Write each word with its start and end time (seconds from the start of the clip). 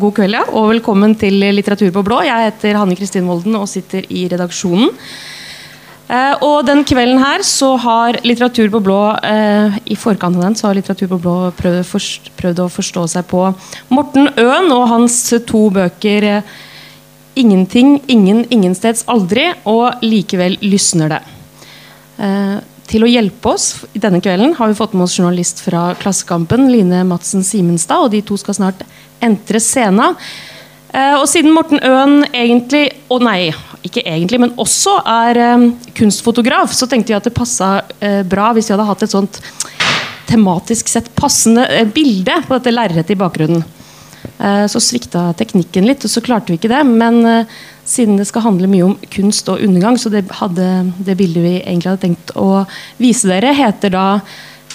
god 0.00 0.14
kveld 0.16 0.36
ja, 0.36 0.42
og 0.56 0.72
velkommen 0.72 1.14
til 1.18 1.36
Litteratur 1.54 1.92
på 1.94 2.02
blå. 2.06 2.20
Jeg 2.26 2.48
heter 2.48 2.78
Hanne 2.78 2.96
Kristin 2.98 3.28
Volden 3.28 3.54
og 3.58 3.68
sitter 3.70 4.06
i 4.10 4.26
redaksjonen. 4.30 4.90
Eh, 6.04 6.42
og 6.44 6.66
den 6.68 6.82
kvelden 6.84 7.20
her 7.22 7.44
så 7.46 7.70
har 7.80 8.18
Litteratur 8.26 8.68
på 8.74 8.82
blå 8.84 8.98
eh, 9.24 9.78
i 9.88 9.96
forkant 9.96 10.36
av 10.36 10.44
den 10.44 10.58
så 10.58 10.68
har 10.68 10.76
Litteratur 10.76 11.08
på 11.14 11.20
blå 11.24 11.36
prøvd, 11.56 11.80
forst, 11.88 12.28
prøvd 12.36 12.64
å 12.66 12.68
forstå 12.72 13.06
seg 13.14 13.24
på 13.30 13.46
Morten 13.94 14.28
Øen 14.40 14.68
og 14.74 14.84
hans 14.90 15.16
to 15.48 15.68
bøker 15.74 16.28
eh, 16.30 16.54
'Ingenting, 17.34 17.96
ingen, 18.06 18.44
ingensteds, 18.46 19.02
aldri' 19.10 19.56
og 19.66 20.04
'Likevel 20.04 20.54
lysner 20.62 21.16
det'. 21.16 21.32
Eh, 22.22 22.58
til 22.86 23.02
å 23.02 23.08
hjelpe 23.08 23.54
oss 23.54 23.64
denne 23.96 24.20
kvelden 24.22 24.52
har 24.58 24.68
vi 24.70 24.76
fått 24.78 24.92
med 24.94 25.06
oss 25.06 25.16
journalist 25.18 25.62
fra 25.64 25.94
Klassekampen, 25.98 26.68
Line 26.70 27.00
Madsen 27.08 27.42
Simenstad. 27.42 28.04
Og 28.04 28.12
de 28.12 28.20
to 28.22 28.36
skal 28.40 28.54
snart 28.58 28.84
entre 29.24 29.62
scenen. 29.62 30.18
Eh, 30.94 31.16
og 31.18 31.26
siden 31.26 31.54
Morten 31.54 31.80
Øen 31.82 32.22
egentlig, 32.30 32.86
og 33.10 33.24
nei, 33.26 33.50
ikke 33.84 34.04
egentlig, 34.06 34.38
men 34.44 34.54
også 34.60 35.00
er 35.10 35.40
eh, 35.42 35.64
kunstfotograf, 35.98 36.70
så 36.74 36.86
tenkte 36.90 37.10
vi 37.10 37.16
at 37.18 37.26
det 37.26 37.34
passa 37.34 37.80
eh, 37.98 38.22
bra 38.22 38.52
hvis 38.54 38.70
vi 38.70 38.76
hadde 38.76 38.86
hatt 38.86 39.02
et 39.02 39.14
sånt 39.14 39.40
tematisk 40.28 40.88
sett 40.88 41.10
passende 41.18 41.66
bilde 41.94 42.36
på 42.46 42.54
dette 42.56 42.72
lerretet 42.72 43.12
i 43.12 43.20
bakgrunnen. 43.20 43.64
Så 44.72 44.80
svikta 44.80 45.26
teknikken 45.36 45.84
litt, 45.84 46.02
og 46.06 46.10
så 46.10 46.22
klarte 46.24 46.48
vi 46.50 46.56
ikke 46.56 46.70
det. 46.72 46.80
Men 46.88 47.44
siden 47.86 48.16
det 48.16 48.24
skal 48.30 48.46
handle 48.46 48.70
mye 48.72 48.86
om 48.86 48.94
kunst 49.12 49.50
og 49.52 49.60
undergang, 49.62 49.98
så 50.00 50.08
det, 50.10 50.24
hadde, 50.40 50.64
det 50.96 51.18
bildet 51.20 51.44
vi 51.44 51.52
egentlig 51.60 51.92
hadde 51.92 52.02
tenkt 52.06 52.32
å 52.40 52.64
vise 52.96 53.28
dere, 53.28 53.52
heter 53.54 53.92
da 53.94 54.06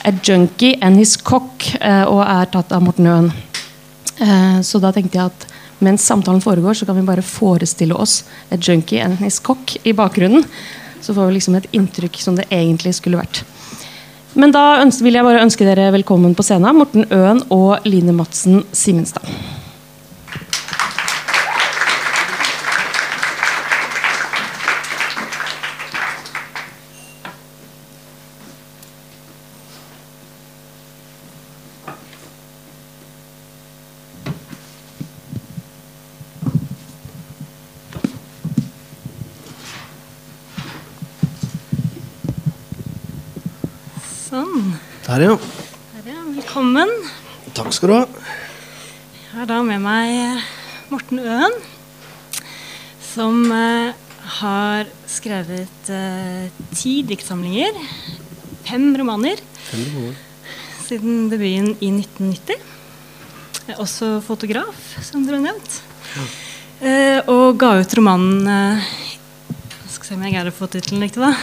'A 0.06 0.14
Junkie 0.22 0.78
and 0.86 1.02
His 1.02 1.18
Cock' 1.18 1.73
og 1.81 2.22
er 2.23 2.54
tatt 2.54 2.78
av 2.78 2.86
Morten 2.86 3.09
Øen. 3.09 3.34
Så 4.20 4.82
da 4.84 4.91
tenkte 4.91 5.16
jeg 5.16 5.32
at 5.32 5.46
mens 5.80 6.04
samtalen 6.04 6.41
foregår, 6.44 6.76
så 6.76 6.86
kan 6.86 6.98
vi 6.98 7.05
bare 7.08 7.23
forestille 7.23 7.96
oss 7.96 8.26
et 8.52 8.59
Junkie 8.68 9.00
and 9.00 9.22
His 9.23 9.39
Cock' 9.39 9.78
i 9.88 9.94
bakgrunnen. 9.95 10.44
Så 11.00 11.16
får 11.16 11.30
vi 11.30 11.38
liksom 11.38 11.56
et 11.56 11.70
inntrykk 11.72 12.20
som 12.20 12.36
det 12.36 12.50
egentlig 12.52 12.97
skulle 12.97 13.22
vært. 13.22 13.44
Men 14.36 14.52
da 14.53 14.84
vil 15.02 15.16
jeg 15.16 15.25
bare 15.25 15.45
ønske 15.45 15.66
dere 15.66 15.88
velkommen 15.95 16.36
på 16.38 16.45
scenen, 16.45 16.78
Morten 16.78 17.08
Øen 17.09 17.42
og 17.50 17.88
Line 17.88 18.14
Madsen 18.14 18.62
Simenstad. 18.75 19.25
Sånn. 44.30 44.75
Der, 45.10 45.22
ja. 45.22 45.38
Der, 46.06 46.12
ja. 46.12 46.24
Velkommen. 46.36 46.90
Takk 47.58 47.74
skal 47.74 47.90
du 47.90 47.94
ha. 47.96 48.02
Jeg 49.18 49.40
har 49.40 49.48
da 49.50 49.56
med 49.66 49.82
meg 49.82 50.12
eh, 50.14 50.44
Morten 50.92 51.18
Øen, 51.24 51.56
som 53.08 53.40
eh, 53.50 53.98
har 54.36 54.92
skrevet 55.10 55.90
eh, 55.90 56.54
ti 56.78 57.00
diktsamlinger, 57.10 57.74
fem 58.70 58.86
romaner, 59.02 59.42
siden 60.86 61.26
debuten 61.34 61.74
i 61.82 61.90
1990. 62.04 62.62
Jeg 63.66 63.74
er 63.80 63.82
også 63.82 64.20
fotograf, 64.30 64.94
som 65.10 65.26
dere 65.26 65.42
har 65.42 65.48
nevnt. 65.50 65.80
Eh, 66.86 67.18
og 67.26 67.58
ga 67.58 67.80
ut 67.82 67.98
romanen 67.98 68.46
eh, 68.46 68.94
se 70.10 70.16
om 70.18 70.24
jeg 70.26 70.34
greier 70.34 70.50
å 70.50 70.56
få 70.56 70.66
tittelen 70.74 71.04
riktig, 71.04 71.22
da. 71.22 71.36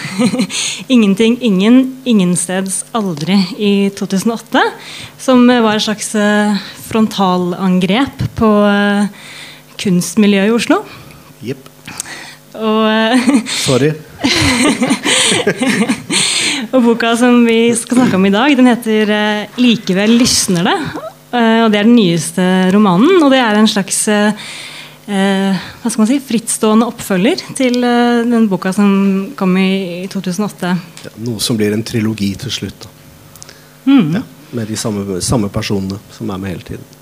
'Ingenting, 0.90 1.36
ingen, 1.38 1.76
ingensteds, 2.02 2.80
aldri' 2.98 3.38
i 3.62 3.92
2008. 3.94 4.62
Som 5.22 5.44
var 5.46 5.76
et 5.76 5.84
slags 5.84 6.08
eh, 6.18 6.56
frontalangrep 6.88 8.24
på 8.34 8.50
eh, 8.66 9.06
kunstmiljøet 9.78 10.50
i 10.50 10.56
Oslo. 10.56 10.80
Jepp. 11.46 11.70
Og, 12.58 12.82
eh, 12.90 13.30
Sorry. 13.54 13.92
og 16.74 16.78
boka 16.88 17.14
som 17.20 17.44
vi 17.46 17.70
skal 17.78 18.00
snakke 18.00 18.18
om 18.18 18.26
i 18.26 18.34
dag, 18.34 18.56
den 18.58 18.72
heter 18.72 19.14
'Likevel 19.62 20.18
lysner 20.18 20.66
det'. 20.66 20.88
Og 21.36 21.70
det 21.70 21.78
er 21.78 21.86
den 21.86 21.98
nyeste 22.00 22.42
romanen. 22.74 23.20
Og 23.22 23.30
det 23.30 23.38
er 23.44 23.60
en 23.60 23.70
slags 23.70 24.08
hva 25.06 25.86
skal 25.90 26.00
man 26.02 26.08
si, 26.10 26.18
frittstående 26.18 26.88
oppfølger 26.90 27.44
til 27.54 27.78
eh, 27.86 28.24
den 28.26 28.48
boka 28.50 28.72
som 28.74 28.88
kom 29.38 29.52
i, 29.60 30.02
i 30.02 30.08
2008. 30.10 30.72
Ja, 31.06 31.12
noe 31.28 31.42
som 31.42 31.58
blir 31.58 31.76
en 31.76 31.84
trilogi 31.86 32.32
til 32.40 32.50
slutt. 32.50 32.88
Mm. 33.86 34.16
Ja, 34.18 34.22
med 34.58 34.66
de 34.66 34.78
samme, 34.80 35.20
samme 35.22 35.50
personene 35.54 36.00
som 36.16 36.32
er 36.34 36.42
med 36.42 36.56
hele 36.56 36.66
tiden. 36.66 36.92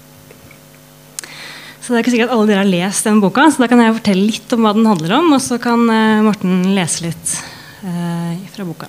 Så 1.85 1.93
det 1.93 1.99
er 1.99 2.05
ikke 2.05 2.13
sikkert 2.15 2.31
at 2.31 2.39
alle 2.39 2.49
dere 2.49 2.63
har 2.63 2.69
lest 2.69 3.09
den 3.09 3.19
boka, 3.21 3.43
så 3.53 3.61
da 3.61 3.67
kan 3.69 3.81
jeg 3.81 3.97
fortelle 3.99 4.29
litt 4.29 4.53
om 4.57 4.65
hva 4.65 4.71
den 4.77 4.87
handler 4.89 5.17
om, 5.19 5.33
og 5.37 5.41
så 5.45 5.59
kan 5.61 5.83
eh, 5.93 6.23
Morten 6.25 6.63
lese 6.77 7.05
litt 7.05 7.35
eh, 7.85 8.37
fra 8.53 8.65
boka. 8.69 8.89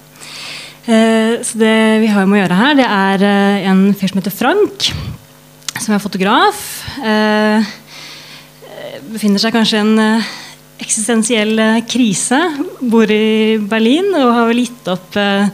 Eh, 0.85 1.41
så 1.43 1.59
det 1.59 1.75
vi 2.03 2.11
har 2.11 2.27
med 2.27 2.37
å 2.37 2.41
gjøre 2.43 2.59
her, 2.59 2.77
det 2.79 2.85
er 2.87 3.25
eh, 3.27 3.67
en 3.71 3.87
fyr 3.95 4.11
som 4.11 4.21
heter 4.21 4.35
Frank, 4.35 4.87
som 5.75 5.95
er 5.95 6.03
fotograf. 6.03 6.61
Eh, 7.03 7.73
befinner 9.13 9.41
seg 9.41 9.53
kanskje 9.55 9.79
i 9.79 9.83
en 9.83 10.01
eh, 10.01 10.31
eksistensiell 10.83 11.59
eh, 11.61 11.83
krise. 11.89 12.39
Bor 12.81 13.09
i 13.11 13.57
Berlin 13.61 14.11
og 14.17 14.33
har 14.35 14.49
vel 14.49 14.63
gitt 14.63 14.89
opp 14.91 15.17
eh, 15.19 15.51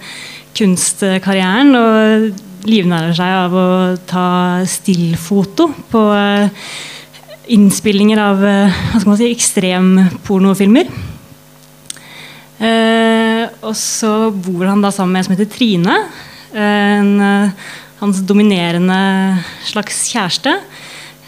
kunstkarrieren 0.58 1.76
og 1.78 2.68
livnærer 2.68 3.16
seg 3.18 3.36
av 3.48 3.56
å 3.58 3.68
ta 4.06 4.26
stillfoto 4.70 5.72
på 5.90 6.02
innspillinger 7.52 8.20
av 8.22 8.44
hva 8.44 9.00
skal 9.00 9.08
man 9.10 9.18
si, 9.18 9.30
ekstrempornofilmer. 9.34 10.92
Og 13.66 13.74
så 13.80 14.12
bor 14.30 14.68
han 14.70 14.84
da 14.86 14.92
sammen 14.94 15.16
med 15.16 15.24
en 15.24 15.26
som 15.26 15.34
heter 15.34 15.50
Trine. 15.56 15.96
En, 16.54 17.10
hans 18.04 18.22
dominerende 18.30 19.00
slags 19.72 20.04
kjæreste. 20.14 20.60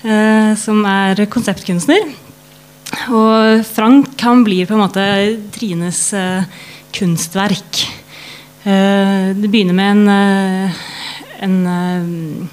Eh, 0.03 0.53
som 0.59 0.83
er 0.87 1.23
konseptkunstner. 1.31 2.11
Og 3.09 3.63
Frank 3.65 4.21
han 4.21 4.43
blir 4.45 4.67
på 4.69 4.75
en 4.77 4.83
måte 4.83 5.05
Trines 5.55 6.01
eh, 6.17 6.43
kunstverk. 6.93 7.83
Eh, 8.63 9.31
det 9.35 9.49
begynner 9.49 9.75
med 9.75 9.91
en, 9.95 10.73
en 11.43 12.49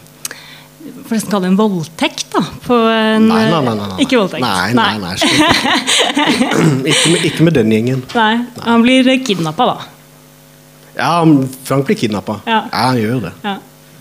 får 1.11 1.16
nesten 1.19 1.33
kalle 1.33 1.47
det 1.49 1.53
en 1.53 1.59
voldtekt. 1.59 2.27
da 2.33 2.43
på 2.65 2.77
en, 2.88 3.28
Nei, 3.28 3.44
nei, 3.50 3.62
nei. 3.67 3.77
nei. 3.77 3.97
Ikke 4.05 4.21
voldtekt. 4.21 4.44
Nei, 4.44 4.72
nei, 4.78 4.99
nei, 5.03 5.15
ikke, 6.91 7.11
med, 7.12 7.25
ikke 7.31 7.47
med 7.49 7.59
den 7.59 7.75
gjengen. 7.75 8.05
Nei, 8.15 8.34
Han 8.67 8.84
blir 8.87 9.11
kidnappa, 9.27 9.67
da. 9.72 9.77
Ja, 11.00 11.11
Frank 11.67 11.87
blir 11.88 11.99
kidnappa. 11.99 12.41
Ja. 12.47 12.62
han 12.72 12.99
gjør 13.00 13.27
det. 13.28 13.34
Ja. 13.44 13.56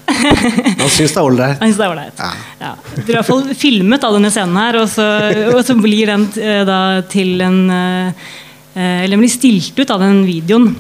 Han 0.09 0.89
syns 0.89 1.13
det 1.13 1.19
er 1.19 1.23
ålreit. 1.25 1.59
Han 1.61 1.69
synes 1.69 1.79
det 1.79 1.85
er 1.85 1.93
ålreit. 1.93 2.19
Ja. 2.19 2.29
Ja. 2.59 2.73
Det 2.95 3.05
blir 3.05 3.15
i 3.15 3.17
hvert 3.19 3.29
fall 3.29 3.55
filmet 3.57 4.05
av 4.05 4.15
denne 4.17 4.31
scenen 4.33 4.59
her, 4.59 4.79
og 4.81 4.89
så, 4.91 5.07
og 5.53 5.61
så 5.65 5.75
blir 5.79 6.11
den 6.11 6.27
eh, 6.41 6.61
da 6.67 6.79
til 7.09 7.41
en 7.45 7.59
eh, 7.73 8.27
eh, 8.73 8.99
Eller 9.03 9.15
den 9.15 9.23
blir 9.23 9.33
stilt 9.33 9.79
ut 9.79 9.95
av 9.95 10.03
den 10.03 10.23
videoen 10.27 10.71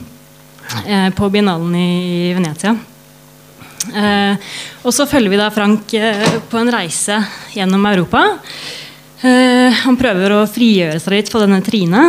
på 1.17 1.27
biennalen 1.33 1.71
i 1.73 2.29
Venezia. 2.37 2.75
Og 4.85 4.91
så 4.93 5.07
følger 5.09 5.31
vi 5.33 5.39
da 5.39 5.47
Frank 5.49 5.95
på 6.51 6.59
en 6.59 6.69
reise 6.69 7.17
gjennom 7.55 7.87
Europa. 7.89 8.21
Han 9.23 9.97
prøver 9.97 10.35
å 10.35 10.43
frigjøre 10.45 11.01
seg 11.01 11.15
litt 11.15 11.31
fra 11.33 11.41
denne 11.41 11.63
Trine. 11.65 12.03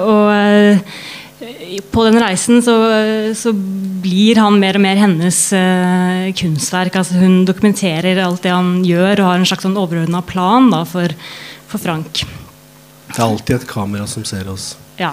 og 0.00 0.80
på 1.92 2.04
den 2.06 2.18
reisen 2.22 2.62
så, 2.62 2.74
så 3.36 3.52
blir 4.02 4.38
han 4.42 4.58
mer 4.62 4.78
og 4.78 4.84
mer 4.84 5.00
hennes 5.00 5.38
eh, 5.56 6.28
kunstverk. 6.38 6.96
Altså 7.00 7.18
hun 7.20 7.42
dokumenterer 7.48 8.20
alt 8.24 8.44
det 8.44 8.54
han 8.54 8.80
gjør, 8.86 9.22
og 9.22 9.28
har 9.30 9.40
en 9.40 9.48
slags 9.48 9.66
sånn 9.66 9.78
overordna 9.80 10.22
plan 10.26 10.70
da, 10.72 10.84
for, 10.88 11.14
for 11.70 11.82
Frank. 11.82 12.24
Det 13.12 13.18
er 13.18 13.26
alltid 13.26 13.58
et 13.58 13.68
kamera 13.68 14.06
som 14.08 14.24
ser 14.28 14.48
oss. 14.52 14.72
Ja, 15.00 15.12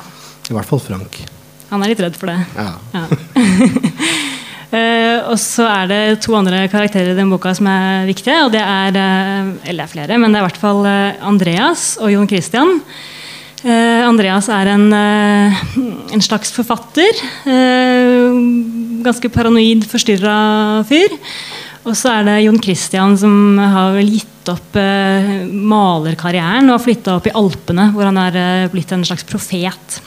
I 0.49 0.55
hvert 0.55 0.69
fall 0.69 0.81
Frank. 0.83 1.21
Han 1.69 1.83
er 1.85 1.91
litt 1.91 2.01
redd 2.01 2.17
for 2.17 2.31
det. 2.31 2.39
Ja. 2.57 2.73
Ja. 2.95 3.05
Eh, 4.69 5.23
og 5.25 5.39
så 5.41 5.63
er 5.65 5.87
det 5.89 6.01
to 6.21 6.35
andre 6.37 6.59
karakterer 6.69 7.15
i 7.15 7.17
den 7.17 7.31
boka 7.33 7.55
som 7.57 7.65
er 7.65 8.03
viktige. 8.05 8.35
og 8.45 8.51
det 8.53 8.61
er, 8.61 8.93
eh, 8.93 9.47
Eller 9.65 9.81
det 9.81 9.87
er 9.87 9.93
flere, 9.95 10.17
men 10.21 10.29
det 10.29 10.37
er 10.37 10.43
i 10.43 10.45
hvert 10.45 10.61
fall 10.61 10.85
eh, 10.85 11.25
Andreas 11.25 11.97
og 11.97 12.11
Jon 12.13 12.29
Christian. 12.29 12.75
Eh, 13.59 14.01
Andreas 14.07 14.47
er 14.47 14.69
en, 14.71 14.87
eh, 14.93 15.63
en 16.13 16.21
slags 16.23 16.51
forfatter. 16.55 17.11
Eh, 17.45 18.31
ganske 19.03 19.29
paranoid, 19.29 19.83
forstyrra 19.83 20.85
fyr. 20.87 21.11
Og 21.83 21.95
så 21.95 22.19
er 22.19 22.23
det 22.23 22.43
Jon 22.45 22.61
Christian 22.61 23.17
som 23.17 23.57
har 23.57 23.93
vel 23.95 24.11
gitt 24.11 24.27
opp 24.49 24.75
malerkarrieren 24.75 26.67
og 26.69 26.77
har 26.77 26.85
flytta 26.85 27.15
opp 27.15 27.27
i 27.27 27.33
Alpene, 27.35 27.91
hvor 27.93 28.03
han 28.03 28.17
er 28.17 28.67
blitt 28.69 28.91
en 28.91 29.03
slags 29.05 29.23
profet. 29.23 30.01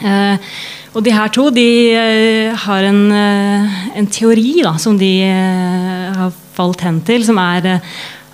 Og 0.00 1.04
de 1.04 1.12
her 1.12 1.28
to 1.28 1.50
de 1.50 2.50
har 2.56 2.82
en, 2.82 3.12
en 3.12 4.06
teori 4.06 4.62
da, 4.62 4.76
som 4.78 4.98
de 4.98 5.22
har 5.22 6.32
falt 6.56 6.80
hen 6.80 7.00
til, 7.06 7.24
som 7.24 7.38
er 7.38 7.80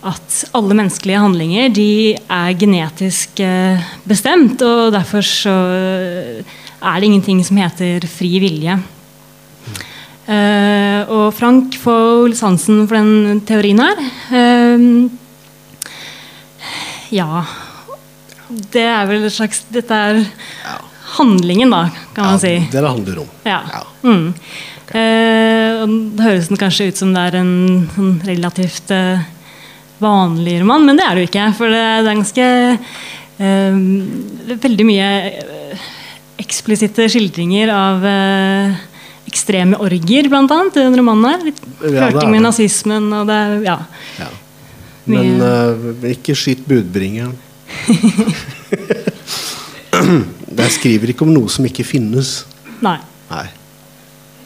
at 0.04 0.38
alle 0.56 0.76
menneskelige 0.76 1.20
handlinger 1.22 1.72
de 1.74 1.90
er 2.14 2.56
genetisk 2.60 3.40
eh, 3.40 3.80
bestemt, 4.04 4.60
og 4.62 4.92
derfor 4.94 5.24
så 5.24 5.54
er 6.84 7.00
det 7.00 7.08
ingenting 7.08 7.40
som 7.46 7.60
heter 7.62 8.04
fri 8.10 8.36
vilje. 8.42 8.78
Uh, 10.24 11.04
og 11.12 11.26
Frank 11.36 11.74
får 11.76 12.32
sansen 12.38 12.86
for 12.88 12.96
den 12.96 13.42
teorien 13.44 13.82
her. 13.82 13.98
Uh, 14.32 15.10
ja 17.12 17.42
Det 18.48 18.84
er 18.88 19.04
vel 19.08 19.26
et 19.26 19.34
slags 19.34 19.66
Dette 19.68 19.92
er 19.92 20.22
handlingen, 21.18 21.70
da, 21.70 21.88
kan 22.14 22.32
man 22.32 22.40
si. 22.42 22.56
Det 22.72 22.80
det 22.80 22.88
handler 22.88 23.20
om. 23.22 23.28
Ja. 23.46 23.60
Ja. 23.70 23.82
Mm. 24.02 24.32
Eh, 24.94 25.82
og 25.82 25.92
det 26.16 26.24
høres 26.24 26.48
kanskje 26.58 26.88
ut 26.90 26.98
som 26.98 27.12
det 27.14 27.22
er 27.28 27.36
en, 27.38 27.52
en 27.98 28.10
relativt 28.26 28.90
eh, 28.94 29.22
vanlig 30.04 30.54
roman, 30.62 30.84
men 30.86 30.94
det 31.00 31.06
er 31.06 31.12
det 31.16 31.22
jo 31.24 31.30
ikke. 31.32 31.46
For 31.58 31.66
det, 31.72 31.84
det 32.04 32.10
er 32.12 32.20
ganske 32.20 32.44
eh, 33.48 33.72
Veldig 34.64 34.86
mye 34.86 35.08
eh, 35.30 35.78
eksplisitte 36.44 37.02
skildringer 37.10 37.68
av 37.72 38.04
eh, 38.08 38.74
ekstreme 39.30 39.76
orgier, 39.82 40.24
annet, 40.30 40.76
i 40.76 40.80
den 40.84 40.98
romanen 41.00 41.24
her. 41.30 41.40
Litt 41.48 41.60
Ja, 41.82 42.10
flørting 42.10 42.30
med 42.36 42.42
nazismen 42.44 43.04
og 43.12 43.26
det 43.30 43.40
ja. 43.66 43.78
Ja. 44.20 44.28
Men 45.10 45.26
eh, 45.42 45.74
ikke 46.14 46.34
skyt 46.38 46.62
budbringeren. 46.68 47.34
Jeg 50.54 50.70
skriver 50.70 51.08
ikke 51.12 51.24
om 51.26 51.32
noe 51.34 51.48
som 51.50 51.64
ikke 51.66 51.84
finnes. 51.86 52.44
Nei. 52.84 52.98
Nei. 53.30 53.46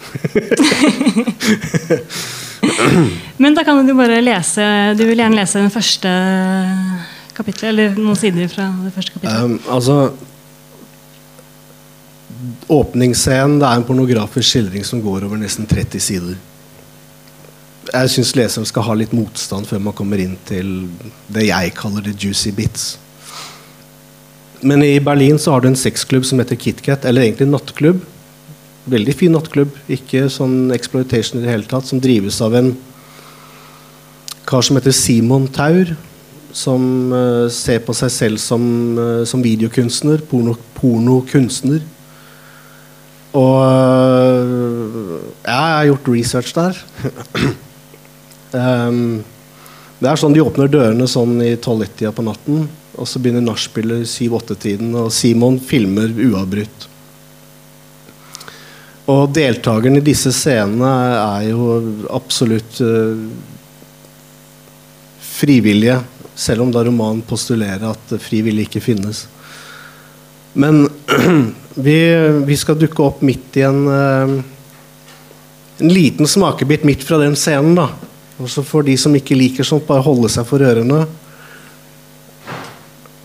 Men 3.43 3.55
da 3.55 3.62
kan 3.66 3.87
du 3.87 3.93
bare 3.94 4.19
lese 4.25 4.64
Du 4.99 5.05
vil 5.06 5.20
gjerne 5.20 5.38
lese 5.38 5.60
den 5.60 5.70
første 5.72 6.10
kapittelet, 7.38 7.70
eller 7.70 8.00
noen 8.00 8.19
sider 8.19 8.50
fra 8.50 8.66
det 8.82 8.93
første 8.96 9.14
kapittelet. 9.14 9.44
Um, 9.44 9.60
altså 9.70 9.99
Åpningsscenen 12.69 13.58
det 13.58 13.66
er 13.66 13.81
en 13.81 13.87
pornografisk 13.87 14.50
skildring 14.50 14.84
som 14.87 15.00
går 15.02 15.26
over 15.26 15.40
nesten 15.40 15.66
30 15.66 16.02
sider. 16.02 16.37
Jeg 17.88 18.10
syns 18.12 18.34
leseren 18.37 18.69
skal 18.69 18.84
ha 18.84 18.96
litt 18.99 19.14
motstand 19.16 19.66
før 19.66 19.81
man 19.87 19.96
kommer 19.96 20.20
inn 20.20 20.37
til 20.49 20.88
det 21.32 21.49
jeg 21.49 21.72
kaller 21.78 22.04
the 22.04 22.12
juicy 22.12 22.52
bits. 22.54 22.99
Men 24.61 24.82
i 24.82 24.99
Berlin 25.00 25.38
så 25.38 25.54
har 25.54 25.62
du 25.62 25.70
en 25.70 25.78
sexklubb 25.78 26.26
som 26.26 26.43
heter 26.43 26.58
KitKat, 26.58 27.06
eller 27.08 27.25
egentlig 27.25 27.46
en 27.46 27.54
nattklubb. 27.56 28.02
Veldig 28.88 29.14
fin 29.17 29.35
nattklubb, 29.35 29.75
ikke 29.93 30.29
sånn 30.32 30.73
exploitation 30.73 31.40
i 31.40 31.44
det 31.44 31.52
hele 31.52 31.69
tatt, 31.69 31.88
som 31.88 32.00
drives 32.00 32.38
av 32.44 32.55
en 32.56 32.70
kar 34.49 34.64
som 34.64 34.79
heter 34.79 34.94
Simon 34.96 35.44
Taur, 35.52 35.93
som 36.56 37.12
uh, 37.12 37.46
ser 37.52 37.82
på 37.85 37.93
seg 37.96 38.12
selv 38.14 38.40
som, 38.40 38.62
uh, 38.96 39.23
som 39.29 39.44
videokunstner, 39.44 40.23
porno, 40.31 40.56
pornokunstner. 40.79 41.85
Og 43.37 43.58
uh, 43.61 45.19
jeg 45.44 45.52
har 45.52 45.88
gjort 45.90 46.12
research 46.14 46.55
der. 46.56 46.81
um, 48.56 49.20
det 49.99 50.08
er 50.08 50.20
sånn 50.20 50.32
De 50.32 50.40
åpner 50.40 50.70
dørene 50.70 51.08
sånn 51.11 51.40
i 51.44 51.56
tolv-ett-tida 51.61 52.14
på 52.17 52.25
natten, 52.25 52.69
og 52.99 53.06
så 53.06 53.20
begynner 53.20 53.44
nachspielet 53.44 54.08
syv-åtte-tiden, 54.08 54.94
og 54.96 55.12
Simon 55.14 55.61
filmer 55.61 56.08
uavbrutt. 56.08 56.88
Og 59.08 59.31
deltakerne 59.32 60.02
i 60.02 60.05
disse 60.05 60.32
scenene 60.37 60.90
er 61.16 61.49
jo 61.49 61.78
absolutt 62.12 62.81
uh, 62.84 63.16
frivillige, 65.38 65.96
selv 66.38 66.66
om 66.66 66.75
da 66.75 66.84
romanen 66.87 67.25
postulerer 67.26 67.88
at 67.88 68.14
frivillig 68.20 68.69
ikke 68.69 68.84
finnes. 68.84 69.25
Men 70.58 70.84
vi, 71.88 71.99
vi 72.44 72.60
skal 72.60 72.78
dukke 72.78 73.05
opp 73.06 73.25
midt 73.25 73.58
i 73.58 73.66
en 73.66 73.82
uh, 73.88 74.38
en 75.78 75.88
liten 75.88 76.26
smakebit 76.26 76.84
midt 76.84 77.04
fra 77.04 77.19
den 77.19 77.37
scenen. 77.37 77.75
da. 77.75 77.88
Og 78.38 78.50
så 78.50 78.62
får 78.62 78.82
de 78.82 78.96
som 78.99 79.14
ikke 79.14 79.37
liker 79.38 79.66
sånt, 79.66 79.87
bare 79.87 80.02
holde 80.02 80.31
seg 80.31 80.46
for 80.46 80.62
ørene. 80.62 81.04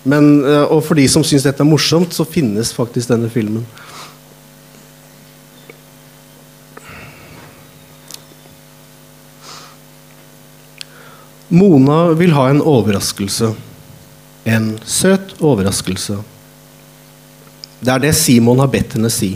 Men, 0.04 0.44
eh, 0.46 0.66
og 0.68 0.84
for 0.84 1.00
de 1.00 1.08
som 1.08 1.24
syns 1.24 1.46
dette 1.48 1.64
er 1.64 1.70
morsomt, 1.70 2.14
så 2.14 2.26
finnes 2.28 2.74
faktisk 2.76 3.10
denne 3.14 3.30
filmen. 3.32 3.66
Mona 11.54 12.08
vil 12.18 12.34
ha 12.34 12.48
en 12.50 12.64
overraskelse. 12.66 13.52
En 14.50 14.72
søt 14.90 15.36
overraskelse. 15.38 16.18
Det 17.84 17.92
er 17.94 18.02
det 18.02 18.14
Simon 18.18 18.62
har 18.64 18.72
bedt 18.74 18.96
henne 18.98 19.12
si. 19.14 19.36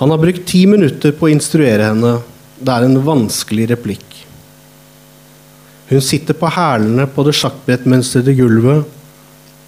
Han 0.00 0.10
har 0.10 0.22
brukt 0.22 0.46
ti 0.48 0.64
minutter 0.70 1.12
på 1.12 1.28
å 1.28 1.32
instruere 1.34 1.90
henne. 1.90 2.14
Det 2.56 2.72
er 2.72 2.86
en 2.86 3.02
vanskelig 3.04 3.68
replikk. 3.74 4.06
Hun 5.92 6.00
sitter 6.00 6.38
på 6.38 6.48
hælene 6.56 7.04
på 7.10 7.26
det 7.26 7.36
sjakkbrettmønstrede 7.36 8.32
gulvet 8.38 8.88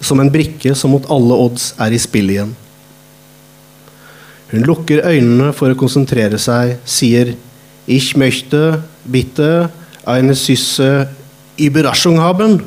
som 0.01 0.19
en 0.19 0.31
brikke 0.33 0.73
som 0.75 0.95
mot 0.95 1.05
alle 1.13 1.37
odds 1.45 1.73
er 1.81 1.93
i 1.93 2.01
spill 2.01 2.33
igjen. 2.33 2.55
Hun 4.49 4.65
lukker 4.65 5.05
øynene 5.05 5.53
for 5.53 5.69
å 5.69 5.77
konsentrere 5.77 6.41
seg, 6.41 6.79
sier 6.81 7.35
Ich 7.85 8.15
möchte 8.17 8.81
bitte 9.05 9.69
eine 10.05 10.35
Sysse 10.35 11.09
Überraschung 11.57 12.19
haben. 12.19 12.61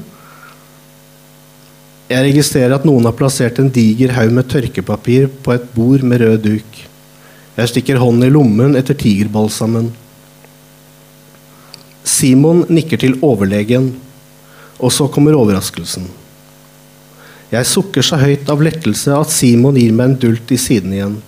Jeg 2.09 2.25
registrerer 2.31 2.75
at 2.75 2.87
noen 2.89 3.07
har 3.07 3.15
plassert 3.17 3.61
en 3.61 3.71
diger 3.71 4.15
haug 4.17 4.33
med 4.35 4.49
tørkepapir 4.51 5.29
på 5.45 5.55
et 5.55 5.67
bord 5.75 6.03
med 6.03 6.23
rød 6.25 6.39
duk. 6.47 6.83
Jeg 7.59 7.73
stikker 7.73 8.01
hånden 8.01 8.27
i 8.27 8.33
lommen 8.33 8.77
etter 8.79 8.97
tigerbalsamen. 8.99 9.91
Simon 12.09 12.65
nikker 12.73 12.99
til 13.03 13.19
overlegen, 13.23 13.93
og 14.81 14.95
så 14.95 15.07
kommer 15.13 15.37
overraskelsen. 15.37 16.07
Jeg 17.53 17.69
sukker 17.69 18.05
så 18.05 18.19
høyt 18.21 18.49
av 18.51 18.63
lettelse 18.65 19.13
at 19.15 19.33
Simon 19.33 19.77
gir 19.79 19.93
meg 19.93 20.11
en 20.11 20.21
dult 20.23 20.51
i 20.53 20.59
siden 20.61 20.95
igjen. 20.97 21.19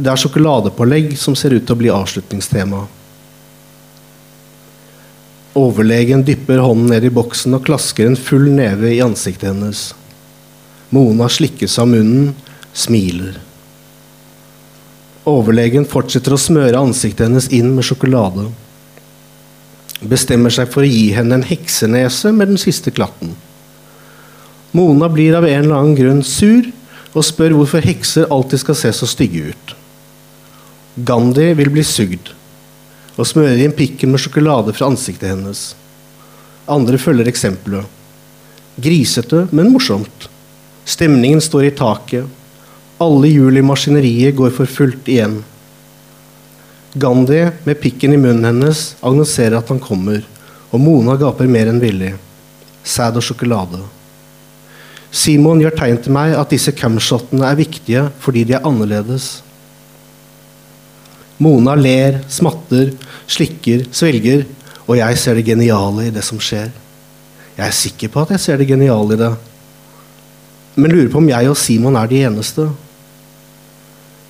Det 0.00 0.08
er 0.10 0.20
sjokoladepålegg 0.20 1.12
som 1.20 1.36
ser 1.36 1.54
ut 1.56 1.66
til 1.66 1.76
å 1.76 1.80
bli 1.80 1.92
avslutningstema. 1.92 2.86
Overlegen 5.60 6.22
dypper 6.24 6.62
hånden 6.62 6.88
ned 6.88 7.04
i 7.04 7.12
boksen 7.12 7.56
og 7.56 7.66
klasker 7.66 8.08
en 8.08 8.16
full 8.16 8.46
neve 8.54 8.94
i 8.94 9.02
ansiktet 9.04 9.50
hennes. 9.50 9.90
Mona 10.94 11.28
slikkes 11.28 11.74
av 11.82 11.90
munnen, 11.90 12.30
smiler. 12.72 13.36
Overlegen 15.28 15.84
fortsetter 15.90 16.32
å 16.32 16.40
smøre 16.40 16.80
ansiktet 16.80 17.26
hennes 17.26 17.50
inn 17.52 17.74
med 17.76 17.84
sjokolade. 17.84 18.46
Bestemmer 20.00 20.54
seg 20.54 20.70
for 20.72 20.86
å 20.86 20.88
gi 20.88 21.10
henne 21.12 21.36
en 21.36 21.46
heksenese 21.46 22.32
med 22.32 22.54
den 22.54 22.60
siste 22.60 22.94
klatten. 22.94 23.34
Mona 24.72 25.10
blir 25.12 25.36
av 25.36 25.44
en 25.44 25.64
eller 25.66 25.76
annen 25.76 25.98
grunn 25.98 26.24
sur 26.24 26.70
og 27.10 27.26
spør 27.26 27.58
hvorfor 27.58 27.84
hekser 27.84 28.30
alltid 28.32 28.64
skal 28.64 28.78
se 28.80 28.96
så 28.96 29.08
stygge 29.12 29.50
ut. 29.52 29.74
Gandhi 31.10 31.50
vil 31.58 31.74
bli 31.74 31.84
sugd 31.84 32.32
og 33.20 33.28
smører 33.28 33.60
inn 33.60 33.76
pikken 33.76 34.12
med 34.12 34.22
sjokolade 34.22 34.72
fra 34.72 34.88
ansiktet 34.88 35.34
hennes. 35.34 35.74
Andre 36.70 36.98
følger 37.00 37.28
eksempelet. 37.28 37.84
Grisete, 38.80 39.44
men 39.52 39.68
morsomt. 39.74 40.28
Stemningen 40.88 41.42
står 41.44 41.68
i 41.68 41.74
taket. 41.76 42.24
Alle 43.00 43.28
hjul 43.28 43.60
i 43.60 43.64
maskineriet 43.64 44.36
går 44.38 44.52
for 44.56 44.70
fullt 44.70 45.08
igjen. 45.12 45.40
Gandhi, 47.00 47.44
med 47.66 47.80
pikken 47.82 48.16
i 48.16 48.20
munnen 48.20 48.48
hennes, 48.48 48.94
annonserer 49.04 49.60
at 49.60 49.68
han 49.70 49.82
kommer, 49.82 50.24
og 50.72 50.82
Mona 50.82 51.14
gaper 51.20 51.50
mer 51.50 51.68
enn 51.70 51.82
villig. 51.82 52.14
Sæd 52.82 53.20
og 53.20 53.26
sjokolade. 53.26 53.82
Simon 55.10 55.60
gjør 55.60 55.74
tegn 55.76 56.00
til 56.02 56.14
meg 56.14 56.36
at 56.38 56.52
disse 56.54 56.72
camshotene 56.74 57.46
er 57.46 57.58
viktige 57.58 58.08
fordi 58.22 58.46
de 58.46 58.56
er 58.56 58.66
annerledes. 58.66 59.40
Mona 61.40 61.74
ler, 61.78 62.20
smatter, 62.28 62.92
slikker, 63.30 63.86
svelger, 63.96 64.44
og 64.84 64.98
jeg 64.98 65.18
ser 65.20 65.38
det 65.38 65.46
geniale 65.46 66.08
i 66.08 66.12
det 66.14 66.24
som 66.26 66.40
skjer. 66.42 66.68
Jeg 67.56 67.64
er 67.66 67.76
sikker 67.76 68.12
på 68.12 68.24
at 68.24 68.34
jeg 68.34 68.44
ser 68.44 68.60
det 68.60 68.68
geniale 68.68 69.16
i 69.16 69.20
det, 69.20 69.30
men 70.80 70.92
lurer 70.92 71.10
på 71.12 71.20
om 71.20 71.28
jeg 71.28 71.50
og 71.50 71.58
Simon 71.58 71.98
er 71.98 72.08
de 72.10 72.22
eneste. 72.28 72.68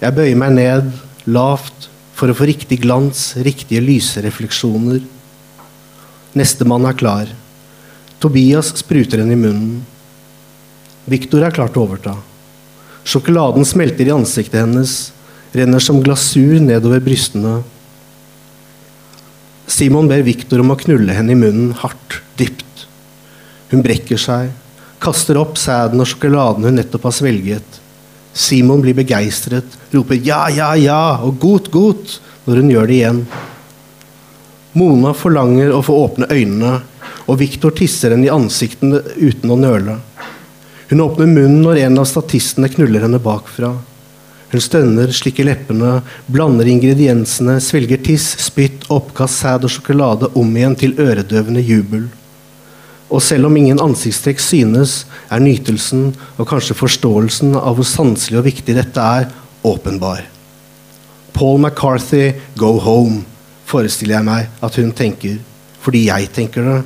Jeg 0.00 0.16
bøyer 0.16 0.38
meg 0.40 0.54
ned, 0.56 0.88
lavt, 1.28 1.90
for 2.16 2.30
å 2.30 2.36
få 2.36 2.48
riktig 2.48 2.80
glans, 2.82 3.30
riktige 3.40 3.82
lyserefleksjoner. 3.84 5.02
Nestemann 6.36 6.88
er 6.88 6.96
klar. 6.96 7.30
Tobias 8.20 8.74
spruter 8.80 9.22
henne 9.22 9.36
i 9.36 9.40
munnen. 9.40 9.80
Viktor 11.10 11.44
er 11.46 11.54
klar 11.54 11.72
til 11.72 11.82
å 11.82 11.86
overta. 11.88 12.16
Sjokoladen 13.08 13.64
smelter 13.64 14.08
i 14.08 14.12
ansiktet 14.12 14.60
hennes, 14.60 15.10
renner 15.56 15.82
som 15.82 16.00
glasur 16.02 16.60
nedover 16.62 17.02
brystene. 17.04 17.60
Simon 19.70 20.08
ber 20.10 20.24
Viktor 20.26 20.62
om 20.62 20.72
å 20.74 20.78
knulle 20.78 21.14
henne 21.14 21.34
i 21.34 21.38
munnen 21.38 21.74
hardt, 21.80 22.20
dypt. 22.38 22.86
Hun 23.70 23.84
brekker 23.86 24.18
seg, 24.18 24.50
kaster 25.02 25.38
opp 25.40 25.58
sæden 25.58 26.02
og 26.02 26.08
sjokoladen 26.10 26.66
hun 26.66 26.76
nettopp 26.78 27.06
har 27.08 27.14
svelget. 27.14 27.78
Simon 28.34 28.82
blir 28.82 28.94
begeistret, 28.94 29.66
roper 29.94 30.14
'ja, 30.14 30.48
ja, 30.50 30.74
ja' 30.74 31.22
og 31.22 31.38
'godt, 31.38 31.70
godt' 31.70 32.18
når 32.46 32.56
hun 32.56 32.70
gjør 32.70 32.86
det 32.86 32.94
igjen. 32.94 33.26
Mona 34.74 35.12
forlanger 35.14 35.72
å 35.74 35.82
få 35.82 35.96
åpne 36.06 36.30
øynene, 36.30 36.80
og 37.26 37.38
Viktor 37.38 37.70
tisser 37.70 38.14
henne 38.14 38.26
i 38.26 38.34
ansiktet 38.34 39.16
uten 39.18 39.50
å 39.50 39.58
nøle. 39.58 39.98
Hun 40.90 41.02
åpner 41.04 41.26
munnen 41.26 41.62
når 41.62 41.84
en 41.86 41.98
av 42.02 42.06
statistene 42.10 42.70
knuller 42.70 43.04
henne 43.06 43.22
bakfra. 43.22 43.76
Hun 44.50 44.62
stønner, 44.62 45.12
slikker 45.14 45.46
leppene, 45.46 46.00
blander 46.26 46.66
ingrediensene, 46.66 47.60
svelger 47.62 48.00
tiss, 48.02 48.32
spytt, 48.42 48.88
oppkast, 48.90 49.44
sæd 49.44 49.66
og 49.68 49.70
sjokolade 49.70 50.30
om 50.38 50.56
igjen 50.56 50.74
til 50.78 50.96
øredøvende 50.98 51.62
jubel. 51.62 52.08
Og 53.10 53.22
selv 53.22 53.46
om 53.46 53.56
ingen 53.58 53.78
ansiktstrekk 53.82 54.42
synes, 54.42 55.04
er 55.30 55.42
nytelsen 55.42 56.10
og 56.36 56.48
kanskje 56.50 56.78
forståelsen 56.78 57.56
av 57.58 57.78
hvor 57.78 57.86
sanselig 57.86 58.40
og 58.40 58.46
viktig 58.46 58.74
dette 58.74 59.06
er, 59.22 59.30
åpenbar. 59.66 60.26
Paul 61.34 61.58
McCarthy, 61.62 62.32
go 62.58 62.76
home, 62.82 63.22
forestiller 63.70 64.18
jeg 64.18 64.26
meg 64.26 64.62
at 64.66 64.78
hun 64.82 64.90
tenker. 64.94 65.38
Fordi 65.80 66.06
jeg 66.08 66.30
tenker 66.34 66.66
det. 66.66 66.78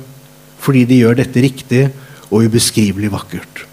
Fordi 0.61 0.85
de 0.89 1.01
gjør 1.01 1.17
dette 1.17 1.41
riktig 1.41 1.83
og 2.29 2.45
ubeskrivelig 2.45 3.11
vakkert. 3.13 3.65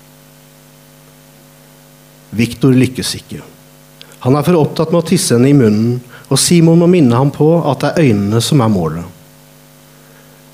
Victor 2.32 2.72
lykkes 2.72 3.16
ikke. 3.20 3.42
Han 4.22 4.38
er 4.38 4.46
for 4.46 4.60
opptatt 4.60 4.92
med 4.92 5.02
å 5.02 5.08
tisse 5.08 5.34
henne 5.34 5.50
i 5.50 5.56
munnen, 5.56 5.98
og 6.30 6.38
Simon 6.38 6.78
må 6.78 6.88
minne 6.90 7.18
ham 7.18 7.32
på 7.34 7.48
at 7.68 7.82
det 7.82 7.90
er 7.90 8.08
øynene 8.08 8.40
som 8.44 8.62
er 8.62 8.70
målet. 8.72 9.04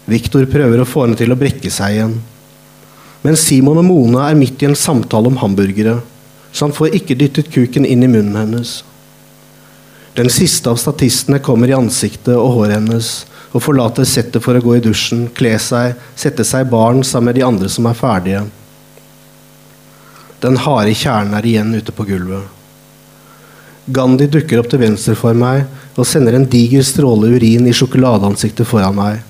Viktor 0.08 0.46
prøver 0.48 0.80
å 0.80 0.88
få 0.88 1.04
henne 1.04 1.18
til 1.20 1.34
å 1.34 1.38
brekke 1.38 1.70
seg 1.70 1.98
igjen. 1.98 2.14
Men 3.22 3.36
Simon 3.36 3.80
og 3.82 3.84
Mona 3.84 4.28
er 4.30 4.38
midt 4.38 4.62
i 4.62 4.70
en 4.70 4.78
samtale 4.78 5.28
om 5.28 5.36
hamburgere, 5.42 5.98
så 6.50 6.64
han 6.64 6.74
får 6.74 6.96
ikke 6.96 7.18
dyttet 7.20 7.52
kuken 7.52 7.84
inn 7.84 8.06
i 8.06 8.10
munnen 8.10 8.38
hennes. 8.40 8.78
Den 10.16 10.32
siste 10.32 10.72
av 10.72 10.80
statistene 10.80 11.42
kommer 11.44 11.68
i 11.68 11.76
ansiktet 11.76 12.34
og 12.34 12.54
håret 12.56 12.78
hennes 12.78 13.12
og 13.52 13.62
forlater 13.64 14.08
settet 14.08 14.42
for 14.44 14.56
å 14.56 14.64
gå 14.64 14.76
i 14.76 14.84
dusjen, 14.84 15.26
kle 15.36 15.54
seg, 15.62 15.96
sette 16.18 16.44
seg 16.44 16.66
i 16.66 16.70
baren 16.72 17.04
sammen 17.06 17.30
med 17.30 17.38
de 17.38 17.46
andre 17.46 17.70
som 17.72 17.86
er 17.88 17.96
ferdige. 17.96 18.42
Den 20.42 20.58
harde 20.64 20.94
kjernen 20.96 21.36
er 21.36 21.46
igjen 21.48 21.74
ute 21.76 21.94
på 21.94 22.06
gulvet. 22.08 22.57
Gandhi 23.88 24.26
dukker 24.28 24.60
opp 24.60 24.68
til 24.68 24.82
venstre 24.82 25.14
for 25.16 25.36
meg 25.36 25.64
og 25.98 26.06
sender 26.06 26.36
en 26.36 26.46
diger 26.50 26.84
stråle 26.84 27.30
urin 27.32 27.68
i 27.68 27.74
sjokoladeansiktet 27.76 28.68
foran 28.68 28.96
meg. 28.98 29.22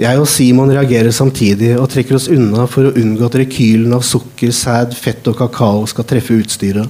Jeg 0.00 0.18
og 0.20 0.28
Simon 0.28 0.72
reagerer 0.72 1.12
samtidig 1.14 1.74
og 1.78 1.88
trekker 1.92 2.16
oss 2.16 2.28
unna 2.32 2.66
for 2.68 2.88
å 2.88 2.94
unngå 2.98 3.24
at 3.28 3.38
rekylen 3.42 3.92
av 3.96 4.04
sukker, 4.04 4.52
sæd, 4.52 4.96
fett 4.96 5.28
og 5.30 5.36
kakao 5.38 5.84
skal 5.88 6.06
treffe 6.08 6.36
utstyret. 6.40 6.88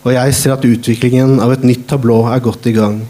Og 0.00 0.12
jeg 0.14 0.36
ser 0.36 0.54
at 0.54 0.64
utviklingen 0.64 1.38
av 1.44 1.52
et 1.54 1.66
nytt 1.66 1.86
tablå 1.90 2.22
er 2.30 2.42
godt 2.42 2.68
i 2.70 2.74
gang. 2.76 3.00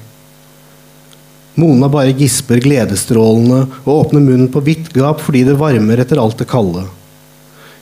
Mona 1.61 1.91
bare 1.93 2.17
gisper 2.17 2.61
gledesstrålende 2.63 3.63
og 3.85 3.93
åpner 3.95 4.25
munnen 4.25 4.51
på 4.53 4.63
vidt 4.65 4.91
gap 4.97 5.23
fordi 5.23 5.45
det 5.49 5.59
varmer 5.61 6.03
etter 6.03 6.21
alt 6.21 6.41
det 6.41 6.49
kalde. 6.51 6.87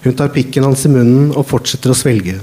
Hun 0.04 0.14
tar 0.18 0.30
pikken 0.35 0.66
hans 0.66 0.85
i 0.87 0.92
munnen 0.92 1.33
og 1.35 1.47
fortsetter 1.49 1.95
å 1.95 1.99
svelge. 1.99 2.38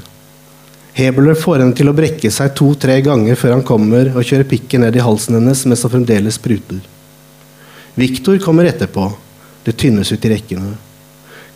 Hebeler 0.95 1.35
får 1.35 1.59
henne 1.59 1.75
til 1.75 1.91
å 1.91 1.95
brekke 1.95 2.29
seg 2.31 2.53
to-tre 2.55 3.01
ganger 3.03 3.35
før 3.35 3.57
han 3.57 3.65
kommer 3.67 4.13
og 4.13 4.23
kjører 4.23 4.47
pikken 4.47 4.85
ned 4.85 4.95
i 4.95 5.03
halsen 5.03 5.35
hennes 5.35 5.65
mens 5.67 5.83
han 5.83 5.91
fremdeles 5.91 6.37
spruter. 6.39 6.79
Viktor 7.99 8.39
kommer 8.43 8.69
etterpå. 8.69 9.09
Det 9.65 9.75
tynnes 9.81 10.11
ut 10.13 10.25
i 10.27 10.31
rekkene. 10.31 10.75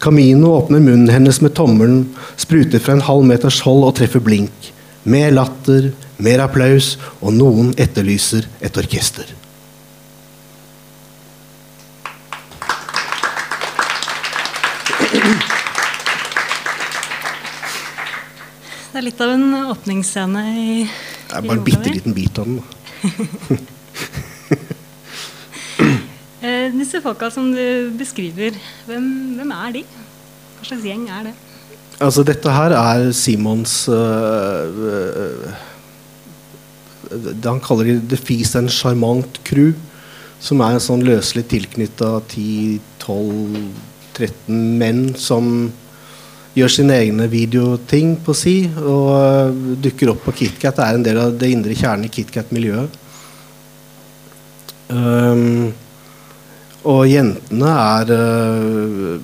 Camino 0.03 0.53
åpner 0.58 0.84
munnen 0.84 1.12
hennes 1.12 1.39
med 1.43 1.55
tommelen, 1.55 2.05
spruter 2.39 2.84
fra 2.84 2.96
en 2.96 3.03
halv 3.08 3.27
meters 3.31 3.60
hold 3.63 3.84
og 3.88 3.96
treffer 4.00 4.24
blink. 4.24 4.72
Mer 5.03 5.31
latter, 5.36 5.91
mer 6.19 6.43
applaus, 6.43 6.98
og 7.19 7.36
noen 7.36 7.72
etterlyser 7.79 8.48
et 8.63 8.79
orkester. 8.79 9.27
Det 19.00 19.06
er 19.06 19.13
litt 19.13 19.22
av 19.24 19.29
en 19.32 19.72
åpningsscene 19.72 20.41
i, 20.60 20.84
Det 20.84 21.32
er 21.38 21.46
bare 21.46 21.56
en 21.56 21.62
bitte 21.63 21.88
liten 21.88 22.12
bit 22.18 22.36
av 22.36 22.51
den. 22.51 22.60
Eh, 26.39 26.72
disse 26.72 27.01
folka 27.03 27.27
som 27.32 27.51
du 27.51 27.91
beskriver, 28.00 28.56
hvem, 28.88 29.36
hvem 29.36 29.51
er 29.51 29.72
de? 29.75 29.82
Hva 30.56 30.63
slags 30.70 30.86
gjeng 30.88 31.10
er 31.12 31.24
det? 31.27 31.34
Altså, 32.00 32.24
dette 32.27 32.50
her 32.56 32.72
er 32.79 33.12
Simons 33.12 33.89
øh, 33.91 34.79
øh, 34.88 35.51
det 37.12 37.44
Han 37.44 37.60
kaller 37.60 37.84
det 37.91 38.08
'The 38.08 38.18
Feast 38.24 38.56
and 38.56 38.72
Charmant 38.72 39.44
Crew'. 39.44 39.75
Som 40.39 40.63
er 40.63 40.72
en 40.75 40.88
sånn 40.88 41.03
løselig 41.03 41.44
tilknytta 41.51 42.24
10-12-13 42.32 44.48
menn 44.79 45.12
som 45.20 45.75
gjør 46.60 46.72
sine 46.74 46.96
egne 47.01 47.28
videoting 47.32 48.16
på 48.25 48.36
si, 48.38 48.56
og 48.82 49.10
øh, 49.16 49.60
dukker 49.84 50.13
opp 50.13 50.24
på 50.28 50.36
KitKat. 50.42 50.78
Det 50.78 50.86
er 50.86 50.98
en 50.98 51.06
del 51.06 51.22
av 51.22 51.38
det 51.39 51.51
indre 51.54 51.78
kjernen 51.78 52.08
i 52.08 52.13
KitKat-miljøet. 52.13 52.98
Um, 54.89 55.70
og 56.89 57.04
jentene 57.06 57.74
er 57.78 58.12
uh, 58.16 59.20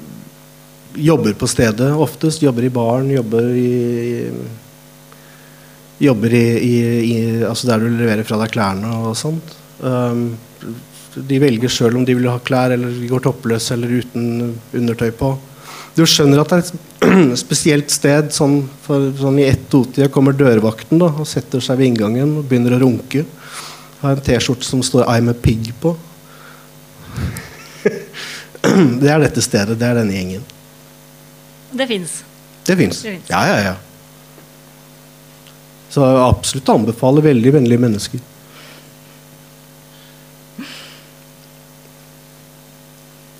jobber 0.95 1.33
på 1.39 1.49
stedet 1.49 1.89
oftest. 1.89 2.43
Jobber 2.45 2.67
i 2.67 2.73
baren, 2.73 3.09
jobber 3.15 3.49
i 3.57 3.71
Jobber 5.95 6.33
i, 6.35 6.47
i, 6.59 6.77
i 7.07 7.19
Altså 7.47 7.69
der 7.69 7.79
du 7.79 7.87
leverer 7.87 8.25
fra 8.27 8.35
deg 8.41 8.51
klærne 8.51 8.89
og 9.07 9.13
sånt. 9.15 9.53
Um, 9.79 10.35
de 11.15 11.37
velger 11.39 11.71
sjøl 11.71 11.95
om 11.95 12.03
de 12.03 12.17
vil 12.17 12.27
ha 12.27 12.35
klær 12.43 12.73
eller 12.75 12.91
de 12.91 13.07
går 13.07 13.23
toppløse 13.23 13.71
eller 13.77 14.01
uten 14.01 14.57
undertøy 14.75 15.13
på. 15.15 15.31
Du 15.95 16.03
skjønner 16.03 16.41
at 16.41 16.51
det 16.51 16.57
er 16.57 16.63
et 16.65 17.37
spesielt 17.45 17.93
sted. 17.93 18.33
Sånn, 18.35 18.57
for, 18.83 19.09
sånn 19.19 19.39
I 19.39 19.47
ett-to-tida 19.47 20.09
kommer 20.11 20.35
dørvakten 20.35 20.99
da, 20.99 21.07
og 21.07 21.29
setter 21.29 21.63
seg 21.63 21.79
ved 21.79 21.93
inngangen 21.93 22.35
og 22.41 22.49
begynner 22.49 22.75
å 22.75 22.81
runke. 22.83 23.23
Har 24.01 24.17
en 24.17 24.25
T-skjorte 24.25 24.67
som 24.67 24.83
står 24.83 25.07
'I'm 25.07 25.31
a 25.31 25.33
pig' 25.33 25.71
på. 25.81 25.95
det 29.01 29.09
er 29.09 29.23
dette 29.23 29.41
stedet. 29.43 29.79
Det 29.79 29.87
er 29.87 30.01
denne 30.01 30.15
gjengen. 30.15 30.43
Det 31.75 31.87
fins. 31.87 32.21
Det 32.65 32.77
fins. 32.77 33.03
Ja, 33.29 33.41
ja, 33.47 33.57
ja. 33.71 33.75
Så 35.89 36.03
jeg 36.03 36.23
absolutt 36.25 36.69
anbefaler 36.73 37.23
veldig 37.23 37.53
vennlige 37.55 37.83
mennesker. 37.85 38.23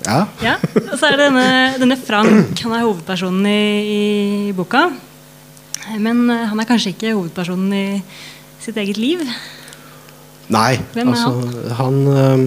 Ja. 0.06 0.22
Ja. 0.42 0.54
Og 0.86 0.94
så 0.94 1.08
er 1.08 1.16
det 1.16 1.26
denne, 1.26 1.48
denne 1.82 1.98
Frank. 1.98 2.54
Han 2.62 2.74
er 2.76 2.84
hovedpersonen 2.86 3.46
i, 3.50 3.60
i 3.90 4.54
boka. 4.56 4.86
Men 5.98 6.24
eh, 6.30 6.46
han 6.50 6.62
er 6.62 6.68
kanskje 6.68 6.94
ikke 6.94 7.14
hovedpersonen 7.16 7.74
i 7.74 7.86
sitt 8.62 8.78
eget 8.80 8.98
liv. 9.00 9.22
Nei, 10.52 10.78
Hvem 10.94 11.10
er 11.10 11.16
altså 11.16 11.74
han 11.74 11.96
øhm, 12.06 12.44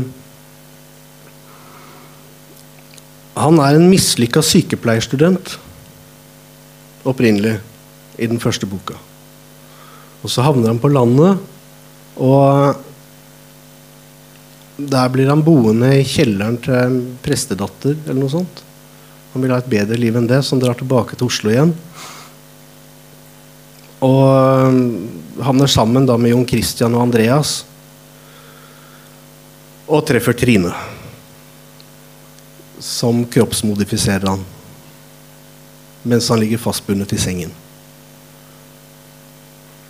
Han 3.39 3.59
er 3.63 3.75
en 3.75 3.89
mislykka 3.91 4.41
sykepleierstudent 4.43 5.57
opprinnelig 7.07 7.57
i 8.19 8.27
den 8.27 8.39
første 8.39 8.67
boka. 8.67 8.97
Og 10.23 10.31
så 10.31 10.43
havner 10.43 10.73
han 10.73 10.81
på 10.83 10.91
landet, 10.91 11.39
og 12.19 12.75
der 14.79 15.09
blir 15.11 15.29
han 15.29 15.43
boende 15.43 15.91
i 15.99 16.05
kjelleren 16.07 16.57
til 16.63 16.75
en 16.77 16.99
prestedatter 17.23 17.97
eller 17.97 18.19
noe 18.21 18.31
sånt. 18.31 18.61
Han 19.33 19.43
vil 19.43 19.51
ha 19.53 19.59
et 19.61 19.69
bedre 19.69 19.97
liv 19.99 20.15
enn 20.17 20.29
det, 20.29 20.39
så 20.43 20.55
han 20.55 20.63
drar 20.63 20.77
tilbake 20.79 21.17
til 21.17 21.27
Oslo 21.27 21.51
igjen. 21.51 21.73
Og 24.05 24.21
øhm, 24.31 24.79
havner 25.43 25.69
sammen 25.69 26.07
da 26.07 26.15
med 26.17 26.31
Jon 26.31 26.47
Christian 26.47 26.95
og 26.95 27.09
Andreas. 27.09 27.59
Og 29.89 30.05
treffer 30.07 30.37
Trine. 30.37 30.71
Som 32.79 33.25
kroppsmodifiserer 33.27 34.29
han. 34.31 34.45
Mens 36.07 36.29
han 36.31 36.39
ligger 36.39 36.61
fastbundet 36.63 37.11
i 37.13 37.19
sengen. 37.19 37.51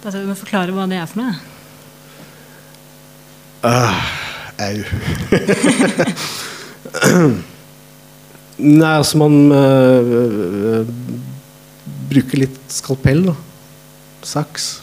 Da 0.01 0.09
tror 0.09 0.21
jeg 0.21 0.25
du 0.25 0.31
må 0.31 0.39
forklare 0.39 0.73
hva 0.73 0.87
det 0.89 0.97
er 0.97 1.09
for 1.11 1.21
noe. 1.21 1.37
Ah, 3.59 4.18
au. 4.59 4.79
Nei, 8.59 8.91
altså 8.91 9.17
man 9.21 9.51
øh, 9.55 10.85
bruker 12.11 12.41
litt 12.43 12.59
skalpell, 12.73 13.23
da. 13.29 13.35
Saks. 14.27 14.81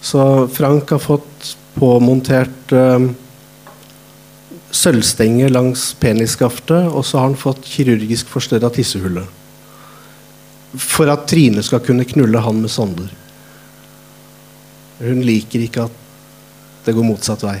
Så 0.00 0.22
Frank 0.54 0.88
har 0.94 1.02
fått 1.04 1.56
påmontert 1.76 2.72
øh, 2.72 3.10
sølvstenger 4.70 5.52
langs 5.52 5.90
penisskaftet, 6.00 6.88
og 6.88 7.04
så 7.04 7.20
har 7.20 7.28
han 7.28 7.36
fått 7.40 7.68
kirurgisk 7.68 8.32
forstørra 8.32 8.72
tissehullet. 8.72 9.28
For 10.78 11.08
at 11.12 11.28
Trine 11.28 11.62
skal 11.64 11.84
kunne 11.84 12.08
knulle 12.08 12.40
han 12.44 12.60
med 12.62 12.72
sonder. 12.72 13.12
Hun 14.98 15.20
liker 15.24 15.60
ikke 15.64 15.86
at 15.88 16.04
det 16.86 16.94
går 16.96 17.06
motsatt 17.06 17.44
vei. 17.44 17.58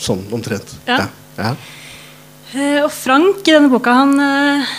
Sånn 0.00 0.22
omtrent. 0.32 0.72
Ja. 0.88 1.04
Ja. 1.36 1.54
Uh, 2.50 2.80
og 2.84 2.90
Frank 2.94 3.44
i 3.46 3.54
denne 3.54 3.70
boka, 3.70 3.92
han, 3.94 4.16
uh, 4.18 4.70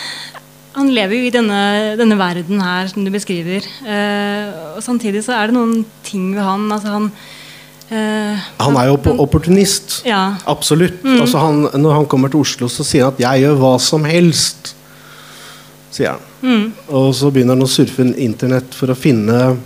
han 0.76 0.90
lever 0.92 1.16
jo 1.16 1.28
i 1.28 1.32
denne, 1.34 1.60
denne 2.00 2.18
verden 2.20 2.60
her 2.62 2.90
som 2.90 3.06
du 3.06 3.12
beskriver. 3.14 3.64
Uh, 3.86 4.76
og 4.76 4.82
samtidig 4.84 5.24
så 5.24 5.36
er 5.38 5.48
det 5.48 5.56
noen 5.56 5.86
ting 6.06 6.32
ved 6.34 6.44
han 6.46 6.66
altså 6.72 6.98
han 6.98 7.12
Han 7.92 8.76
er 8.80 8.86
jo 8.88 8.94
på 9.04 9.12
opportunist. 9.20 9.98
Ja. 10.08 10.38
Absolutt. 10.48 11.02
Altså 11.04 11.42
han, 11.42 11.66
når 11.76 11.98
han 11.98 12.06
kommer 12.08 12.30
til 12.32 12.40
Oslo, 12.40 12.64
så 12.72 12.86
sier 12.88 13.04
han 13.04 13.12
at 13.12 13.20
'jeg 13.20 13.42
gjør 13.42 13.58
hva 13.60 13.72
som 13.84 14.06
helst'. 14.08 14.72
Sier 15.92 16.16
han. 16.16 16.72
Og 16.88 17.12
så 17.12 17.28
begynner 17.28 17.52
han 17.52 17.66
å 17.66 17.68
surfe 17.68 18.06
internett 18.16 18.72
for 18.72 18.88
å 18.88 18.96
finne 18.96 19.58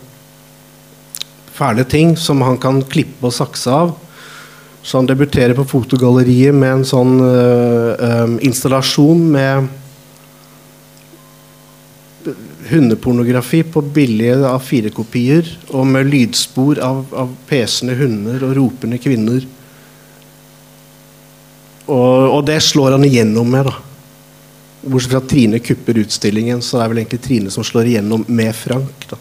fæle 1.54 1.84
ting 1.88 2.16
som 2.18 2.42
han 2.42 2.58
kan 2.58 2.82
klippe 2.82 3.30
og 3.30 3.36
sakse 3.36 3.70
av. 3.70 3.94
Så 4.86 5.00
han 5.00 5.08
debuterer 5.08 5.56
på 5.58 5.64
Fotogalleriet 5.66 6.54
med 6.54 6.76
en 6.76 6.86
sånn 6.86 7.16
uh, 7.18 8.22
um, 8.22 8.36
installasjon 8.46 9.24
med 9.34 9.66
hundepornografi 12.70 13.62
på 13.66 13.82
billige 13.94 14.36
A4-kopier, 14.46 15.48
og 15.74 15.86
med 15.90 16.08
lydspor 16.10 16.80
av, 16.82 17.04
av 17.14 17.34
pesende 17.50 17.96
hunder 17.98 18.42
og 18.46 18.56
ropende 18.58 18.98
kvinner. 19.02 19.44
Og, 21.86 22.32
og 22.32 22.40
det 22.48 22.58
slår 22.66 22.96
han 22.96 23.06
igjennom 23.06 23.50
med, 23.52 23.68
da. 23.70 23.76
Bortsett 24.86 25.12
fra 25.12 25.22
at 25.22 25.30
Trine 25.30 25.62
kupper 25.62 25.98
utstillingen, 26.02 26.62
så 26.62 26.78
det 26.78 26.84
er 26.84 26.92
vel 26.92 27.02
egentlig 27.02 27.22
Trine 27.26 27.54
som 27.54 27.66
slår 27.66 27.90
igjennom 27.90 28.26
med 28.28 28.54
Frank. 28.54 29.06
da. 29.10 29.18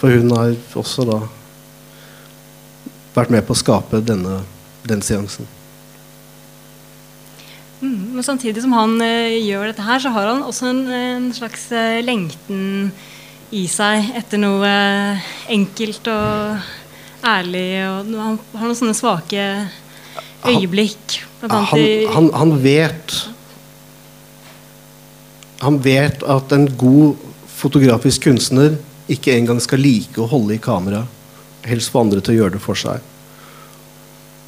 For 0.00 0.12
hun 0.12 0.32
har 0.36 0.54
også 0.78 1.04
da 1.08 1.22
vært 3.16 3.32
med 3.34 3.44
på 3.44 3.56
å 3.56 3.58
skape 3.58 4.00
denne, 4.04 4.42
den 4.86 5.02
seansen. 5.02 5.48
Mm, 7.80 8.14
men 8.16 8.24
samtidig 8.26 8.62
som 8.64 8.74
han 8.74 8.96
eh, 9.04 9.38
gjør 9.46 9.70
dette 9.70 9.84
her, 9.86 10.02
så 10.02 10.10
har 10.14 10.32
han 10.32 10.42
også 10.42 10.66
en, 10.72 10.82
en 10.90 11.28
slags 11.34 11.68
eh, 11.70 12.00
lengten 12.02 12.90
i 13.54 13.64
seg 13.70 14.10
etter 14.18 14.40
noe 14.42 14.66
eh, 14.66 15.28
enkelt 15.54 16.10
og 16.10 17.26
ærlig. 17.26 17.68
Og 17.86 18.10
han 18.18 18.40
har 18.58 18.66
noen 18.66 18.80
sånne 18.80 18.96
svake 18.98 19.44
øyeblikk. 20.48 21.20
Han, 21.38 21.68
han, 22.10 22.28
han 22.34 22.52
vet 22.64 23.12
Han 25.62 25.76
vet 25.82 26.24
at 26.26 26.50
en 26.54 26.66
god 26.78 27.14
fotografisk 27.58 28.24
kunstner 28.26 28.74
ikke 29.10 29.34
engang 29.34 29.60
skal 29.62 29.80
like 29.82 30.18
å 30.18 30.26
holde 30.30 30.56
i 30.56 30.62
kamera. 30.62 31.04
Helst 31.66 31.90
få 31.94 32.02
andre 32.04 32.22
til 32.22 32.34
å 32.34 32.38
gjøre 32.42 32.56
det 32.56 32.62
for 32.62 32.78
seg. 32.78 33.02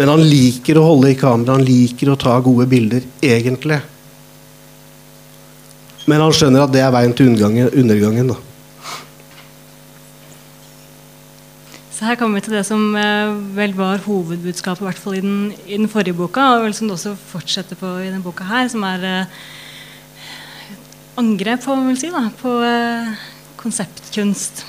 Men 0.00 0.08
han 0.08 0.22
liker 0.24 0.78
å 0.80 0.86
holde 0.86 1.10
i 1.12 1.16
kamera, 1.20 1.58
han 1.58 1.66
liker 1.66 2.08
å 2.08 2.16
ta 2.16 2.38
gode 2.40 2.64
bilder, 2.70 3.04
egentlig. 3.20 3.82
Men 6.08 6.24
han 6.24 6.32
skjønner 6.32 6.64
at 6.64 6.72
det 6.72 6.80
er 6.80 6.94
veien 6.94 7.12
til 7.12 7.28
undergangen. 7.28 8.30
da. 8.32 8.38
Så 11.92 12.08
her 12.08 12.16
kommer 12.16 12.40
vi 12.40 12.46
til 12.46 12.56
det 12.56 12.64
som 12.64 12.94
eh, 12.96 13.34
vel 13.52 13.76
var 13.76 14.00
hovedbudskapet, 14.06 14.80
i 14.80 14.88
hvert 14.88 15.04
fall 15.04 15.18
i 15.18 15.20
den, 15.20 15.38
i 15.68 15.76
den 15.76 15.92
forrige 15.92 16.16
boka, 16.16 16.46
og 16.54 16.64
vel 16.64 16.72
som 16.72 16.88
det 16.88 16.96
også 16.96 17.12
fortsetter 17.34 17.76
på 17.76 17.92
i 18.00 18.08
denne 18.08 18.24
boka 18.24 18.48
her, 18.48 18.72
som 18.72 18.88
er 18.88 19.04
eh, 19.04 19.38
angrep, 21.20 21.68
vel 21.68 22.00
si, 22.00 22.08
da, 22.08 22.24
på 22.40 22.56
eh, 22.64 23.12
konseptkunst. 23.60 24.64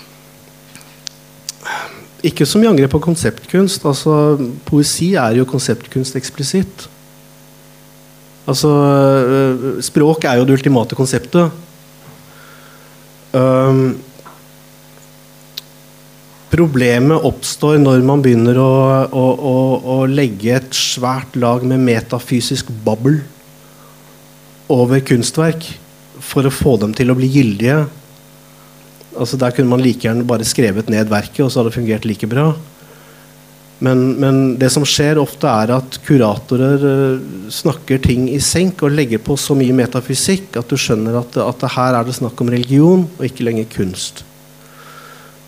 Ikke 2.26 2.46
så 2.46 2.60
mye 2.62 2.70
angrep 2.70 2.92
på 2.94 3.02
konseptkunst. 3.02 3.86
altså 3.86 4.38
Poesi 4.68 5.14
er 5.18 5.40
jo 5.40 5.48
konseptkunst 5.50 6.16
eksplisitt. 6.20 6.88
Altså 8.48 8.70
øh, 8.70 9.82
Språk 9.84 10.26
er 10.26 10.38
jo 10.38 10.46
det 10.46 10.60
ultimate 10.60 10.96
konseptet. 10.96 11.52
Um, 13.34 13.98
problemet 16.52 17.24
oppstår 17.24 17.78
når 17.80 18.02
man 18.04 18.24
begynner 18.24 18.58
å, 18.60 18.72
å, 19.08 19.26
å, 19.52 19.58
å 19.94 19.98
legge 20.10 20.58
et 20.58 20.76
svært 20.76 21.38
lag 21.40 21.64
med 21.64 21.80
metafysisk 21.86 22.74
babbel 22.84 23.22
over 24.72 25.00
kunstverk 25.08 25.70
for 26.22 26.48
å 26.48 26.54
få 26.54 26.76
dem 26.82 26.94
til 26.96 27.12
å 27.12 27.18
bli 27.18 27.30
gyldige. 27.32 27.86
Altså 29.18 29.38
Der 29.38 29.52
kunne 29.52 29.70
man 29.70 29.82
like 29.84 30.06
gjerne 30.06 30.28
bare 30.28 30.48
skrevet 30.48 30.90
ned 30.90 31.10
verket, 31.12 31.44
og 31.46 31.52
så 31.52 31.60
hadde 31.60 31.72
det 31.72 31.80
fungert 31.80 32.06
like 32.06 32.28
bra. 32.28 32.52
Men, 33.82 34.02
men 34.22 34.36
det 34.62 34.70
som 34.70 34.86
skjer 34.86 35.18
ofte, 35.18 35.50
er 35.50 35.74
at 35.74 35.96
kuratorer 36.06 36.84
eh, 36.86 37.24
snakker 37.50 38.02
ting 38.04 38.28
i 38.30 38.38
senk 38.38 38.84
og 38.86 38.94
legger 38.94 39.22
på 39.26 39.34
så 39.42 39.58
mye 39.58 39.74
metafysikk 39.74 40.60
at 40.62 40.70
du 40.70 40.78
skjønner 40.78 41.18
at, 41.18 41.40
at 41.42 41.66
her 41.74 41.98
er 41.98 42.06
det 42.06 42.14
snakk 42.20 42.44
om 42.44 42.52
religion 42.54 43.08
og 43.18 43.26
ikke 43.26 43.48
lenger 43.48 43.66
kunst. 43.74 44.22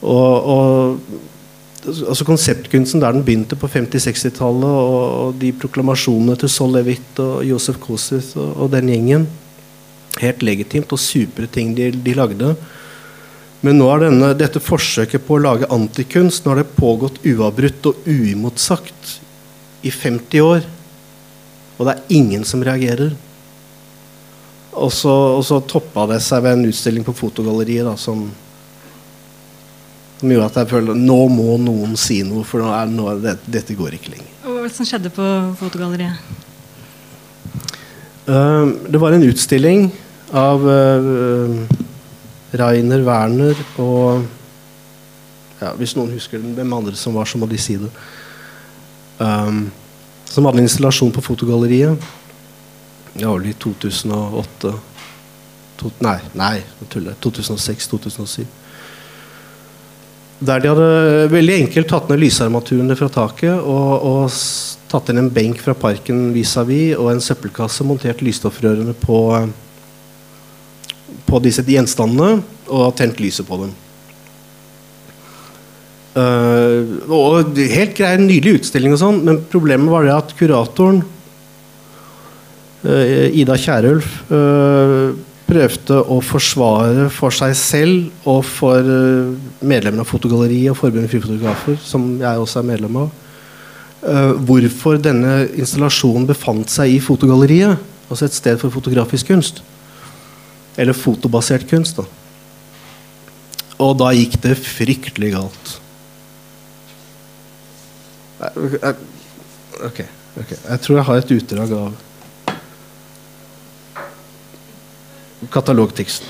Og, 0.02 0.50
og 0.50 0.98
altså 1.86 2.26
Konseptkunsten 2.26 3.04
der 3.04 3.14
den 3.14 3.24
begynte 3.28 3.56
på 3.60 3.70
50-60-tallet, 3.70 4.66
og, 4.66 5.06
og, 5.28 5.38
de 5.40 5.54
proklamasjonene 5.54 6.36
til 6.40 6.52
Sol 6.52 6.74
Levitt 6.74 7.22
og 7.22 7.44
Josef 7.48 7.78
Kosis 7.84 8.34
og, 8.34 8.50
og 8.58 8.74
den 8.74 8.92
gjengen 8.92 9.30
Helt 10.22 10.44
legitimt 10.46 10.92
og 10.94 11.02
supre 11.02 11.48
ting 11.50 11.72
de, 11.74 11.88
de 11.90 12.14
lagde. 12.14 12.52
Men 13.64 13.78
nå 13.80 13.88
er 13.94 14.08
denne, 14.10 14.34
dette 14.36 14.60
forsøket 14.60 15.24
på 15.24 15.38
å 15.38 15.44
lage 15.44 15.70
antikunst 15.72 16.44
nå 16.44 16.52
har 16.52 16.60
det 16.60 16.76
pågått 16.76 17.22
uavbrutt 17.24 17.86
og 17.88 18.08
uimotsagt 18.10 19.14
i 19.88 19.92
50 19.92 20.44
år. 20.44 20.66
Og 21.78 21.88
det 21.88 21.94
er 21.94 22.18
ingen 22.18 22.44
som 22.48 22.64
reagerer. 22.64 23.14
Og 24.74 24.92
så, 24.92 25.14
og 25.38 25.44
så 25.48 25.62
toppa 25.70 26.06
det 26.12 26.20
seg 26.26 26.44
ved 26.44 26.58
en 26.58 26.68
utstilling 26.68 27.06
på 27.08 27.16
Fotogalleriet 27.16 27.88
da, 27.88 27.94
som, 28.00 28.26
som 30.20 30.34
gjorde 30.34 30.50
at 30.50 30.60
jeg 30.64 30.72
føler 30.74 31.00
nå 31.00 31.20
må 31.32 31.56
noen 31.62 31.96
si 32.00 32.20
noe, 32.26 32.44
for 32.48 32.66
nå 32.66 32.72
er, 32.74 32.92
nå 32.92 33.08
er 33.14 33.22
det, 33.24 33.36
dette 33.54 33.78
går 33.80 33.96
ikke 33.96 34.16
lenger. 34.16 34.32
Hva 34.44 34.58
var 34.58 34.68
det 34.68 34.76
som 34.76 34.90
skjedde 34.90 35.14
på 35.14 35.30
fotogalleriet? 35.62 36.20
Uh, 38.28 38.76
det 38.90 39.00
var 39.00 39.16
en 39.16 39.28
utstilling 39.28 39.88
av 40.34 40.64
uh, 40.68 41.64
Rainer 42.60 43.04
Werner 43.06 43.60
og 43.82 44.26
ja, 45.62 45.72
Hvis 45.80 45.94
noen 45.96 46.12
husker 46.12 46.42
den, 46.42 46.56
hvem 46.58 46.74
andre 46.76 46.96
som 47.00 47.16
var, 47.16 47.28
så 47.30 47.40
må 47.40 47.48
de 47.48 47.58
si 47.62 47.78
det. 47.80 47.88
Um, 49.16 49.70
som 50.28 50.44
hadde 50.44 50.60
en 50.60 50.68
installasjon 50.68 51.14
på 51.14 51.24
Fotogalleriet. 51.24 52.10
Det 53.14 53.24
var 53.24 53.38
vel 53.38 53.54
i 53.54 53.56
2008 53.62 54.74
to, 55.80 55.92
Nei, 56.04 56.18
nei, 56.36 56.58
jeg 56.82 56.90
tuller. 56.92 57.16
2006-2007. 57.24 58.44
Der 60.44 60.60
de 60.60 60.72
hadde 60.74 60.88
veldig 61.32 61.58
enkelt 61.62 61.88
tatt 61.94 62.10
ned 62.12 62.20
lysarmaturene 62.26 62.98
fra 63.00 63.08
taket 63.14 63.54
og, 63.56 63.92
og 64.04 64.40
tatt 64.92 65.14
inn 65.14 65.22
en 65.22 65.32
benk 65.32 65.62
fra 65.64 65.76
parken 65.78 66.34
vis-à-vis 66.36 66.98
og 66.98 67.14
en 67.14 67.24
søppelkasse, 67.24 67.86
montert 67.88 68.26
lysstoffrørene 68.26 68.98
på, 69.00 69.20
på 71.28 71.40
disse 71.44 71.66
gjenstandene 71.66 72.44
og 72.68 72.94
tent 73.00 73.20
lyset 73.24 73.48
på 73.48 73.62
dem. 73.64 73.74
Uh, 76.14 77.10
og 77.10 77.58
helt 77.58 77.96
grei, 77.98 78.14
nydelig 78.22 78.60
utstilling, 78.60 78.94
og 78.94 79.02
sånn, 79.02 79.24
men 79.26 79.40
problemet 79.50 79.90
var 79.90 80.06
det 80.06 80.14
at 80.14 80.34
kuratoren, 80.38 81.02
uh, 82.86 83.28
Ida 83.34 83.58
Kierulf, 83.58 84.20
uh, 84.30 85.16
prøvde 85.54 86.00
å 86.12 86.20
forsvare 86.24 87.10
for 87.14 87.34
seg 87.36 87.56
selv 87.58 88.30
og 88.30 88.44
for 88.48 88.80
eh, 88.80 89.34
medlemmene 89.66 90.04
av 90.06 90.10
Fotogalleriet 90.10 90.72
og 90.72 90.80
Forbundet 90.80 91.12
Frifotografer, 91.12 91.78
som 91.84 92.14
jeg 92.22 92.42
også 92.42 92.62
er 92.62 92.70
medlem 92.70 93.02
av, 93.04 93.12
eh, 94.08 94.32
hvorfor 94.48 95.02
denne 95.04 95.44
installasjonen 95.52 96.28
befant 96.30 96.72
seg 96.74 96.96
i 96.96 97.02
Fotogalleriet, 97.04 97.82
altså 98.10 98.30
et 98.30 98.38
sted 98.38 98.62
for 98.62 98.74
fotografisk 98.74 99.32
kunst. 99.34 99.64
Eller 100.78 100.98
fotobasert 100.98 101.68
kunst, 101.70 102.00
da. 102.00 102.06
Og 103.84 103.98
da 104.00 104.12
gikk 104.16 104.40
det 104.44 104.56
fryktelig 104.62 105.34
galt. 105.34 105.74
Ok, 108.44 110.00
ok. 110.40 110.54
Jeg 110.54 110.80
tror 110.84 110.98
jeg 110.98 111.08
har 111.10 111.22
et 111.22 111.36
utdrag 111.38 111.76
av 111.78 111.94
katalogteksten. 115.54 116.28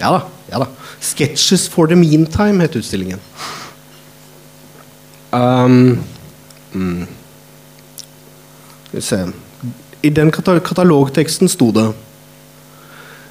Ja 0.00 0.12
da. 0.16 0.20
ja 0.50 0.58
da. 0.62 0.66
'Sketches 1.00 1.68
for 1.68 1.86
the 1.86 1.96
Meantime' 1.96 2.60
het 2.60 2.76
utstillingen. 2.76 3.20
Um, 5.32 6.04
mm. 6.72 7.06
Skal 8.86 8.98
vi 8.98 9.00
se 9.00 9.32
I 10.02 10.10
den 10.10 10.30
katalogteksten 10.32 11.48
sto 11.48 11.70
det 11.70 11.92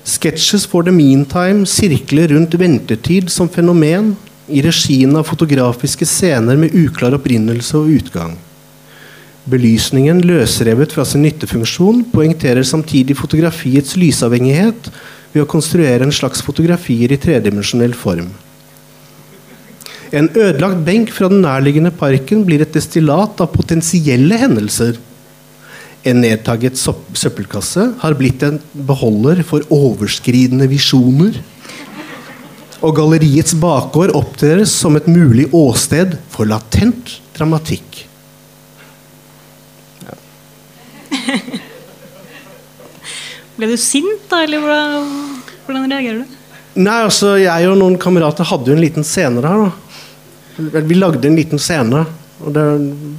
Sketches 0.09 0.65
for 0.65 0.81
the 0.83 0.91
meantime 0.91 1.67
sirkler 1.69 2.31
rundt 2.33 2.55
ventetid 2.57 3.29
som 3.29 3.49
fenomen 3.49 4.15
i 4.49 4.61
regien 4.65 5.13
av 5.19 5.27
fotografiske 5.29 6.07
scener 6.09 6.57
med 6.57 6.73
uklar 6.73 7.13
opprinnelse 7.13 7.77
og 7.77 7.91
utgang. 7.99 8.33
Belysningen, 9.49 10.23
løsrevet 10.25 10.95
fra 10.95 11.05
sin 11.05 11.21
nyttefunksjon, 11.27 12.03
poengterer 12.13 12.65
samtidig 12.65 13.17
fotografiets 13.19 13.95
lysavhengighet 14.01 14.89
ved 15.33 15.43
å 15.43 15.49
konstruere 15.49 16.05
en 16.05 16.15
slags 16.15 16.41
fotografier 16.45 17.13
i 17.13 17.19
tredimensjonell 17.21 17.93
form. 17.97 18.31
En 20.09 20.31
ødelagt 20.33 20.81
benk 20.87 21.13
fra 21.13 21.29
den 21.29 21.43
nærliggende 21.45 21.93
parken 21.93 22.41
blir 22.47 22.65
et 22.65 22.73
destillat 22.73 23.41
av 23.45 23.53
potensielle 23.53 24.41
hendelser. 24.41 24.97
En 26.07 26.21
nedtagget 26.23 26.79
søppelkasse 26.79 27.83
har 27.99 28.15
blitt 28.15 28.43
en 28.47 28.59
beholder 28.87 29.41
for 29.47 29.65
overskridende 29.73 30.69
visjoner. 30.71 31.41
Og 32.79 32.95
galleriets 32.95 33.57
bakgård 33.59 34.13
opptrer 34.15 34.63
som 34.69 34.95
et 34.95 35.09
mulig 35.11 35.49
åsted 35.55 36.15
for 36.31 36.47
latent 36.47 37.17
dramatikk. 37.35 38.05
Ja. 40.05 40.15
Ble 43.59 43.67
du 43.67 43.75
sint, 43.75 44.23
da? 44.31 44.45
Eller 44.45 44.63
hvordan, 44.63 45.09
hvordan 45.65 45.91
reagerer 45.91 46.23
du? 46.23 46.37
Nei, 46.79 46.99
altså, 47.03 47.33
Jeg 47.41 47.67
og 47.67 47.75
noen 47.81 47.99
kamerater 47.99 48.47
hadde 48.47 48.71
jo 48.71 48.77
en 48.77 48.83
liten 48.85 49.03
scene 49.03 49.43
der. 49.43 49.67
da. 49.67 50.81
Vi 50.87 50.95
lagde 50.95 51.27
en 51.27 51.35
liten 51.35 51.59
scene. 51.59 52.05
Og 52.39 52.53
det, 52.55 52.65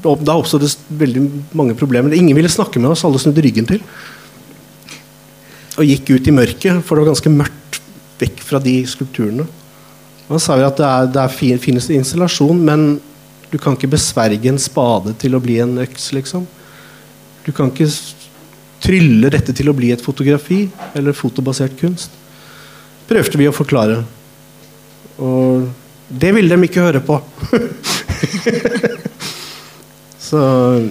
Da 0.03 0.37
oppstod 0.37 0.65
det 0.65 0.73
veldig 0.89 1.23
mange 1.57 1.77
problemer. 1.77 2.15
Ingen 2.17 2.37
ville 2.37 2.53
snakke 2.53 2.81
med 2.81 2.93
oss, 2.93 3.05
alle 3.05 3.21
snudde 3.21 3.45
ryggen 3.45 3.69
til. 3.69 3.83
Og 5.77 5.87
gikk 5.87 6.15
ut 6.15 6.29
i 6.29 6.35
mørket, 6.35 6.81
for 6.85 6.97
det 6.97 7.05
var 7.05 7.13
ganske 7.13 7.33
mørkt 7.35 7.81
vekk 8.21 8.41
fra 8.45 8.61
de 8.63 8.79
skulpturene. 8.89 9.47
Og 10.29 10.37
Da 10.37 10.41
sa 10.43 10.57
vi 10.57 10.67
at 10.67 10.79
det, 10.79 10.87
er, 10.87 11.11
det 11.11 11.21
er 11.23 11.35
fin, 11.35 11.61
finnes 11.61 11.91
installasjon, 11.91 12.65
men 12.65 13.01
du 13.51 13.59
kan 13.59 13.75
ikke 13.75 13.91
besverge 13.91 14.49
en 14.49 14.61
spade 14.63 15.15
til 15.19 15.35
å 15.35 15.43
bli 15.43 15.59
en 15.63 15.79
øks, 15.83 16.13
liksom. 16.15 16.47
Du 17.45 17.51
kan 17.57 17.73
ikke 17.73 17.91
trylle 18.81 19.33
dette 19.33 19.53
til 19.57 19.69
å 19.69 19.77
bli 19.77 19.91
et 19.93 20.05
fotografi 20.05 20.63
eller 20.97 21.17
fotobasert 21.17 21.77
kunst. 21.81 22.15
Prøvde 23.11 23.41
vi 23.41 23.49
å 23.51 23.55
forklare. 23.55 24.05
Og 25.21 25.67
det 26.09 26.33
ville 26.37 26.57
de 26.57 26.69
ikke 26.71 26.87
høre 26.87 27.03
på. 27.05 27.19
Så, 30.31 30.41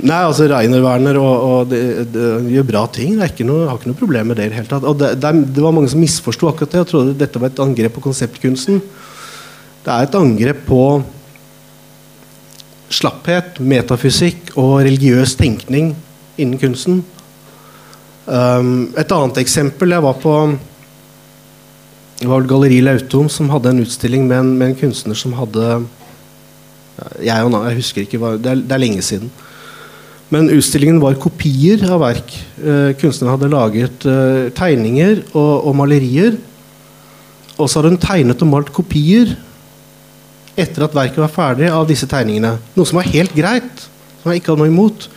nei, 0.04 0.18
altså 0.18 0.50
Reiner 0.52 0.82
Werner 0.84 1.16
og, 1.22 1.44
og 1.48 1.70
de, 1.72 1.78
de, 2.04 2.24
de 2.44 2.56
gjør 2.58 2.66
bra 2.68 2.82
ting. 2.92 3.14
Det 3.16 3.24
er 3.24 3.32
ikke 3.32 3.46
noe, 3.48 3.70
har 3.70 3.78
ikke 3.80 3.92
noe 3.94 4.00
problem 4.02 4.32
med 4.32 4.40
det. 4.40 4.50
i 4.50 4.52
det 4.52 4.58
hele 4.58 4.72
tatt. 4.72 4.88
Og 4.90 4.98
det, 5.00 5.14
det, 5.24 5.32
det 5.56 5.64
var 5.64 5.76
mange 5.76 5.92
som 5.94 6.02
misforsto 6.04 6.50
akkurat 6.50 6.76
det 6.76 6.82
og 6.84 6.90
trodde 6.90 7.16
dette 7.22 7.40
var 7.40 7.54
et 7.54 7.62
angrep 7.64 7.96
på 7.96 8.04
konseptkunsten. 8.04 8.82
Det 9.86 9.94
er 9.94 10.10
et 10.10 10.18
angrep 10.20 10.66
på 10.68 10.82
slapphet, 12.92 13.62
metafysikk 13.64 14.58
og 14.60 14.82
religiøs 14.84 15.38
tenkning 15.40 15.94
innen 16.40 16.60
kunsten. 16.60 17.00
Um, 18.30 18.90
et 19.00 19.10
annet 19.10 19.40
eksempel 19.42 19.96
Jeg 19.96 20.06
var 20.06 20.20
på 20.22 20.34
det 22.20 22.28
var 22.28 22.44
Galleri 22.46 22.82
Lautom 22.84 23.30
som 23.32 23.48
hadde 23.50 23.72
en 23.72 23.80
utstilling 23.86 24.28
med 24.28 24.42
en, 24.42 24.52
med 24.60 24.74
en 24.74 24.80
kunstner 24.82 25.16
som 25.16 25.32
hadde 25.38 25.80
jeg, 27.24 27.46
og, 27.46 27.56
jeg 27.68 27.80
husker 27.80 28.06
ikke, 28.06 28.20
det 28.42 28.52
er, 28.52 28.64
det 28.64 28.76
er, 28.76 28.82
lenge 28.82 29.04
siden. 29.06 29.32
Men 30.30 30.50
utstillingen 30.54 31.00
var 31.02 31.18
kopier 31.22 31.82
av 31.90 32.04
verk. 32.04 32.34
Eh, 32.62 32.92
kunstneren 33.02 33.34
hadde 33.34 33.52
laget 33.52 34.06
eh, 34.10 34.50
tegninger 34.56 35.24
og, 35.34 35.54
og, 35.66 35.72
malerier. 35.80 36.38
Og 37.58 37.66
så 37.66 37.80
hadde 37.80 37.96
hun 37.96 38.02
tegnet 38.02 38.44
og 38.46 38.52
malt 38.52 38.70
kopier 38.74 39.34
etter 40.60 40.84
at 40.86 40.96
verket 40.96 41.22
var 41.24 41.32
ferdig 41.34 41.70
av 41.72 41.88
disse 41.90 42.08
tegningene. 42.10 42.58
Noe 42.76 42.88
som 42.88 43.00
var 43.00 43.10
helt 43.10 43.34
greit. 43.36 43.88
Som 44.20 44.32
jeg 44.32 44.42
ikke 44.42 44.54
hadde 44.54 44.66
noe 44.66 44.74
imot. 44.74 45.08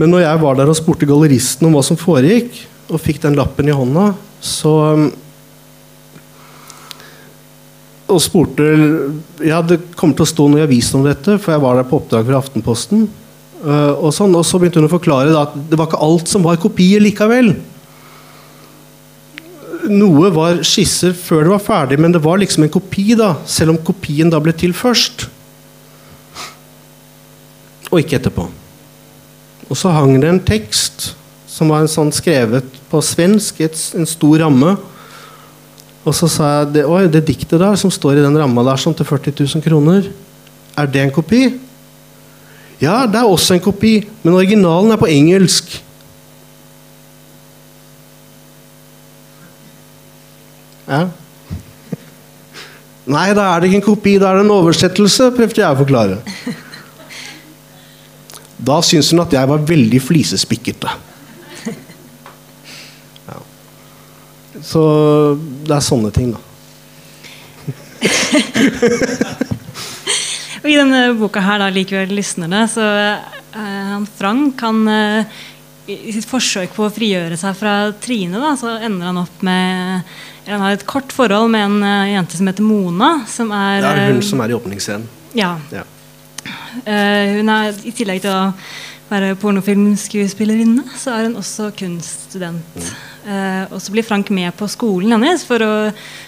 Men 0.00 0.12
når 0.12 0.26
jeg 0.26 0.42
var 0.42 0.58
der 0.58 0.72
og 0.72 0.78
spurte 0.78 1.08
galleristen 1.08 1.68
om 1.68 1.76
hva 1.76 1.84
som 1.84 1.98
foregikk, 2.00 2.64
og 2.86 3.02
fikk 3.02 3.22
den 3.24 3.36
lappen 3.38 3.68
i 3.68 3.74
hånda, 3.74 4.10
så 4.42 4.72
um, 4.94 5.06
og 8.06 8.22
spurte 8.22 8.66
Ja, 9.44 9.60
det 9.62 9.80
kommer 9.98 10.16
til 10.16 10.26
å 10.26 10.30
stå 10.30 10.48
noe 10.50 10.62
i 10.62 10.66
avisen 10.66 11.00
om 11.00 11.06
dette, 11.06 11.38
for 11.42 11.54
jeg 11.54 11.62
var 11.64 11.78
der 11.78 11.88
på 11.88 11.98
oppdrag 12.00 12.26
fra 12.28 12.40
Aftenposten. 12.40 13.06
Uh, 13.64 13.96
og, 13.96 14.10
sånn, 14.14 14.34
og 14.36 14.44
så 14.46 14.60
begynte 14.60 14.78
hun 14.78 14.88
å 14.88 14.92
forklare 14.92 15.32
da, 15.32 15.46
at 15.48 15.56
det 15.70 15.78
var 15.78 15.88
ikke 15.88 16.02
alt 16.06 16.30
som 16.30 16.44
var 16.46 16.60
kopier 16.62 17.02
likevel. 17.02 17.54
Noe 19.90 20.30
var 20.34 20.60
skisser 20.66 21.14
før 21.16 21.46
det 21.46 21.54
var 21.54 21.64
ferdig, 21.64 21.98
men 22.02 22.14
det 22.14 22.22
var 22.22 22.38
liksom 22.42 22.66
en 22.66 22.72
kopi, 22.72 23.08
da, 23.18 23.34
selv 23.48 23.74
om 23.74 23.82
kopien 23.86 24.30
da 24.30 24.40
ble 24.42 24.54
til 24.56 24.74
først. 24.76 25.26
Og 27.90 28.00
ikke 28.02 28.20
etterpå. 28.20 28.46
Og 29.66 29.78
så 29.78 29.90
hang 29.94 30.18
det 30.22 30.30
en 30.30 30.42
tekst 30.46 31.12
som 31.50 31.70
var 31.72 31.82
en 31.82 31.90
sånn 31.90 32.12
skrevet 32.14 32.66
på 32.90 33.00
svensk, 33.02 33.62
et, 33.64 33.78
en 33.96 34.06
stor 34.08 34.42
ramme. 34.44 34.76
Og 36.06 36.14
så 36.14 36.28
sa 36.30 36.50
jeg 36.60 36.72
det, 36.76 36.84
Oi, 36.86 37.06
det 37.10 37.24
diktet 37.26 37.58
der 37.58 37.78
som 37.78 37.90
står 37.90 38.20
i 38.20 38.24
den 38.24 38.38
ramma 38.38 38.62
der 38.68 38.78
sånn 38.78 38.94
til 38.94 39.08
40 39.08 39.34
000 39.42 39.64
kroner, 39.64 40.06
er 40.76 40.90
det 40.92 41.02
en 41.02 41.14
kopi? 41.14 41.48
Ja, 42.78 43.06
det 43.08 43.18
er 43.18 43.26
også 43.26 43.56
en 43.56 43.64
kopi, 43.64 43.98
men 44.22 44.36
originalen 44.36 44.92
er 44.92 45.00
på 45.00 45.08
engelsk. 45.10 45.72
Ja. 50.86 51.06
Nei, 53.06 53.26
da 53.34 53.48
er 53.48 53.62
det 53.62 53.70
ikke 53.70 53.80
en 53.80 53.86
kopi, 53.86 54.14
da 54.20 54.30
er 54.30 54.40
det 54.40 54.46
en 54.46 54.54
oversettelse, 54.54 55.32
prøvde 55.34 55.62
jeg 55.62 55.72
å 55.72 55.82
forklare. 55.82 56.20
Da 58.66 58.78
syntes 58.80 59.10
hun 59.12 59.20
at 59.20 59.34
jeg 59.36 59.46
var 59.50 59.64
veldig 59.68 59.98
flisespikkete. 60.00 60.88
Så 64.64 64.82
det 65.66 65.74
er 65.76 65.84
sånne 65.84 66.10
ting, 66.14 66.32
da. 66.34 66.40
og 70.62 70.68
I 70.70 70.76
denne 70.76 71.14
boka 71.18 71.40
her 71.44 71.58
da, 71.62 71.68
likevel 71.72 72.14
lysner 72.16 72.48
det, 72.52 72.64
så 72.72 72.84
uh, 73.56 73.96
Frank 74.18 74.60
han 74.64 74.78
uh, 74.88 75.24
i 75.86 76.12
sitt 76.14 76.26
forsøk 76.26 76.70
på 76.74 76.82
å 76.86 76.92
frigjøre 76.92 77.36
seg 77.38 77.56
fra 77.58 77.92
Trine, 78.02 78.38
da, 78.42 78.56
så 78.58 78.68
ender 78.82 79.06
han 79.12 79.22
opp 79.22 79.42
med 79.46 80.02
Han 80.48 80.62
har 80.64 80.72
et 80.74 80.86
kort 80.86 81.12
forhold 81.14 81.50
med 81.54 81.62
en 81.68 81.78
uh, 81.82 82.10
jente 82.10 82.36
som 82.38 82.46
heter 82.50 82.64
Mona. 82.66 83.10
Som 83.30 83.48
er, 83.54 83.80
det 83.82 83.90
er 83.92 83.96
hun 84.14 84.22
som 84.26 84.38
er 84.42 84.48
i 84.50 84.58
åpningsscenen. 84.58 85.06
Ja. 85.36 85.52
ja. 85.74 85.84
hun 86.86 87.48
er 87.52 87.64
i 87.84 87.92
tillegg 87.92 88.20
til 88.24 88.32
å 88.32 88.52
være 89.10 89.36
pornofilmskuespillerinne, 89.38 90.84
så 90.98 91.14
er 91.14 91.28
hun 91.28 91.36
også 91.38 91.70
kunststudent. 91.78 92.78
Mm. 92.78 92.94
Uh, 93.26 93.74
og 93.74 93.80
så 93.82 93.90
blir 93.94 94.06
Frank 94.06 94.30
med 94.34 94.54
på 94.54 94.68
skolen 94.70 95.14
hennes 95.16 95.42
for 95.46 95.62
å 95.62 95.72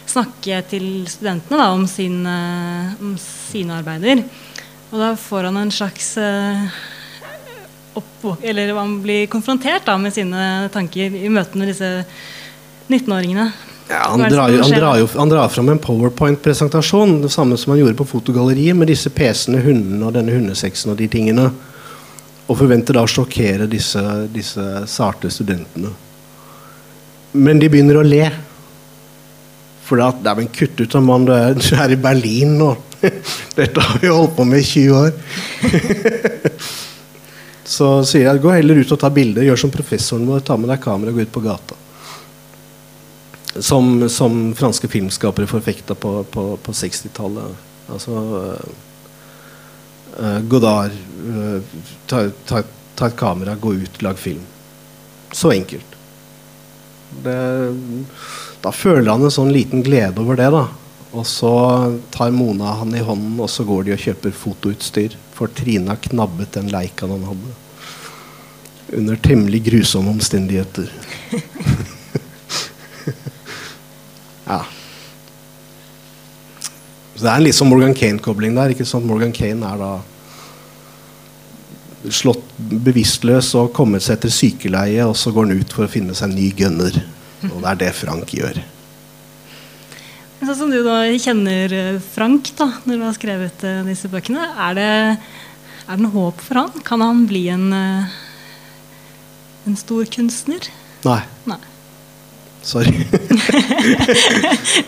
snakke 0.08 0.60
til 0.70 1.06
studentene 1.10 1.60
da, 1.60 1.68
om, 1.74 1.86
sin, 1.90 2.20
uh, 2.26 2.94
om, 2.98 3.14
sine 3.22 3.78
arbeider. 3.78 4.24
Og 4.90 4.96
da 4.98 5.12
får 5.18 5.50
han 5.50 5.60
en 5.60 5.74
slags 5.74 6.16
uh, 6.18 6.66
oppvåk... 7.98 8.42
Eller 8.42 8.74
han 8.74 8.98
blir 9.04 9.30
konfrontert 9.30 9.86
da, 9.86 9.98
med 10.00 10.14
sine 10.14 10.68
tanker 10.74 11.14
i 11.14 11.30
møte 11.30 11.58
med 11.58 11.70
disse 11.70 11.90
19-åringene. 12.88 13.50
Ja, 13.88 14.02
han, 14.10 14.20
drar, 14.20 14.52
han, 14.52 14.74
drar 14.74 14.98
jo, 15.00 15.06
han 15.14 15.30
drar 15.32 15.48
fram 15.48 15.70
en 15.72 15.80
powerpoint-presentasjon, 15.80 17.22
det 17.22 17.30
samme 17.32 17.56
som 17.56 17.72
han 17.72 17.80
gjorde 17.80 17.96
på 17.96 18.06
fotogalleriet, 18.10 18.76
med 18.76 18.90
disse 18.90 19.10
pesende 19.14 19.62
hundene 19.64 20.02
og 20.04 20.18
denne 20.18 20.34
hundesexen 20.34 20.92
og 20.92 20.98
de 21.00 21.08
tingene. 21.08 21.48
Og 22.48 22.56
forventer 22.56 22.96
da 22.96 23.04
å 23.04 23.10
sjokkere 23.10 23.68
disse, 23.68 24.02
disse 24.32 24.64
sarte 24.88 25.30
studentene. 25.32 25.90
Men 27.36 27.60
de 27.60 27.68
begynner 27.68 28.00
å 28.00 28.06
le. 28.06 28.24
For 29.84 30.00
det 30.00 30.28
er 30.28 30.38
vel 30.40 30.50
kutt 30.52 30.80
ut 30.80 30.96
mann, 31.04 31.26
du 31.28 31.32
er, 31.36 31.56
du 31.56 31.68
er 31.76 31.92
i 31.92 32.00
Berlin 32.00 32.56
nå. 32.60 32.72
Dette 33.58 33.84
har 33.84 34.00
vi 34.00 34.10
holdt 34.10 34.34
på 34.36 34.46
med 34.48 34.64
i 34.64 34.68
20 34.68 34.96
år. 34.96 35.12
Så 37.68 37.90
sier 38.08 38.24
jeg 38.24 38.40
gå 38.40 38.52
heller 38.52 38.80
ut 38.80 38.96
og 38.96 39.00
ta 39.00 39.10
bilder. 39.12 39.44
Gjør 39.44 39.60
som 39.60 39.72
professoren 39.72 40.26
vår. 40.28 40.40
Ta 40.48 40.56
med 40.56 40.72
deg 40.72 40.80
kamera 40.82 41.12
og 41.12 41.20
gå 41.20 41.28
ut 41.28 41.34
på 41.34 41.44
gata. 41.44 41.76
Som, 43.60 44.08
som 44.12 44.40
franske 44.56 44.88
filmskapere 44.88 45.48
forfekta 45.50 45.96
på, 45.98 46.22
på, 46.32 46.50
på 46.64 46.76
60-tallet. 46.80 47.66
Altså 47.92 48.22
Uh, 50.18 50.40
Godard. 50.40 50.90
Uh, 51.26 51.60
ta, 52.06 52.30
ta, 52.46 52.62
ta, 52.94 53.06
et 53.06 53.16
kamera, 53.16 53.54
gå 53.54 53.74
ut, 53.74 54.02
lag 54.02 54.18
film. 54.18 54.42
Så 55.32 55.52
enkelt. 55.52 55.96
Det, 57.22 57.38
da 58.60 58.72
føler 58.74 59.10
han 59.10 59.24
en 59.24 59.32
sånn 59.32 59.52
liten 59.54 59.84
glede 59.86 60.20
over 60.20 60.36
det. 60.38 60.50
da 60.52 60.66
Og 61.12 61.26
så 61.26 61.52
tar 62.14 62.34
Mona 62.34 62.74
han 62.80 62.96
i 62.96 63.04
hånden, 63.04 63.38
og 63.40 63.50
så 63.52 63.64
går 63.68 63.86
de 63.86 63.94
og 63.94 64.02
kjøper 64.02 64.34
fotoutstyr. 64.34 65.16
For 65.36 65.52
Trine 65.54 65.94
har 65.94 66.02
knabbet 66.08 66.56
den 66.58 66.72
Leicaen 66.72 67.14
han 67.14 67.28
hadde. 67.30 67.56
Under 68.98 69.16
temmelig 69.22 69.62
grusomme 69.68 70.10
omstendigheter. 70.16 70.90
ja. 74.44 74.64
Så 77.18 77.24
Det 77.24 77.30
er 77.32 77.40
en 77.40 77.46
litt 77.48 77.56
sånn 77.58 77.66
Morgan 77.66 77.96
Kane-kobling 77.98 78.54
der. 78.54 78.70
ikke 78.70 78.86
sant? 78.86 79.06
Morgan 79.08 79.32
Kane 79.34 79.66
er 79.66 79.80
da 79.80 79.92
slått 82.14 82.44
bevisstløs 82.86 83.48
og 83.58 83.72
kommet 83.74 84.04
seg 84.04 84.20
etter 84.20 84.30
sykeleie, 84.30 85.02
og 85.02 85.16
så 85.18 85.32
går 85.34 85.48
han 85.48 85.58
ut 85.58 85.74
for 85.74 85.88
å 85.88 85.90
finne 85.90 86.14
seg 86.14 86.28
en 86.28 86.36
ny 86.38 86.52
gunner. 86.54 86.94
Og 87.50 87.58
det 87.58 87.72
er 87.72 87.80
det 87.80 87.88
Frank 87.98 88.30
gjør. 88.36 88.60
Sånn 90.38 90.54
som 90.60 90.70
du 90.70 90.78
da 90.86 91.00
kjenner 91.18 91.74
eh, 91.74 91.98
Frank 92.14 92.52
da, 92.54 92.68
når 92.86 93.00
du 93.00 93.04
har 93.08 93.16
skrevet 93.16 93.64
uh, 93.66 93.80
disse 93.88 94.06
bøkene, 94.12 94.44
er 94.68 94.78
det, 94.78 94.92
er 95.82 95.90
det 95.90 96.04
noe 96.04 96.14
håp 96.14 96.44
for 96.46 96.60
han? 96.62 96.84
Kan 96.86 97.02
han 97.02 97.24
bli 97.26 97.48
en, 97.50 97.66
uh, 97.74 98.06
en 99.66 99.78
stor 99.82 100.06
kunstner? 100.14 100.70
Nei. 101.02 101.18
Nei. 101.50 101.58
Sorry. 102.62 102.92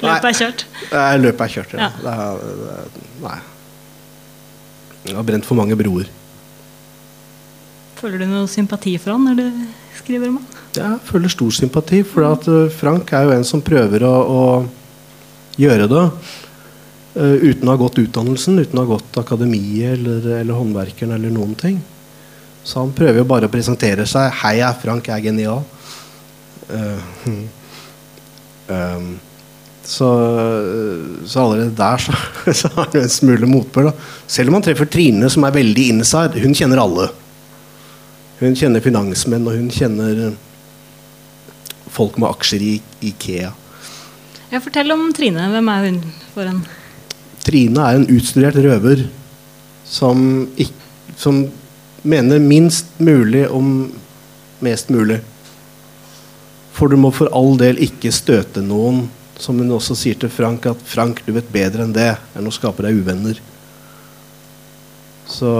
løpet 0.04 0.28
er 0.30 0.37
kjørt? 0.37 0.66
Løpet 1.22 1.44
er 1.46 1.50
kjørt, 1.54 1.70
ja. 1.74 1.78
ja. 1.78 1.90
Det 2.00 2.14
er, 2.14 2.26
det 2.94 3.02
nei. 3.24 3.38
Jeg 5.06 5.16
har 5.16 5.24
brent 5.26 5.46
for 5.48 5.56
mange 5.56 5.76
broer. 5.80 6.06
Føler 8.00 8.18
du 8.22 8.26
noe 8.28 8.48
sympati 8.48 8.98
for 9.00 9.11
han 9.14 9.24
når 9.28 9.35
du 9.38 9.46
skriver 10.00 10.26
om 10.30 10.37
han? 10.40 10.46
Jeg 10.76 11.00
føler 11.09 11.28
stor 11.33 11.52
sympati, 11.54 11.98
for 12.06 12.22
at 12.28 12.42
eh, 12.48 12.72
Frank 12.72 13.12
er 13.16 13.22
jo 13.26 13.33
en 13.35 13.46
som 13.46 13.62
prøver 13.64 14.00
å, 14.06 14.16
å 14.22 14.42
gjøre 15.61 15.87
det 15.90 16.04
uh, 16.06 17.37
uten 17.42 17.66
å 17.66 17.74
ha 17.74 17.80
gått 17.80 17.98
utdannelsen, 18.04 18.61
uten 18.62 18.78
å 18.78 18.85
ha 18.85 18.92
gått 18.92 19.12
akademiet 19.20 19.90
eller, 19.96 20.20
eller 20.38 20.54
håndverkeren 20.56 21.12
eller 21.16 21.30
noen 21.35 21.54
ting. 21.59 21.76
Så 22.62 22.78
han 22.85 22.94
prøver 22.94 23.18
jo 23.22 23.28
bare 23.28 23.46
å 23.48 23.52
presentere 23.52 24.04
seg. 24.06 24.30
'Hei, 24.30 24.54
jeg 24.61 24.68
er 24.68 24.78
Frank, 24.78 25.02
jeg 25.11 25.16
er 25.16 25.26
genial'. 25.26 25.64
Uh, 26.70 27.00
um, 28.70 29.11
så, 29.85 30.09
så, 31.26 31.40
allerede 31.42 31.74
der 31.76 31.98
så, 31.98 32.14
så 32.61 32.70
har 32.76 32.90
du 32.92 33.00
en 33.00 33.09
smule 33.11 33.46
motbør. 33.46 33.92
Selv 34.30 34.50
om 34.50 34.59
han 34.59 34.66
treffer 34.66 34.88
Trine, 34.90 35.30
som 35.30 35.44
er 35.44 35.56
veldig 35.56 35.88
inside. 35.94 36.40
Hun 36.42 36.54
kjenner 36.54 36.83
alle. 36.83 37.09
Hun 38.40 38.54
kjenner 38.56 38.85
finansmenn, 38.85 39.48
og 39.48 39.56
hun 39.59 39.70
kjenner 39.74 40.30
folk 41.90 42.20
med 42.20 42.30
aksjer 42.30 42.62
i 42.64 42.74
Ikea. 43.11 43.50
Jeg 44.50 44.62
fortell 44.64 44.94
om 44.94 45.09
Trine. 45.16 45.48
Hvem 45.52 45.72
er 45.72 45.88
hun 45.88 45.98
for 46.35 46.50
en 46.50 46.62
Trine 47.40 47.85
er 47.88 47.96
en 47.96 48.09
utstudert 48.12 48.59
røver 48.61 49.06
som, 49.88 50.46
som 51.18 51.40
mener 52.02 52.42
minst 52.42 52.92
mulig 53.00 53.46
om 53.48 53.90
mest 54.61 54.90
mulig. 54.92 55.20
For 56.76 56.90
du 56.90 56.98
må 57.00 57.11
for 57.14 57.30
all 57.37 57.56
del 57.61 57.80
ikke 57.83 58.12
støte 58.14 58.62
noen. 58.64 59.06
Som 59.40 59.62
hun 59.62 59.72
også 59.72 59.96
sier 59.96 60.18
til 60.20 60.28
Frank, 60.28 60.66
at 60.68 60.80
'Frank, 60.85 61.22
du 61.24 61.33
vet 61.33 61.48
bedre 61.52 61.87
enn 61.87 61.96
det 61.96 62.12
enn 62.37 62.46
å 62.46 62.52
skape 62.52 62.85
deg 62.85 62.98
uvenner'. 63.00 63.40
Så 65.30 65.50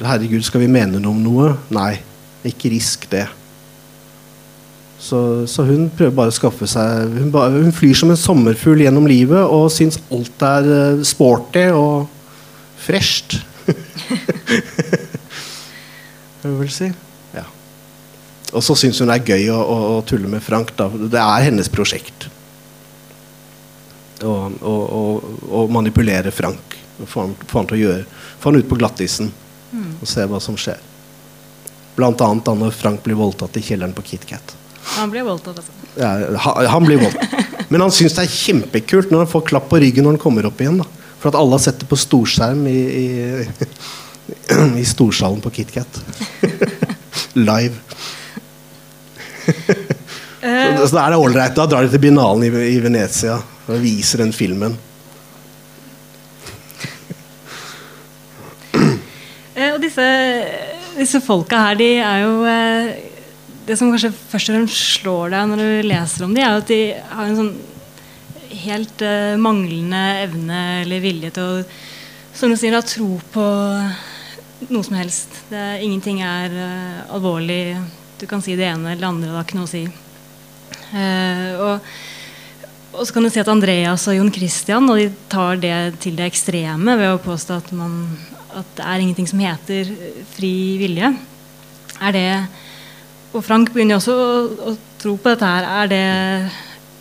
herregud, 0.00 0.44
skal 0.46 0.62
vi 0.62 0.70
mene 0.70 1.00
noe 1.02 1.12
om 1.12 1.22
noe? 1.22 1.48
Nei, 1.74 1.98
ikke 2.46 2.70
risk 2.72 3.08
det. 3.10 3.26
Så, 5.04 5.18
så, 5.50 5.66
hun 5.68 5.90
prøver 5.92 6.14
bare 6.16 6.32
å 6.32 6.34
skaffe 6.34 6.66
seg 6.70 7.10
hun, 7.18 7.28
bare, 7.34 7.58
hun 7.60 7.74
flyr 7.76 7.98
som 7.98 8.12
en 8.14 8.16
sommerfugl 8.16 8.86
gjennom 8.86 9.08
livet 9.10 9.42
og 9.42 9.66
syns 9.74 9.98
alt 10.14 10.44
er 10.46 10.68
uh, 10.70 11.02
sporty 11.04 11.66
og 11.76 12.06
fresht. 12.80 13.36
Hva 16.40 16.54
vil 16.60 16.70
si. 16.72 16.88
Og 18.54 18.62
så 18.62 18.76
syns 18.78 19.00
hun 19.02 19.10
det 19.10 19.18
er 19.18 19.34
gøy 19.34 19.50
å, 19.50 19.58
å, 19.58 19.76
å, 19.96 20.00
tulle 20.06 20.30
med 20.30 20.42
Frank. 20.44 20.70
Da. 20.78 20.86
Det 20.88 21.20
er 21.20 21.46
hennes 21.48 21.70
prosjekt. 21.72 22.28
Å 24.24 25.64
manipulere 25.74 26.30
Frank. 26.34 26.78
Få 27.10 27.24
han, 27.24 27.34
han 27.50 27.66
til 27.66 27.80
å 27.80 27.82
gjøre 27.82 28.04
få 28.44 28.50
han 28.50 28.60
ut 28.60 28.68
på 28.68 28.76
glattisen 28.76 29.30
mm. 29.72 29.92
og 30.02 30.08
se 30.08 30.26
hva 30.28 30.38
som 30.42 30.56
skjer. 30.60 30.80
Blant 31.96 32.20
annet 32.20 32.44
da 32.44 32.52
når 32.58 32.74
Frank 32.76 33.00
blir 33.06 33.16
voldtatt 33.16 33.56
i 33.56 33.62
kjelleren 33.64 33.94
på 33.96 34.04
KitKat. 34.04 34.52
Han 34.98 35.10
blir 35.10 35.24
voldtatt, 35.24 35.62
altså. 35.62 35.72
Ja, 35.96 36.10
han, 36.44 36.66
han 36.68 36.84
blir 36.84 37.00
voldtatt. 37.00 37.32
Men 37.72 37.86
han 37.86 37.94
syns 37.94 38.18
det 38.18 38.26
er 38.26 38.34
kjempekult 38.34 39.08
når 39.10 39.24
han 39.24 39.30
får 39.30 39.46
klapp 39.48 39.70
på 39.70 39.80
ryggen 39.80 40.04
når 40.04 40.18
han 40.18 40.24
kommer 40.26 40.50
opp 40.50 40.60
igjen. 40.60 40.76
Da. 40.82 41.08
For 41.22 41.32
at 41.32 41.38
alle 41.40 41.56
har 41.56 41.64
sett 41.64 41.80
det 41.80 41.88
på 41.88 41.96
storskjerm 41.96 42.66
i, 42.68 42.80
i, 43.00 43.06
i 44.82 44.84
storsalen 44.84 45.40
på 45.40 45.54
KitKat. 45.56 46.02
Live. 47.48 47.80
så, 50.40 50.86
så 50.88 50.94
da 50.96 51.04
er 51.04 51.14
det 51.14 51.20
ålreit. 51.20 51.54
Da 51.56 51.66
drar 51.70 51.82
de 51.84 51.90
til 51.92 52.02
binalen 52.02 52.44
i, 52.46 52.50
i 52.74 52.80
Venezia 52.84 53.36
og 53.64 53.80
viser 53.82 54.18
den 54.24 54.32
filmen. 54.36 54.76
disse, 59.84 60.06
disse 60.98 61.20
folka 61.24 61.56
her, 61.68 61.74
de 61.80 61.90
er 62.02 62.18
jo 62.24 62.32
eh, 62.48 62.86
Det 63.64 63.78
som 63.80 63.88
kanskje 63.92 64.10
først 64.12 64.50
og 64.50 64.54
fremst 64.58 64.76
slår 64.98 65.32
deg 65.32 65.42
når 65.48 65.58
du 65.62 65.68
leser 65.88 66.26
om 66.26 66.34
dem, 66.36 66.44
er 66.44 66.58
at 66.58 66.68
de 66.68 66.82
har 66.92 67.24
en 67.30 67.38
sånn 67.38 67.54
helt 68.64 69.02
uh, 69.02 69.34
manglende 69.40 70.02
evne 70.20 70.58
eller 70.82 71.00
vilje 71.02 71.30
til 71.34 71.42
å 71.42 71.64
som 72.34 72.50
du 72.50 72.58
sier, 72.58 72.74
da, 72.74 72.82
tro 72.82 73.14
på 73.30 73.44
noe 74.68 74.82
som 74.82 74.96
helst. 74.98 75.30
Det, 75.50 75.62
ingenting 75.86 76.18
er 76.26 76.50
uh, 76.50 77.14
alvorlig. 77.14 77.78
Du 78.20 78.26
kan 78.30 78.42
si 78.44 78.54
det 78.58 78.68
ene 78.70 78.92
eller 78.92 79.02
det 79.02 79.08
andre, 79.08 79.30
det 79.30 79.38
har 79.38 79.46
ikke 79.46 79.58
noe 79.58 79.68
å 79.68 79.72
si. 79.72 79.84
Eh, 80.94 81.48
og, 81.58 81.88
og, 82.92 83.00
så 83.02 83.14
kan 83.14 83.26
du 83.26 83.30
si 83.32 83.42
at 83.42 83.50
Andreas 83.50 84.06
og 84.10 84.18
Jon 84.18 84.32
Christian 84.34 84.86
og 84.90 85.00
de 85.00 85.08
tar 85.32 85.58
det 85.62 85.74
til 86.04 86.16
det 86.18 86.28
ekstreme 86.30 86.94
ved 87.00 87.16
å 87.16 87.22
påstå 87.22 87.58
at 87.58 87.72
man 87.74 87.98
at 88.54 88.76
det 88.78 88.84
er 88.86 89.02
ingenting 89.02 89.26
som 89.26 89.40
heter 89.42 89.88
fri 90.34 90.54
vilje. 90.78 91.10
Er 92.00 92.14
det 92.14 92.28
Og 93.34 93.42
Frank 93.42 93.72
begynner 93.74 93.98
også 93.98 94.12
å, 94.14 94.34
å 94.70 94.72
tro 95.02 95.16
på 95.18 95.32
dette 95.32 95.48
her. 95.48 95.64
Er 95.82 95.88
det 95.90 96.02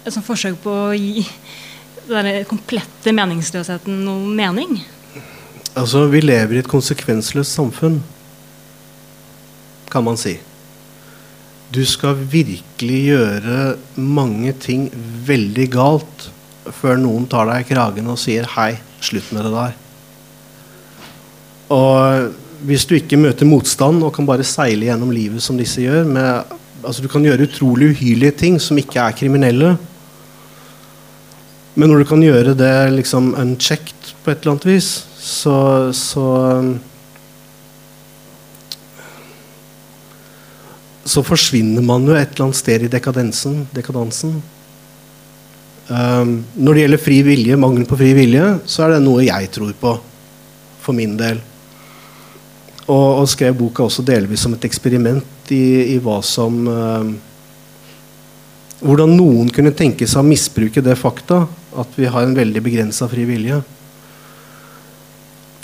et 0.02 0.16
sånt 0.16 0.26
forsøk 0.26 0.56
på 0.64 0.72
å 0.88 0.96
gi 0.98 1.22
den 2.08 2.30
komplette 2.50 3.14
meningsløsheten 3.14 4.00
noen 4.02 4.32
mening? 4.34 4.80
Altså, 5.78 6.08
vi 6.10 6.24
lever 6.24 6.58
i 6.58 6.64
et 6.64 6.70
konsekvensløst 6.70 7.54
samfunn, 7.54 8.00
kan 9.94 10.06
man 10.06 10.18
si. 10.18 10.40
Du 11.74 11.82
skal 11.90 12.20
virkelig 12.30 13.00
gjøre 13.08 13.60
mange 13.98 14.52
ting 14.62 14.90
veldig 15.26 15.66
galt 15.74 16.28
før 16.78 17.00
noen 17.02 17.26
tar 17.32 17.48
deg 17.50 17.64
i 17.64 17.70
kragen 17.72 18.12
og 18.12 18.20
sier 18.22 18.46
'hei, 18.46 18.78
slutt 19.02 19.32
med 19.34 19.44
det 19.44 19.54
der'. 19.56 19.80
Og 21.74 22.30
hvis 22.68 22.86
du 22.86 22.94
ikke 22.96 23.18
møter 23.18 23.50
motstand 23.50 24.04
og 24.04 24.14
kan 24.14 24.28
bare 24.28 24.46
seile 24.46 24.86
gjennom 24.86 25.12
livet 25.12 25.42
som 25.42 25.58
disse 25.58 25.82
gjør 25.82 26.06
med, 26.06 26.44
altså 26.84 27.02
Du 27.02 27.08
kan 27.08 27.24
gjøre 27.24 27.48
utrolig 27.48 27.90
uhyrlige 27.96 28.32
ting 28.32 28.62
som 28.62 28.78
ikke 28.78 29.00
er 29.00 29.12
kriminelle. 29.12 29.78
Men 31.76 31.90
når 31.90 32.04
du 32.04 32.06
kan 32.06 32.22
gjøre 32.22 32.54
det 32.54 32.94
liksom 32.94 33.34
unchecked 33.34 34.14
på 34.24 34.32
et 34.32 34.44
eller 34.44 34.52
annet 34.52 34.66
vis, 34.66 35.06
så, 35.18 35.92
så 35.92 36.78
Så 41.06 41.24
forsvinner 41.26 41.84
man 41.84 42.06
jo 42.08 42.16
et 42.16 42.32
eller 42.32 42.48
annet 42.48 42.60
sted 42.60 42.86
i 42.86 42.92
dekadensen, 42.92 43.64
dekadansen. 43.76 44.38
Um, 45.90 46.38
når 46.56 46.74
det 46.74 46.84
gjelder 46.86 47.02
fri 47.02 47.18
vilje, 47.28 47.58
mangel 47.60 47.84
på 47.88 47.98
fri 48.00 48.14
vilje, 48.16 48.46
så 48.66 48.86
er 48.86 48.96
det 48.96 49.04
noe 49.04 49.26
jeg 49.26 49.50
tror 49.52 49.74
på. 49.82 49.98
For 50.84 50.96
min 50.96 51.18
del. 51.20 51.42
Og, 52.88 53.22
og, 53.22 53.28
skrev 53.32 53.56
boka 53.56 53.86
også 53.86 54.04
delvis 54.04 54.42
som 54.44 54.56
et 54.56 54.66
eksperiment 54.68 55.52
i, 55.56 55.96
i 55.96 56.00
hva 56.04 56.18
som 56.26 56.66
um, 56.68 57.14
Hvordan 58.84 59.14
noen 59.16 59.48
kunne 59.56 59.72
tenke 59.72 60.04
seg 60.12 60.20
å 60.20 60.28
misbruke 60.28 60.82
det 60.84 60.98
fakta 61.00 61.46
at 61.80 61.94
vi 61.96 62.10
har 62.12 62.26
en 62.26 62.36
veldig 62.36 62.60
begrensa 62.66 63.08
fri 63.08 63.24
vilje. 63.24 63.62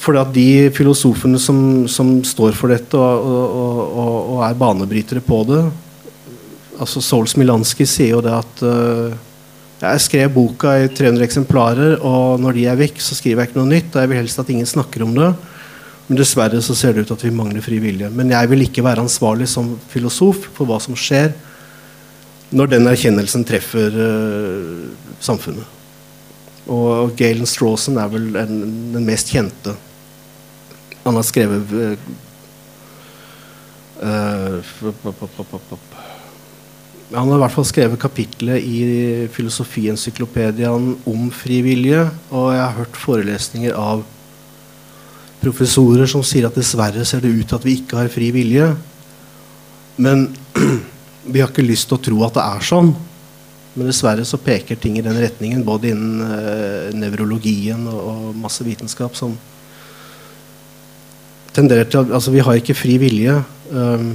Fordi 0.09 0.21
at 0.23 0.33
de 0.33 0.73
filosofene 0.73 1.37
som, 1.37 1.59
som 1.85 2.15
står 2.25 2.57
for 2.57 2.73
dette 2.73 2.97
og, 2.97 3.29
og, 3.29 4.15
og, 4.33 4.39
er 4.47 4.57
banebrytere 4.57 5.21
på 5.21 5.43
det 5.45 5.61
altså 6.79 7.01
Soul 7.03 7.27
Smilanski 7.29 7.87
sier 7.87 8.15
jo 8.15 8.23
det 8.23 8.33
at 8.33 8.63
uh, 8.63 9.11
jeg 9.79 10.03
skrev 10.03 10.31
boka 10.35 10.73
i 10.81 10.89
300 10.91 11.23
eksemplarer, 11.23 11.93
og 12.03 12.41
når 12.43 12.57
de 12.57 12.65
er 12.67 12.79
vekk, 12.81 12.97
så 12.99 13.15
skriver 13.15 13.43
jeg 13.43 13.49
ikke 13.49 13.59
noe 13.61 13.69
nytt. 13.69 13.93
Og 13.93 14.01
jeg 14.01 14.11
vil 14.11 14.19
helst 14.19 14.41
at 14.41 14.49
ingen 14.51 14.67
snakker 14.67 15.05
om 15.05 15.13
det. 15.15 15.29
Men 16.09 16.19
dessverre 16.19 16.59
så 16.65 16.75
ser 16.75 16.97
det 16.97 17.05
ut 17.05 17.13
at 17.15 17.23
vi 17.23 17.31
mangler 17.31 17.63
fri 17.63 17.77
vilje. 17.79 18.09
Men 18.11 18.33
jeg 18.33 18.49
vil 18.51 18.65
ikke 18.65 18.83
være 18.83 19.05
ansvarlig 19.05 19.47
som 19.47 19.71
filosof 19.91 20.49
for 20.57 20.67
hva 20.67 20.81
som 20.83 20.97
skjer 20.99 21.31
når 22.51 22.73
den 22.73 22.91
erkjennelsen 22.91 23.45
treffer 23.47 23.95
uh, 23.95 24.89
samfunnet. 25.23 25.77
Og 26.69 27.15
Galen 27.17 27.47
Strawson 27.47 28.01
er 28.01 28.11
vel 28.11 28.35
en, 28.35 28.59
den 28.97 29.07
mest 29.07 29.31
kjente. 29.31 29.77
Han 31.05 31.15
har 31.15 31.25
skrevet 31.25 31.73
uh, 31.73 31.95
uh, 34.03 34.59
han 37.09 37.25
har 37.25 37.39
i 37.39 37.41
hvert 37.41 37.55
fall 37.55 37.65
skrevet 37.65 38.01
kapitlet 38.01 38.62
i 38.62 38.79
Filosofiensyklopedien 39.33 40.91
om 41.09 41.31
frivillige. 41.33 42.03
Og 42.29 42.51
jeg 42.53 42.62
har 42.62 42.75
hørt 42.77 42.99
forelesninger 43.01 43.73
av 43.73 44.03
professorer 45.41 46.09
som 46.09 46.21
sier 46.25 46.45
at 46.45 46.57
dessverre 46.57 47.05
ser 47.07 47.23
det 47.23 47.31
ut 47.33 47.47
til 47.49 47.57
at 47.57 47.65
vi 47.65 47.79
ikke 47.79 47.97
har 47.97 48.12
fri 48.13 48.29
vilje. 48.35 48.69
Men 49.97 50.27
vi 51.33 51.41
har 51.41 51.49
ikke 51.49 51.65
lyst 51.65 51.89
til 51.89 51.97
å 51.97 52.03
tro 52.09 52.21
at 52.27 52.38
det 52.38 52.45
er 52.45 52.67
sånn. 52.69 52.93
Men 53.73 53.89
dessverre 53.89 54.25
så 54.27 54.38
peker 54.41 54.77
ting 54.77 54.97
i 54.99 55.05
den 55.05 55.17
retningen, 55.17 55.65
både 55.65 55.93
innen 55.93 56.21
uh, 56.21 56.89
nevrologien 56.93 57.88
og, 57.89 57.99
og, 57.99 58.29
masse 58.38 58.65
vitenskap 58.65 59.17
som 59.17 59.33
tenderer 61.59 61.89
til 61.89 62.13
Altså, 62.13 62.33
vi 62.33 62.43
har 62.43 62.59
ikke 62.59 62.77
fri 62.77 62.97
vilje. 63.01 63.37
Um, 63.71 64.13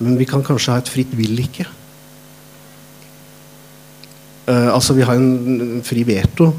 men 0.00 0.16
vi 0.18 0.26
kan 0.28 0.44
kanskje 0.44 0.74
ha 0.74 0.80
et 0.80 0.90
fritt 0.90 1.12
vil 1.16 1.42
ikke. 1.42 1.66
Uh, 4.48 4.70
altså, 4.74 4.96
vi 4.96 5.06
har 5.06 5.18
en, 5.18 5.60
en 5.60 5.82
fri 5.86 6.04
veto. 6.06 6.52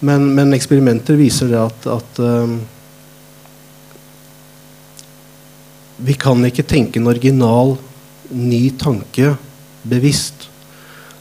Men, 0.00 0.30
men, 0.34 0.54
eksperimenter 0.56 1.18
viser 1.20 1.50
det 1.50 1.58
at, 1.60 1.88
at 1.98 2.20
um, 2.24 2.60
Vi 6.00 6.14
kan 6.16 6.40
ikke 6.48 6.64
tenke 6.64 6.96
en 6.96 7.10
original, 7.12 7.74
ny 8.30 8.70
tanke 8.80 9.34
bevisst. 9.84 10.46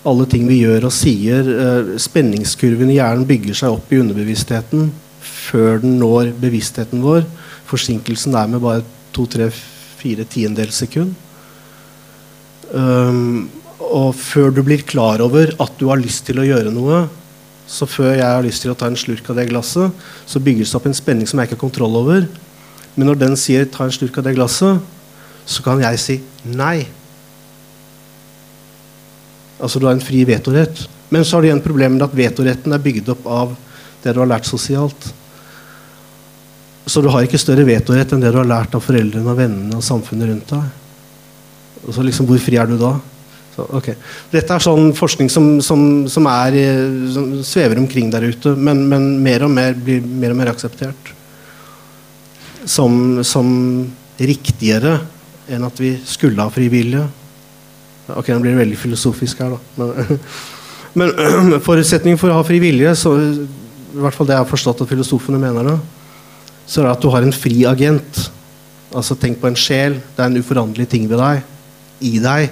Alle 0.08 0.24
ting 0.32 0.46
vi 0.48 0.62
gjør 0.62 0.88
og 0.88 0.96
sier. 0.96 1.44
Uh, 1.44 1.98
spenningskurven 2.00 2.94
i 2.94 2.96
hjernen 3.02 3.28
bygger 3.28 3.58
seg 3.60 3.76
opp 3.76 3.92
i 3.92 4.00
underbevisstheten 4.00 4.88
før 5.22 5.82
den 5.84 5.98
når 6.02 6.34
bevisstheten 6.40 7.04
vår. 7.04 7.26
Forsinkelsen 7.70 8.36
er 8.38 8.50
med 8.52 8.64
bare 8.64 8.84
to, 9.16 9.26
tre, 9.30 9.50
fire 10.00 10.26
tiendedels 10.30 10.80
sekund. 10.84 11.16
Um, 12.70 13.50
og 13.80 14.14
før 14.18 14.52
du 14.54 14.62
blir 14.66 14.84
klar 14.86 15.24
over 15.26 15.54
at 15.60 15.80
du 15.80 15.88
har 15.90 16.02
lyst 16.02 16.28
til 16.28 16.42
å 16.42 16.46
gjøre 16.46 16.74
noe, 16.74 17.08
så 17.70 17.86
før 17.90 18.16
jeg 18.16 18.26
har 18.26 18.46
lyst 18.46 18.64
til 18.66 18.74
å 18.74 18.78
ta 18.78 18.90
en 18.90 18.98
slurk 18.98 19.28
av 19.30 19.38
det 19.38 19.50
glasset, 19.52 19.94
så 20.26 20.42
bygges 20.42 20.72
det 20.72 20.80
opp 20.80 20.88
en 20.90 20.98
spenning 20.98 21.30
som 21.30 21.40
jeg 21.40 21.50
ikke 21.50 21.58
har 21.58 21.66
kontroll 21.68 21.98
over. 22.00 22.26
Men 22.96 23.12
når 23.12 23.20
den 23.22 23.36
sier 23.38 23.66
'ta 23.66 23.86
en 23.86 23.94
slurk 23.94 24.18
av 24.18 24.24
det 24.26 24.36
glasset', 24.36 24.82
så 25.46 25.64
kan 25.64 25.82
jeg 25.82 26.00
si 26.00 26.22
nei. 26.46 26.88
Altså 29.60 29.80
du 29.80 29.86
har 29.86 29.94
en 29.94 30.02
fri 30.02 30.24
vetorett. 30.26 30.88
Men 31.10 31.26
så 31.26 31.38
har 31.38 31.42
du 31.42 31.48
igjen 31.50 31.62
problemet 31.62 31.98
med 31.98 32.06
at 32.06 32.18
vetoretten 32.18 32.74
er 32.74 32.84
bygd 32.84 33.10
opp 33.10 33.26
av 33.26 33.56
det 34.04 34.14
du 34.16 34.22
har 34.22 34.30
lært 34.30 34.48
sosialt. 34.48 35.10
Så 36.90 37.04
du 37.04 37.10
har 37.14 37.26
ikke 37.26 37.40
større 37.42 37.68
vetorett 37.68 38.14
enn 38.16 38.24
det 38.24 38.32
du 38.34 38.40
har 38.40 38.50
lært 38.50 38.74
av 38.76 38.84
foreldrene 38.84 39.30
og 39.30 39.38
vennene 39.38 39.78
og 39.78 39.86
samfunnet 39.86 40.32
rundt 40.32 40.54
deg. 40.56 40.76
Og 41.86 41.96
så 41.96 42.04
liksom, 42.04 42.28
Hvor 42.30 42.42
fri 42.42 42.58
er 42.60 42.70
du 42.70 42.78
da? 42.80 42.96
Så, 43.56 43.66
okay. 43.76 43.96
Dette 44.32 44.56
er 44.56 44.64
sånn 44.64 44.92
forskning 44.98 45.30
som, 45.32 45.52
som, 45.66 45.84
som, 46.12 46.28
er, 46.32 46.58
som 47.14 47.30
svever 47.46 47.82
omkring 47.82 48.12
der 48.14 48.30
ute, 48.30 48.56
men, 48.56 48.86
men, 48.90 49.12
mer 49.24 49.46
og 49.48 49.54
mer 49.54 49.78
blir 49.78 50.02
mer 50.02 50.34
og 50.34 50.40
mer 50.42 50.52
akseptert. 50.54 51.14
Som, 52.70 53.22
som 53.26 53.48
riktigere 54.20 55.00
enn 55.50 55.66
at 55.66 55.80
vi 55.82 55.96
skulle 56.06 56.44
ha 56.44 56.52
frivillige. 56.54 57.06
Ok, 58.10 58.32
nå 58.34 58.42
blir 58.42 58.56
det 58.56 58.64
veldig 58.64 58.80
filosofisk 58.80 59.42
her, 59.44 59.56
da. 59.56 59.80
Men, 59.80 60.20
men 61.00 61.60
forutsetningen 61.68 62.20
for 62.22 62.34
å 62.34 62.40
ha 62.40 62.46
frivillige 62.46 62.96
så, 62.98 63.16
i 63.94 64.02
hvert 64.04 64.16
fall 64.16 64.28
det 64.30 64.36
jeg 64.36 64.44
har 64.44 64.50
forstått 64.50 64.84
at 64.84 64.92
filosofene 64.92 65.40
mener, 65.42 65.72
da, 65.72 65.78
så 66.70 66.82
er 66.82 66.88
det 66.88 66.96
at 66.98 67.04
du 67.04 67.10
har 67.14 67.26
en 67.26 67.34
fri 67.34 67.64
agent. 67.66 68.30
Altså 68.94 69.18
Tenk 69.18 69.40
på 69.42 69.50
en 69.50 69.58
sjel. 69.58 69.98
Det 70.16 70.22
er 70.22 70.30
en 70.30 70.38
uforanderlig 70.38 70.88
ting 70.92 71.08
ved 71.10 71.22
deg, 71.22 71.42
i 72.06 72.18
deg, 72.22 72.50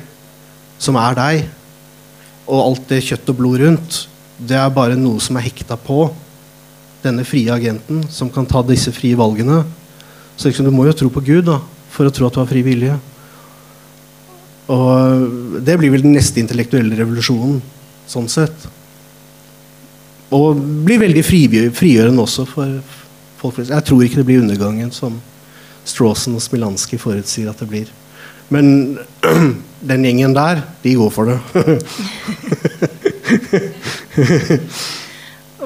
som 0.81 0.97
er 1.01 1.17
deg. 1.17 1.43
Og 2.47 2.63
alt 2.63 2.87
det 2.89 3.03
kjøtt 3.05 3.29
og 3.33 3.37
blod 3.37 3.61
rundt, 3.61 3.99
det 4.37 4.57
er 4.57 4.73
bare 4.73 4.97
noe 4.97 5.21
som 5.21 5.37
er 5.37 5.45
hekta 5.47 5.77
på 5.81 6.07
denne 7.03 7.25
frie 7.27 7.51
agenten, 7.53 8.03
som 8.09 8.31
kan 8.33 8.47
ta 8.49 8.63
disse 8.65 8.91
frie 8.95 9.17
valgene. 9.17 9.61
Så 10.37 10.49
liksom, 10.49 10.65
du 10.65 10.73
må 10.73 10.87
jo 10.87 10.95
tro 10.97 11.11
på 11.13 11.23
Gud 11.25 11.45
da, 11.49 11.59
for 11.93 12.09
å 12.09 12.13
tro 12.13 12.27
at 12.27 12.35
du 12.35 12.41
har 12.41 12.49
fri 12.49 12.63
vilje. 12.65 12.97
Og 14.73 15.61
det 15.63 15.77
blir 15.79 15.93
vel 15.93 16.03
den 16.03 16.17
neste 16.17 16.41
intellektuelle 16.41 16.97
revolusjonen, 16.97 17.61
sånn 18.09 18.27
sett. 18.31 18.67
Og 20.35 20.59
blir 20.85 20.99
veldig 20.99 21.23
frigjørende 21.25 22.21
også 22.23 22.45
for, 22.49 22.79
folk 23.39 23.55
flest. 23.55 23.71
Jeg 23.71 23.83
tror 23.87 24.03
ikke 24.03 24.19
det 24.21 24.25
blir 24.27 24.41
undergangen 24.43 24.91
som 24.91 25.21
Strawson 25.87 26.35
og 26.35 26.41
Smilanski 26.43 26.97
forutsier 26.99 27.49
at 27.51 27.59
det 27.63 27.69
blir. 27.71 27.87
Men 28.51 28.97
den 29.91 30.03
gjengen 30.03 30.35
der, 30.35 30.61
de 30.83 30.95
går 30.99 31.09
for 31.15 31.23
det. 31.31 31.39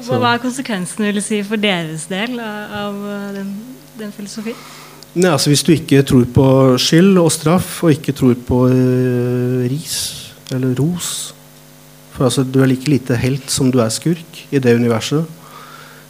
Hva 0.02 0.34
er 0.34 0.42
konsekvensen 0.42 1.06
vil 1.06 1.22
si, 1.24 1.42
for 1.46 1.62
deres 1.62 2.08
del 2.10 2.40
av 2.42 2.96
den, 3.36 3.52
den 4.00 4.14
filosofien? 4.16 4.58
Nei, 5.14 5.32
altså 5.34 5.50
Hvis 5.52 5.64
du 5.68 5.74
ikke 5.74 6.02
tror 6.08 6.26
på 6.34 6.78
skyld 6.80 7.18
og 7.20 7.32
straff, 7.34 7.84
og 7.84 7.92
ikke 7.98 8.16
tror 8.16 8.38
på 8.48 8.64
uh, 8.72 9.68
ris 9.68 9.98
eller 10.52 10.76
ros 10.80 11.34
For 12.16 12.28
altså, 12.28 12.44
Du 12.44 12.62
er 12.62 12.70
like 12.72 12.90
lite 12.90 13.18
helt 13.20 13.50
som 13.52 13.72
du 13.72 13.80
er 13.80 13.90
skurk 13.94 14.46
i 14.52 14.60
det 14.60 14.76
universet. 14.76 15.26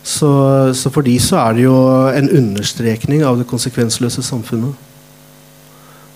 Så, 0.03 0.29
så, 0.73 0.89
for 0.89 1.05
de 1.05 1.13
så 1.21 1.37
er 1.37 1.57
det 1.57 1.67
jo 1.67 1.75
en 2.09 2.29
understrekning 2.39 3.21
av 3.23 3.37
det 3.37 3.45
konsekvensløse 3.49 4.23
samfunnet. 4.25 4.73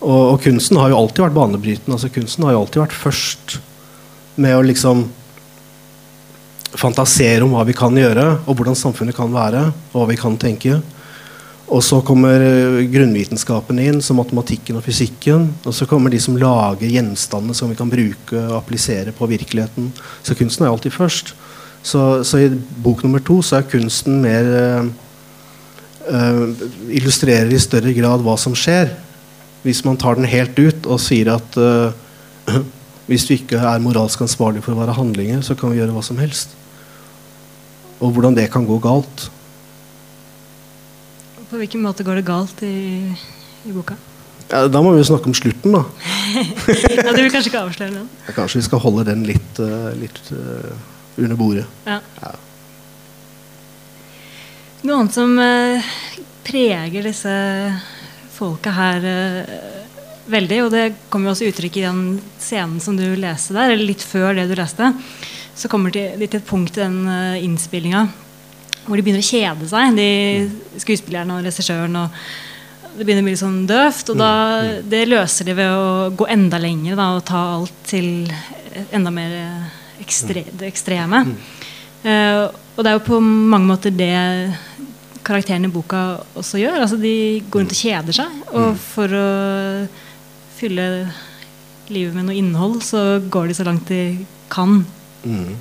Og, 0.02 0.22
og, 0.32 0.40
kunsten 0.42 0.80
har 0.82 0.90
jo 0.90 0.98
alltid 0.98 1.22
vært 1.28 1.38
banebrytende. 1.38 1.94
altså 1.94 2.10
Kunsten 2.14 2.46
har 2.46 2.56
jo 2.56 2.64
alltid 2.64 2.82
vært 2.82 2.98
først 2.98 3.60
med 4.42 4.58
å 4.58 4.66
liksom 4.66 5.06
fantasere 6.76 7.46
om 7.46 7.54
hva 7.56 7.64
vi 7.66 7.78
kan 7.78 7.96
gjøre, 7.96 8.26
og 8.46 8.58
hvordan 8.58 8.78
samfunnet 8.78 9.16
kan 9.16 9.32
være, 9.34 9.70
og 9.94 10.02
hva 10.02 10.10
vi 10.10 10.18
kan 10.20 10.36
tenke. 10.38 10.82
Og 11.66 11.82
så 11.82 11.98
kommer 12.06 12.38
grunnvitenskapen 12.94 13.80
inn, 13.82 13.98
som 14.06 14.20
matematikken 14.20 14.78
og 14.78 14.86
fysikken. 14.86 15.48
Og 15.66 15.74
så 15.74 15.88
kommer 15.90 16.14
de 16.14 16.20
som 16.22 16.38
lager 16.38 16.92
gjenstandene 16.94 17.58
som 17.58 17.72
vi 17.72 17.78
kan 17.80 17.90
bruke 17.90 18.38
og 18.38 18.60
applisere 18.60 19.14
på 19.16 19.30
virkeligheten. 19.32 19.90
Så 20.22 20.38
kunsten 20.38 20.66
er 20.66 20.74
alltid 20.74 20.94
først. 20.94 21.34
Så, 21.86 22.24
så, 22.26 22.42
i 22.42 22.50
bok 22.82 23.04
nummer 23.06 23.22
to 23.22 23.42
så 23.46 23.60
er 23.60 23.68
kunsten 23.70 24.22
mer 24.24 24.48
uh, 26.10 26.46
Illustrerer 26.94 27.52
i 27.54 27.62
større 27.62 27.94
grad 27.98 28.26
hva 28.26 28.38
som 28.42 28.56
skjer. 28.58 28.94
Hvis 29.66 29.84
man 29.86 29.98
tar 29.98 30.18
den 30.18 30.30
helt 30.30 30.58
ut 30.58 30.86
og 30.86 31.02
sier 31.02 31.34
at 31.34 31.58
uh, 31.58 31.94
hvis 33.10 33.26
du 33.26 33.36
ikke 33.38 33.58
er 33.58 33.82
moralsk 33.82 34.22
ansvarlig 34.26 34.62
for 34.66 34.74
å 34.74 34.82
være 34.84 34.98
handlinger, 34.98 35.42
så 35.46 35.58
kan 35.58 35.74
vi 35.74 35.82
gjøre 35.82 35.94
hva 35.98 36.06
som 36.06 36.22
helst. 36.22 36.54
Og 38.02 38.14
hvordan 38.14 38.38
det 38.38 38.52
kan 38.54 38.66
gå 38.70 38.78
galt. 38.82 39.30
På 41.50 41.60
hvilken 41.62 41.84
måte 41.86 42.06
går 42.06 42.20
det 42.20 42.26
galt 42.28 42.62
i, 42.66 42.76
i 43.66 43.74
boka? 43.74 43.98
Ja, 44.50 44.66
da 44.70 44.82
må 44.82 44.94
vi 44.94 45.02
jo 45.02 45.08
snakke 45.10 45.30
om 45.30 45.36
slutten, 45.38 45.74
da. 45.74 45.84
ja, 46.98 47.12
Du 47.14 47.22
vil 47.22 47.32
kanskje 47.34 47.50
ikke 47.50 47.64
avsløre 47.66 47.94
den? 47.96 48.10
Ja, 48.28 48.36
kanskje 48.38 48.62
vi 48.62 48.66
skal 48.68 48.82
holde 48.84 49.06
den 49.08 49.24
litt, 49.26 49.62
uh, 49.62 49.90
litt 49.98 50.20
uh, 50.34 50.74
under 51.18 51.40
bordet. 51.40 51.66
Ja. 51.86 52.00
Ja. 52.22 52.34
Noe 54.86 55.00
annet 55.02 55.18
som 55.18 55.34
uh, 55.42 55.94
preger 56.46 57.10
disse 57.10 57.34
folka 58.36 58.74
her 58.76 59.06
veldig, 60.30 60.60
og 60.66 60.74
det 60.74 60.84
kommer 61.10 61.30
jo 61.30 61.36
også 61.36 61.50
uttrykk 61.50 61.80
i 61.80 61.86
den 61.86 62.04
scenen 62.42 62.82
som 62.84 62.98
du 63.00 63.06
leste 63.18 63.56
der, 63.56 63.74
eller 63.74 63.94
litt 63.94 64.04
før 64.06 64.36
det 64.38 64.50
du 64.50 64.56
leste, 64.58 64.92
så 65.56 65.72
kommer 65.72 65.94
de 65.94 66.04
til 66.28 66.40
et 66.42 66.48
punkt 66.48 66.78
i 66.78 66.84
den 66.84 67.02
uh, 67.08 67.40
innspillinga 67.40 68.08
hvor 68.86 68.98
de 68.98 69.06
begynner 69.06 69.24
å 69.24 69.30
kjede 69.30 69.70
seg, 69.70 69.96
de 69.98 70.82
skuespillerne 70.84 71.38
og 71.38 71.48
regissøren. 71.48 71.96
og 72.04 72.20
det 72.96 73.04
begynner 73.04 73.26
å 73.26 73.28
bli 73.28 73.40
sånn 73.40 73.64
døvt. 73.68 74.12
Og 74.14 74.20
da, 74.20 74.32
mm, 74.32 74.68
mm. 74.68 74.86
det 74.92 75.02
løser 75.10 75.50
de 75.50 75.56
ved 75.58 75.72
å 75.74 76.12
gå 76.16 76.28
enda 76.32 76.60
lenger 76.62 77.00
da, 77.00 77.10
og 77.18 77.26
ta 77.28 77.42
alt 77.58 77.82
til 77.88 78.30
enda 78.96 79.12
mer 79.14 79.36
ekstre, 80.04 80.46
det 80.52 80.70
ekstreme. 80.70 81.26
Mm. 81.28 81.36
Uh, 82.06 82.46
og 82.76 82.84
det 82.84 82.92
er 82.92 82.98
jo 82.98 83.06
på 83.08 83.20
mange 83.24 83.68
måter 83.72 83.94
det 83.96 84.14
karakterene 85.26 85.70
i 85.70 85.74
boka 85.74 86.22
også 86.38 86.60
gjør. 86.62 86.82
Altså 86.84 87.00
De 87.02 87.14
går 87.50 87.64
rundt 87.64 87.76
og 87.76 87.82
kjeder 87.82 88.20
seg. 88.20 88.42
Og 88.54 88.74
mm. 88.74 88.82
for 88.94 89.20
å 89.20 89.30
fylle 90.56 90.90
livet 91.92 92.16
med 92.16 92.28
noe 92.30 92.38
innhold, 92.38 92.82
så 92.86 93.20
går 93.32 93.50
de 93.50 93.58
så 93.58 93.66
langt 93.68 93.90
de 93.92 94.26
kan. 94.54 94.84
Mm. 95.26 95.56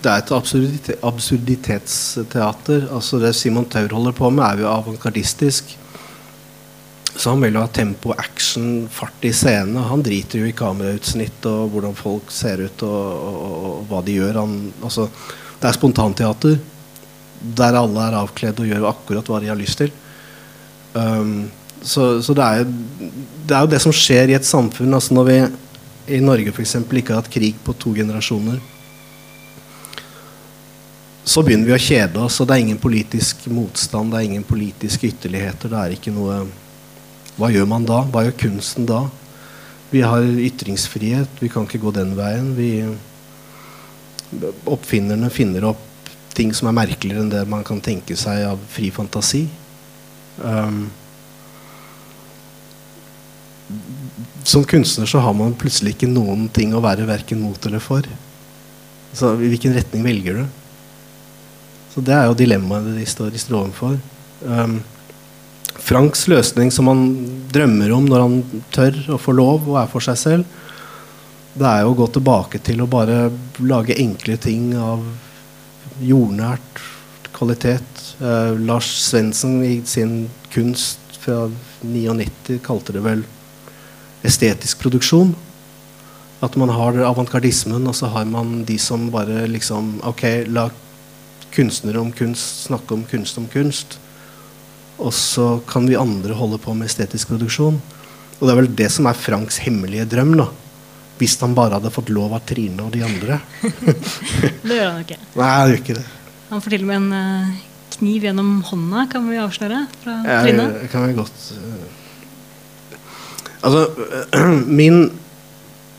Det 0.00 0.08
er 0.08 0.22
et 0.22 0.32
absurdite 0.32 0.96
absurditetsteater. 1.04 2.86
Altså 2.94 3.20
Det 3.20 3.34
Simon 3.36 3.68
Taur 3.68 3.92
holder 3.92 4.16
på 4.16 4.30
med, 4.32 4.44
er 4.46 4.64
jo 4.64 4.70
avantgardistisk. 4.72 5.76
Så 7.10 7.34
han 7.34 7.42
vil 7.42 7.58
jo 7.58 7.64
ha 7.64 7.68
tempo, 7.68 8.14
action, 8.16 8.86
fart 8.88 9.26
i 9.28 9.32
scenen. 9.36 9.76
Han 9.90 10.04
driter 10.04 10.40
jo 10.40 10.48
i 10.48 10.56
kamerautsnitt 10.56 11.44
og 11.50 11.74
hvordan 11.74 11.98
folk 11.98 12.32
ser 12.32 12.62
ut 12.64 12.84
og, 12.86 12.96
og, 13.28 13.54
og, 13.58 13.78
hva 13.90 14.02
de 14.06 14.16
gjør. 14.16 14.40
Han, 14.40 14.58
altså, 14.80 15.08
det 15.60 15.68
er 15.68 15.76
spontanteater 15.76 16.60
der 17.40 17.76
alle 17.76 18.04
er 18.04 18.18
avkledd 18.20 18.58
og 18.60 18.68
gjør 18.68 18.90
akkurat 18.90 19.28
hva 19.28 19.40
de 19.42 19.48
har 19.48 19.58
lyst 19.58 19.80
til. 19.80 19.92
Um, 20.92 21.50
så, 21.80 22.20
så 22.24 22.34
det, 22.36 22.44
er, 22.44 22.60
jo, 22.60 23.10
det, 23.48 23.54
er, 23.54 23.60
jo 23.64 23.72
det 23.72 23.80
som 23.84 23.94
skjer 23.96 24.32
i 24.32 24.36
et 24.36 24.48
samfunn. 24.48 24.96
Altså 24.96 25.16
når 25.16 25.28
vi 25.28 25.38
i 26.16 26.24
Norge 26.24 26.52
eksempel, 26.52 27.00
ikke 27.00 27.14
har 27.14 27.24
hatt 27.24 27.32
krig 27.32 27.56
på 27.64 27.76
to 27.80 27.92
generasjoner 27.96 28.60
så 31.30 31.44
begynner 31.46 31.68
vi 31.68 31.76
å 31.76 31.82
kjede 31.82 32.18
oss, 32.24 32.40
og 32.42 32.48
det 32.50 32.56
er 32.56 32.64
ingen 32.64 32.80
politisk 32.82 33.44
motstand, 33.54 34.10
det 34.10 34.18
er 34.18 34.28
ingen 34.32 34.46
politiske 34.46 35.12
ytterligheter. 35.12 35.70
Det 35.70 35.78
er 35.78 35.94
ikke 35.94 36.14
noe 36.14 36.42
Hva 37.38 37.48
gjør 37.48 37.68
man 37.70 37.86
da? 37.88 38.02
Hva 38.10 38.24
gjør 38.26 38.34
kunsten 38.42 38.88
da? 38.88 39.04
Vi 39.92 40.02
har 40.04 40.26
ytringsfrihet, 40.26 41.38
vi 41.40 41.48
kan 41.48 41.64
ikke 41.64 41.80
gå 41.80 41.92
den 41.94 42.12
veien. 42.18 42.50
Vi, 42.58 42.72
oppfinnerne 44.68 45.30
finner 45.32 45.70
opp 45.70 45.86
ting 46.36 46.52
som 46.54 46.68
er 46.68 46.76
merkeligere 46.76 47.24
enn 47.24 47.32
det 47.32 47.46
man 47.48 47.64
kan 47.66 47.80
tenke 47.82 48.18
seg 48.18 48.44
av 48.50 48.60
fri 48.70 48.90
fantasi. 48.94 49.46
Um, 50.42 50.84
som 54.42 54.66
kunstner 54.66 55.06
så 55.10 55.22
har 55.22 55.34
man 55.38 55.56
plutselig 55.58 55.94
ikke 55.94 56.10
noen 56.10 56.48
ting 56.52 56.74
å 56.74 56.82
være 56.82 57.06
verken 57.08 57.42
mot 57.42 57.70
eller 57.70 57.82
for. 57.82 58.06
Så 59.14 59.36
I 59.38 59.50
hvilken 59.54 59.78
retning 59.78 60.04
velger 60.06 60.42
du? 60.42 60.59
Så 62.00 62.06
det 62.08 62.14
er 62.16 62.30
jo 62.30 62.36
dilemmaet 62.38 62.94
de 62.96 63.02
står, 63.04 63.28
de 63.28 63.40
står 63.42 63.58
overfor. 63.58 63.98
Um, 64.40 64.78
Franks 65.84 66.22
løsning 66.32 66.70
som 66.72 66.88
han 66.88 67.02
drømmer 67.52 67.92
om 67.92 68.06
når 68.08 68.22
han 68.24 68.62
tør 68.72 68.96
å 69.12 69.18
få 69.20 69.34
lov 69.36 69.68
og 69.68 69.76
er 69.82 69.90
for 69.92 70.06
seg 70.06 70.16
selv, 70.16 70.54
det 71.52 71.68
er 71.68 71.82
jo 71.84 71.92
å 71.92 71.98
gå 71.98 72.08
tilbake 72.16 72.62
til 72.64 72.80
å 72.80 72.88
bare 72.88 73.26
lage 73.60 73.98
enkle 74.00 74.38
ting 74.40 74.72
av 74.80 75.04
jordnært 76.00 76.82
kvalitet. 77.36 78.04
Uh, 78.16 78.56
Lars 78.56 78.88
Svendsen 79.04 79.60
i 79.60 79.76
sin 79.84 80.30
kunst 80.56 81.20
fra 81.20 81.50
99 81.84 82.62
kalte 82.64 82.96
det 82.96 83.04
vel 83.04 83.28
estetisk 84.24 84.86
produksjon. 84.86 85.36
At 86.40 86.56
man 86.56 86.72
har 86.72 87.04
avantgardismen, 87.12 87.84
og 87.84 87.92
så 87.92 88.08
har 88.16 88.24
man 88.24 88.62
de 88.64 88.80
som 88.80 89.10
bare 89.12 89.44
liksom 89.52 89.98
Ok, 90.08 90.30
la 90.48 90.70
kunstnere 91.54 92.00
om 92.00 92.12
kunst 92.14 92.66
snakke 92.68 92.94
om 92.94 93.04
kunst 93.10 93.38
om 93.40 93.48
kunst. 93.50 93.98
Og 95.00 95.14
så 95.16 95.60
kan 95.68 95.86
vi 95.88 95.98
andre 95.98 96.36
holde 96.36 96.60
på 96.60 96.74
med 96.76 96.90
estetisk 96.90 97.32
produksjon. 97.32 97.80
Og 98.38 98.42
det 98.44 98.52
er 98.52 98.60
vel 98.60 98.74
det 98.76 98.88
som 98.92 99.08
er 99.08 99.16
Franks 99.18 99.60
hemmelige 99.64 100.06
drøm. 100.08 100.36
da 100.40 100.48
Hvis 101.20 101.38
han 101.40 101.54
bare 101.56 101.78
hadde 101.78 101.92
fått 101.92 102.12
lov 102.12 102.34
av 102.36 102.44
Trine 102.48 102.84
og 102.84 102.92
de 102.92 103.04
andre. 103.04 103.40
det 104.68 104.76
gjør 104.76 104.90
han 104.90 105.02
ikke. 105.04 105.20
Nei, 105.36 105.48
han 105.48 105.72
gjør 105.72 105.82
ikke 105.82 105.98
det. 105.98 106.06
Han 106.50 106.62
får 106.64 106.74
til 106.74 106.84
og 106.84 106.90
med 106.90 107.00
en 107.00 107.12
uh, 107.14 107.56
kniv 107.96 108.26
gjennom 108.26 108.52
hånda, 108.66 109.06
kan 109.12 109.28
vi 109.28 109.40
avsløre. 109.40 109.84
Fra 110.02 110.20
ja, 110.24 110.40
Trine. 110.44 110.68
kan 110.92 111.08
vi 111.08 111.16
godt 111.18 111.48
uh, 111.56 111.88
Altså, 113.60 113.90
min, 114.80 115.10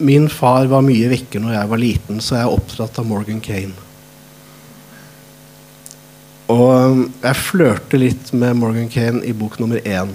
min 0.02 0.28
far 0.34 0.66
var 0.70 0.82
mye 0.86 1.12
vekke 1.12 1.42
når 1.42 1.60
jeg 1.60 1.70
var 1.70 1.82
liten, 1.82 2.22
så 2.22 2.40
jeg 2.40 2.48
er 2.48 2.56
opptatt 2.58 2.98
av 2.98 3.06
Morgan 3.06 3.42
Kane. 3.44 3.91
Og 6.52 6.68
um, 6.68 7.02
jeg 7.22 7.40
flørter 7.40 8.02
litt 8.02 8.32
med 8.36 8.58
Morgan 8.60 8.90
Kane 8.92 9.24
i 9.24 9.32
bok 9.38 9.58
nummer 9.62 9.80
én. 9.88 10.12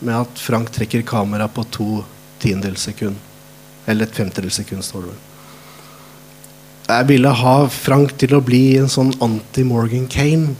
Med 0.00 0.16
at 0.16 0.40
Frank 0.40 0.70
trekker 0.72 1.04
kamera 1.06 1.48
på 1.50 1.64
to 1.74 1.88
tiendedels 2.40 2.86
sekund. 2.88 3.18
Eller 3.84 4.08
et 4.08 4.16
femtedels 4.16 4.56
sekund, 4.60 4.84
står 4.84 5.04
det 5.04 5.12
vel. 5.12 5.22
Jeg 6.84 7.08
ville 7.08 7.32
ha 7.40 7.54
Frank 7.72 8.12
til 8.20 8.34
å 8.36 8.42
bli 8.44 8.62
en 8.80 8.90
sånn 8.92 9.12
anti-Morgan 9.24 10.06
Kane. 10.12 10.54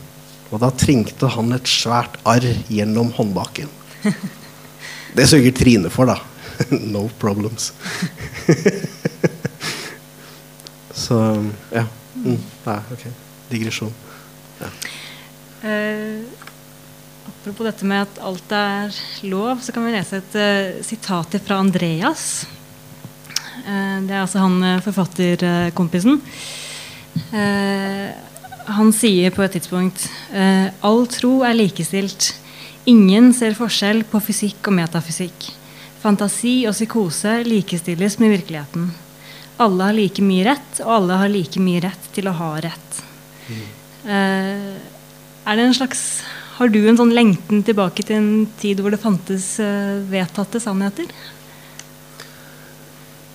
Og 0.53 0.61
da 0.63 0.71
trengte 0.77 1.29
han 1.35 1.53
et 1.57 1.69
svært 1.69 2.19
arr 2.29 2.47
gjennom 2.73 3.13
håndbaken. 3.17 3.73
Det 5.17 5.29
sørger 5.31 5.55
Trine 5.55 5.93
for, 5.95 6.11
da. 6.11 6.19
no 6.95 7.07
problems. 7.21 7.73
Så 11.05 11.19
ja. 11.73 11.87
Mm, 12.15 12.39
nei, 12.65 12.79
ok. 12.95 13.07
Digresjon. 13.51 13.93
Ja. 14.61 14.71
Eh, 15.65 16.21
apropos 17.29 17.65
dette 17.65 17.87
med 17.89 18.05
at 18.05 18.21
alt 18.21 18.53
er 18.53 18.93
lov, 19.31 19.63
så 19.65 19.73
kan 19.73 19.87
vi 19.87 19.95
lese 19.95 20.21
et 20.21 20.37
eh, 20.37 20.83
sitat 20.85 21.39
fra 21.47 21.61
Andreas. 21.63 22.45
Eh, 23.65 23.99
det 24.05 24.13
er 24.13 24.21
altså 24.21 24.45
han 24.45 24.59
uh, 24.61 24.83
forfatterkompisen. 24.85 26.21
han 28.65 28.91
sier 28.97 29.31
på 29.31 29.43
et 29.45 29.53
tidspunkt 29.55 30.09
all 30.83 31.05
tro 31.13 31.45
er 31.47 31.55
likestilt. 31.55 32.33
Ingen 32.91 33.31
ser 33.37 33.55
forskjell 33.55 34.03
på 34.11 34.19
fysikk 34.25 34.67
og 34.69 34.75
metafysikk. 34.81 35.47
Fantasi 36.03 36.65
og 36.67 36.75
psykose 36.75 37.37
likestilles 37.47 38.19
med 38.19 38.35
virkeligheten. 38.35 38.91
Alle 39.63 39.87
har 39.89 39.97
like 39.97 40.25
mye 40.27 40.49
rett, 40.49 40.83
og 40.83 40.91
alle 40.97 41.21
har 41.23 41.31
like 41.31 41.63
mye 41.63 41.85
rett 41.87 42.11
til 42.17 42.27
å 42.29 42.35
ha 42.35 42.51
rett. 42.67 42.99
Mm. 43.47 43.63
Er 45.45 45.59
det 45.59 45.69
en 45.69 45.77
slags 45.77 46.03
Har 46.57 46.71
du 46.73 46.81
en 46.89 46.99
sånn 46.99 47.13
lengten 47.15 47.65
tilbake 47.67 48.05
til 48.07 48.17
en 48.17 48.29
tid 48.61 48.81
hvor 48.81 48.95
det 48.95 49.03
fantes 49.03 49.57
uh, 49.59 50.01
vedtatte 50.09 50.61
sannheter? 50.63 51.09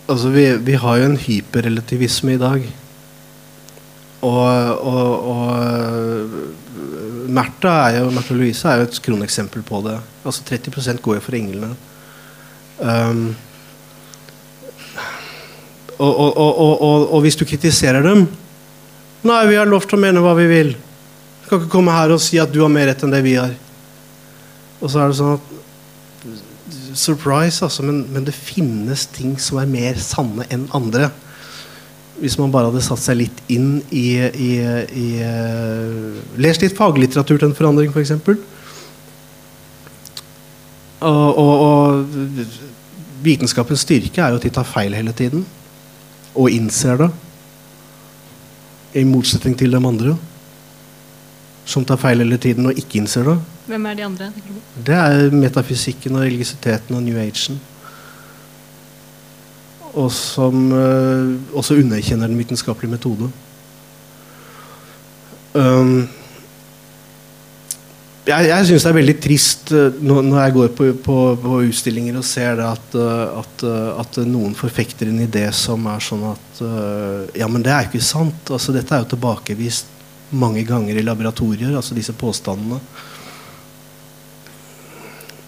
Altså, 0.10 0.32
vi, 0.34 0.46
vi, 0.66 0.78
har 0.80 0.98
jo 0.98 1.10
en 1.10 1.20
hyperrelativisme 1.20 2.34
i 2.34 2.40
dag. 2.42 2.64
Og, 4.26 4.40
og, 4.40 5.28
og 5.34 5.52
jo, 8.00 8.08
Märtha 8.10 8.34
Louise 8.34 8.66
er 8.66 8.80
jo 8.80 8.88
et 8.88 9.02
kroneksempel 9.06 9.62
på 9.68 9.84
det. 9.86 10.00
Altså 10.24 10.48
30% 10.48 11.04
går 11.06 11.20
jo 11.20 11.26
for 11.28 11.38
englene. 11.38 11.76
Um, 12.80 13.36
og, 16.00 16.38
og, 17.12 17.18
hvis 17.22 17.36
du 17.36 17.44
kritiserer 17.44 18.06
dem 18.06 18.22
Nei, 19.28 19.42
vi 19.50 19.58
har 19.60 19.68
lov 19.68 19.84
til 19.84 19.98
å 19.98 20.00
mene 20.00 20.22
hva 20.24 20.32
vi 20.38 20.46
vil 20.48 20.70
kan 21.50 21.62
ikke 21.62 21.74
komme 21.74 21.96
her 21.96 22.14
og 22.14 22.22
si 22.24 22.40
at 22.42 22.52
du 22.54 22.62
har 22.64 22.72
mer 22.72 22.90
rett 22.90 23.04
enn 23.06 23.14
det 23.14 23.24
vi 23.26 23.38
har. 23.40 23.56
Og 24.80 24.92
så 24.92 25.02
er 25.02 25.10
det 25.10 25.20
sånn 25.20 25.40
at 25.40 25.56
Surprise, 27.00 27.62
altså. 27.64 27.84
Men, 27.86 28.04
men 28.14 28.26
det 28.26 28.34
finnes 28.34 29.06
ting 29.14 29.36
som 29.42 29.60
er 29.62 29.70
mer 29.70 30.00
sanne 30.02 30.46
enn 30.54 30.66
andre. 30.76 31.12
Hvis 32.20 32.38
man 32.40 32.52
bare 32.52 32.72
hadde 32.72 32.84
satt 32.84 33.02
seg 33.04 33.20
litt 33.22 33.44
inn 33.52 33.80
i, 33.96 34.08
i, 34.20 34.50
i 34.60 35.10
uh, 35.24 36.18
Lest 36.42 36.66
litt 36.66 36.76
faglitteratur 36.76 37.38
til 37.38 37.48
en 37.48 37.56
forandring, 37.56 37.94
f.eks. 37.94 38.18
For 38.26 38.42
og, 41.00 41.38
og, 41.40 41.62
og 41.64 43.22
vitenskapens 43.24 43.86
styrke 43.86 44.20
er 44.20 44.34
jo 44.34 44.40
at 44.42 44.48
de 44.50 44.52
tar 44.52 44.68
feil 44.68 44.98
hele 44.98 45.14
tiden. 45.16 45.46
Og 46.36 46.52
innser 46.52 47.00
det. 47.00 47.08
I 49.00 49.06
motsetning 49.08 49.56
til 49.56 49.72
de 49.72 49.80
andre 49.80 50.18
som 51.70 51.86
tar 51.86 52.00
feil 52.02 52.24
hele 52.24 52.40
tiden 52.42 52.70
og 52.70 52.78
ikke 52.80 53.00
innser 53.02 53.28
det. 53.30 53.36
Hvem 53.70 53.90
er 53.92 53.98
de 54.00 54.06
andre? 54.08 54.30
Det 54.86 54.96
er 54.96 55.36
metafysikken 55.36 56.18
og 56.18 56.26
religiøsiteten 56.26 56.98
og 56.98 57.04
new 57.06 57.20
agen. 57.22 57.60
Og 59.94 60.10
som 60.14 60.72
uh, 60.74 61.36
også 61.58 61.78
underkjenner 61.78 62.30
den 62.30 62.40
vitenskapelige 62.40 62.96
metode. 62.96 63.30
Um, 65.54 66.08
jeg 68.30 68.46
jeg 68.46 68.66
syns 68.70 68.84
det 68.86 68.90
er 68.90 68.98
veldig 69.00 69.16
trist 69.22 69.72
uh, 69.74 70.02
når, 70.02 70.28
jeg 70.44 70.56
går 70.58 70.74
på, 70.78 70.90
på, 71.06 71.20
på, 71.42 71.62
utstillinger 71.70 72.20
og 72.22 72.26
ser 72.26 72.62
at, 72.66 72.98
uh, 72.98 73.42
at, 73.42 73.64
at, 74.06 74.20
noen 74.30 74.54
forfekter 74.58 75.10
en 75.10 75.24
idé 75.26 75.48
som 75.54 75.86
er 75.90 76.02
sånn 76.06 76.26
at 76.34 76.66
Ja, 77.40 77.48
men 77.48 77.64
det 77.64 77.72
er 77.72 77.86
jo 77.86 77.94
ikke 77.94 78.04
sant. 78.04 78.50
Altså, 78.52 78.74
dette 78.76 78.94
er 78.94 79.06
jo 79.06 79.14
tilbakevist 79.14 79.99
mange 80.30 80.64
ganger 80.68 80.98
i 80.98 81.06
laboratorier, 81.06 81.76
altså 81.76 81.96
disse 81.98 82.14
påstandene. 82.18 82.80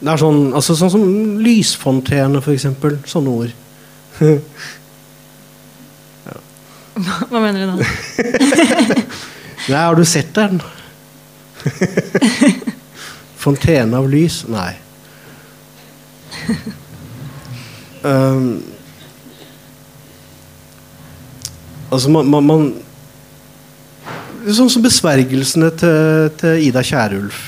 Det 0.01 0.09
er 0.09 0.17
sånn, 0.17 0.53
altså 0.57 0.73
sånn 0.77 0.93
som 0.95 1.03
lysfontene, 1.45 2.41
f.eks. 2.41 2.65
Sånne 3.11 3.29
ord. 3.29 3.51
ja. 6.25 6.38
Hva 7.29 7.41
mener 7.43 7.59
du 7.61 7.65
da? 7.69 7.75
Nei, 9.69 9.77
har 9.77 9.95
du 9.95 10.05
sett 10.09 10.34
den? 10.34 10.57
Fontene 13.41 14.01
av 14.01 14.09
lys? 14.09 14.41
Nei. 14.49 14.73
Um, 18.01 18.63
altså, 21.91 22.09
man, 22.09 22.25
man, 22.34 22.49
man 22.49 22.71
Sånn 24.41 24.71
som 24.73 24.81
besvergelsene 24.81 25.69
til, 25.77 26.29
til 26.41 26.63
Ida 26.65 26.81
Kjærulf. 26.85 27.41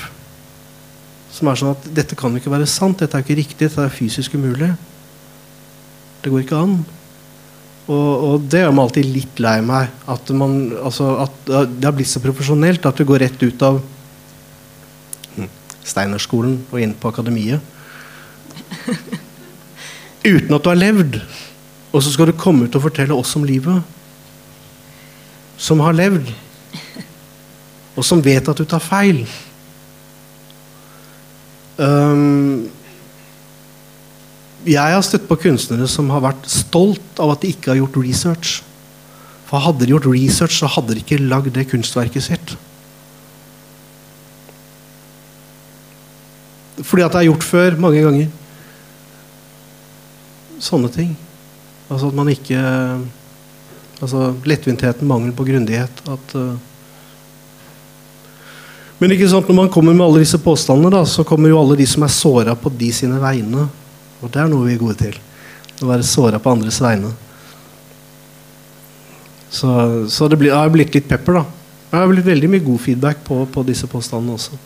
Som 1.34 1.48
er 1.50 1.58
sånn 1.58 1.72
at 1.72 1.86
dette 1.96 2.14
kan 2.18 2.30
jo 2.30 2.38
ikke 2.38 2.52
være 2.52 2.68
sant, 2.70 3.00
dette 3.00 3.18
er 3.18 3.24
ikke 3.24 3.38
riktig, 3.40 3.66
dette 3.66 3.82
er 3.82 3.90
fysisk 3.90 4.36
umulig. 4.38 4.70
Det 6.22 6.30
går 6.30 6.44
ikke 6.44 6.60
an. 6.60 6.76
Og, 7.84 8.12
og 8.28 8.44
det 8.48 8.62
gjør 8.62 8.76
meg 8.76 8.86
alltid 8.86 9.08
litt 9.10 9.42
lei 9.42 9.56
meg. 9.66 9.90
At, 10.08 10.30
man, 10.38 10.54
altså, 10.78 11.10
at 11.26 11.50
det 11.50 11.88
har 11.88 11.96
blitt 11.96 12.12
så 12.12 12.22
profesjonelt 12.22 12.86
at 12.86 13.00
du 13.00 13.04
går 13.08 13.24
rett 13.26 13.42
ut 13.42 13.66
av 13.66 13.80
hm, 15.34 15.50
Steinerskolen 15.82 16.60
og 16.70 16.78
inn 16.80 16.94
på 16.94 17.10
akademiet. 17.10 17.58
Uten 20.24 20.54
at 20.54 20.62
du 20.62 20.70
har 20.70 20.80
levd. 20.80 21.18
Og 21.90 22.00
så 22.06 22.14
skal 22.14 22.30
du 22.30 22.38
komme 22.38 22.68
ut 22.68 22.78
og 22.78 22.86
fortelle 22.86 23.18
oss 23.18 23.34
om 23.36 23.44
livet. 23.46 23.82
Som 25.58 25.82
har 25.84 25.98
levd. 25.98 26.30
Og 27.94 28.06
som 28.06 28.22
vet 28.24 28.48
at 28.50 28.58
du 28.58 28.66
tar 28.66 28.82
feil. 28.82 29.22
Um, 31.78 32.66
jeg 34.64 34.94
har 34.96 35.02
støtt 35.04 35.26
på 35.28 35.38
kunstnere 35.42 35.86
som 35.90 36.08
har 36.14 36.22
vært 36.24 36.46
stolt 36.50 37.20
av 37.20 37.34
at 37.34 37.42
de 37.44 37.50
ikke 37.52 37.72
har 37.72 37.82
gjort 37.82 37.98
research. 38.00 38.54
For 39.44 39.62
hadde 39.62 39.84
de 39.84 39.92
gjort 39.92 40.08
research, 40.08 40.56
så 40.56 40.70
hadde 40.70 40.96
de 40.96 41.02
ikke 41.04 41.20
lagd 41.20 41.52
det 41.54 41.68
kunstverket 41.70 42.26
sitt. 42.26 42.54
Fordi 46.80 47.04
at 47.04 47.12
det 47.14 47.20
er 47.20 47.28
gjort 47.28 47.46
før 47.46 47.76
mange 47.78 48.00
ganger. 48.02 48.32
Sånne 50.64 50.90
ting. 50.90 51.12
Altså 51.90 52.10
at 52.10 52.16
man 52.16 52.32
ikke 52.32 52.62
Altså 54.02 54.34
lettvintheten, 54.44 55.06
mangel 55.06 55.30
på 55.32 55.46
grundighet. 55.46 56.00
At 56.10 56.32
uh, 56.36 56.58
men 59.04 59.12
ikke 59.12 59.26
sant, 59.28 59.48
når 59.50 59.56
man 59.58 59.68
kommer 59.68 59.92
med 59.92 60.00
alle 60.00 60.22
disse 60.22 60.38
påstandene, 60.40 60.88
da, 60.94 61.02
så 61.04 61.26
kommer 61.28 61.50
jo 61.52 61.58
alle 61.60 61.74
de 61.76 61.84
som 61.84 62.06
er 62.06 62.12
såra 62.14 62.54
på 62.56 62.70
de 62.72 62.86
sine 62.96 63.18
vegne. 63.20 63.66
Og 64.24 64.30
det 64.32 64.38
er 64.40 64.46
noe 64.48 64.64
vi 64.64 64.72
er 64.72 64.78
gode 64.80 64.94
til. 64.96 65.18
Å 65.84 65.88
være 65.90 66.06
såra 66.08 66.38
på 66.40 66.54
andres 66.54 66.78
vegne. 66.80 67.10
Så, 69.52 69.68
så 70.08 70.30
det 70.32 70.38
blir, 70.40 70.54
har 70.56 70.72
blitt 70.72 70.96
litt 70.96 71.10
pepper, 71.10 71.36
da. 71.36 71.42
Det 71.90 71.98
har 72.00 72.08
blitt 72.08 72.30
veldig 72.30 72.48
mye 72.54 72.64
god 72.64 72.80
feedback 72.80 73.20
på, 73.26 73.42
på 73.52 73.64
disse 73.68 73.90
påstandene 73.92 74.38
også. 74.38 74.56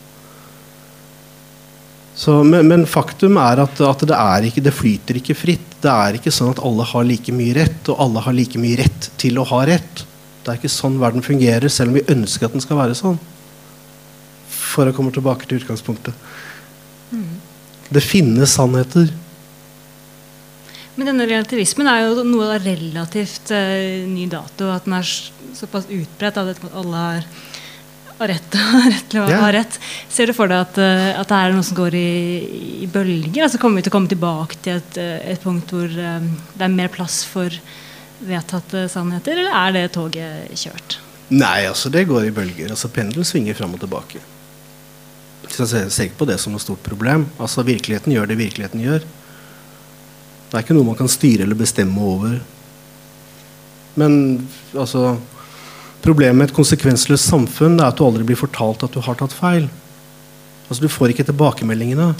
Så, 2.15 2.37
men, 2.47 2.63
men, 2.71 2.85
faktum 2.87 3.41
er 3.43 3.59
at, 3.65 3.81
at 3.83 4.05
det, 4.07 4.15
er 4.15 4.47
ikke, 4.47 4.63
det 4.63 4.73
flyter 4.77 5.19
ikke 5.19 5.35
fritt. 5.35 5.75
Det 5.83 5.91
er 5.91 6.15
ikke 6.15 6.31
sånn 6.31 6.53
at 6.55 6.63
alle 6.63 6.87
har 6.87 7.09
like 7.11 7.35
mye 7.35 7.57
rett, 7.59 7.91
og 7.91 7.99
alle 8.07 8.23
har 8.23 8.39
like 8.39 8.63
mye 8.63 8.79
rett 8.79 9.11
til 9.19 9.35
å 9.35 9.45
ha 9.51 9.65
rett. 9.67 10.05
Det 10.45 10.55
er 10.55 10.63
ikke 10.63 10.71
sånn 10.71 10.95
verden 11.03 11.27
fungerer, 11.27 11.67
selv 11.67 11.91
om 11.91 11.99
vi 11.99 12.07
ønsker 12.15 12.47
at 12.47 12.55
den 12.55 12.63
skal 12.63 12.79
være 12.79 12.95
sånn. 12.95 13.19
For 14.69 14.89
å 14.89 14.93
komme 14.95 15.13
tilbake 15.15 15.49
til 15.49 15.61
utgangspunktet. 15.61 16.13
Mm. 17.09 17.39
Det 17.89 18.03
finnes 18.05 18.53
sannheter. 18.53 19.09
Men 20.99 21.13
denne 21.13 21.29
relativismen 21.29 21.87
er 21.87 22.03
jo 22.03 22.25
noe 22.27 22.49
av 22.57 22.65
relativt 22.65 23.53
uh, 23.55 24.03
ny 24.09 24.27
dato. 24.29 24.67
At 24.73 24.85
den 24.85 24.97
er 24.97 25.07
såpass 25.57 25.87
utbredt 25.87 26.37
at 26.41 26.65
alle 26.69 27.03
har, 27.05 27.27
har 28.19 28.31
rett, 28.33 28.57
til 29.09 29.21
å 29.23 29.27
yeah. 29.29 29.41
ha 29.45 29.51
rett. 29.55 29.79
Ser 30.11 30.29
du 30.29 30.35
for 30.35 30.51
deg 30.51 30.65
at, 30.67 30.79
uh, 30.81 31.21
at, 31.21 31.29
det 31.31 31.39
er 31.39 31.55
noe 31.55 31.65
som 31.65 31.79
går 31.79 31.95
i, 31.97 32.09
i 32.83 32.89
bølger? 32.91 33.45
Altså 33.47 33.61
Kommer 33.61 33.79
vi 33.79 33.87
til 33.87 33.93
å 33.93 33.97
komme 33.97 34.11
tilbake 34.11 34.59
til 34.65 34.81
et, 34.81 34.99
uh, 34.99 35.15
et 35.33 35.45
punkt 35.45 35.71
hvor 35.71 35.87
um, 35.87 36.33
det 36.57 36.67
er 36.67 36.75
mer 36.75 36.91
plass 36.91 37.21
for 37.29 37.61
vedtatte 38.19 38.89
sannheter, 38.91 39.39
eller 39.39 39.55
er 39.55 39.77
det 39.77 39.85
toget 39.95 40.51
kjørt? 40.59 40.99
Nei, 41.31 41.63
altså 41.69 41.87
det 41.93 42.09
går 42.09 42.27
i 42.27 42.35
bølger. 42.35 42.73
altså 42.75 42.91
Pendelen 42.91 43.27
svinger 43.27 43.55
fram 43.55 43.77
og 43.77 43.79
tilbake. 43.85 44.19
Så 45.49 45.65
jeg 45.65 45.91
ser 45.91 46.07
ikke 46.07 46.21
på 46.21 46.29
det 46.29 46.37
som 46.41 46.53
noe 46.53 46.63
stort 46.63 46.83
problem. 46.85 47.25
Altså 47.41 47.65
Virkeligheten 47.67 48.13
gjør 48.13 48.29
det 48.29 48.39
virkeligheten 48.39 48.83
gjør. 48.83 49.03
Det 50.49 50.57
er 50.57 50.63
ikke 50.63 50.77
noe 50.77 50.87
man 50.87 50.97
kan 50.97 51.11
styre 51.11 51.45
eller 51.45 51.57
bestemme 51.57 52.01
over. 52.01 52.39
Men 53.99 54.13
altså 54.73 55.17
Problemet 55.99 56.37
med 56.39 56.47
et 56.47 56.55
konsekvensløst 56.55 57.27
samfunn 57.27 57.73
er 57.75 57.89
at 57.89 57.97
du 57.99 58.05
aldri 58.05 58.23
blir 58.23 58.39
fortalt 58.39 58.85
at 58.85 58.93
du 58.95 59.01
har 59.03 59.17
tatt 59.19 59.33
feil. 59.35 59.65
Altså 60.69 60.85
Du 60.85 60.91
får 60.91 61.11
ikke 61.11 61.25
tilbakemeldingene. 61.27 62.13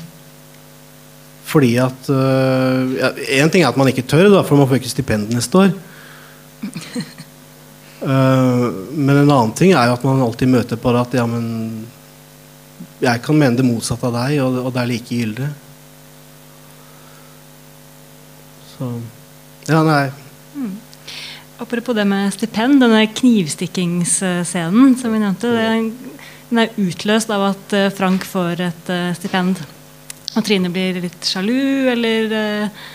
Fordi 1.49 1.71
at 1.81 2.09
uh, 2.11 2.91
ja, 2.99 3.13
En 3.39 3.49
ting 3.49 3.63
er 3.63 3.71
at 3.71 3.79
man 3.79 3.89
ikke 3.89 4.05
tør, 4.05 4.27
da, 4.33 4.43
for 4.45 4.59
man 4.59 4.67
får 4.69 4.81
ikke 4.81 4.91
stipend 4.91 5.31
neste 5.33 5.63
år. 5.63 5.71
Uh, 8.03 8.67
men 9.07 9.15
en 9.15 9.31
annen 9.31 9.55
ting 9.57 9.71
er 9.71 9.89
jo 9.89 9.95
at 9.95 10.05
man 10.05 10.21
alltid 10.27 10.51
møter 10.51 10.81
på 10.81 10.93
at 10.99 11.15
ja, 11.17 11.25
men 11.29 11.87
jeg 12.99 13.23
kan 13.23 13.37
mene 13.39 13.55
det 13.55 13.65
motsatte 13.67 14.09
av 14.09 14.15
deg, 14.17 14.39
og, 14.43 14.59
og 14.65 14.73
det 14.75 14.81
er 14.81 14.91
like 14.91 15.15
gyldig. 15.21 15.49
Så 18.73 18.91
Ja, 19.69 19.83
nei. 19.85 20.09
Mm. 20.55 20.77
Apropos 21.59 21.93
det 21.93 22.05
med 22.07 22.31
stipend, 22.33 22.79
denne 22.81 23.03
knivstikkingsscenen 23.11 24.95
som 24.97 25.13
vi 25.13 25.19
nevnte, 25.19 25.51
den 26.49 26.61
er 26.63 26.79
utløst 26.81 27.29
av 27.35 27.43
at 27.51 27.75
eh, 27.77 27.91
Frank 27.93 28.23
får 28.25 28.63
et 28.65 28.89
uh, 28.89 29.11
stipend. 29.17 29.59
Og 30.33 30.45
Trine 30.45 30.71
blir 30.73 30.97
litt 31.03 31.27
sjalu, 31.27 31.91
eller 31.91 32.31
uh, 32.31 32.87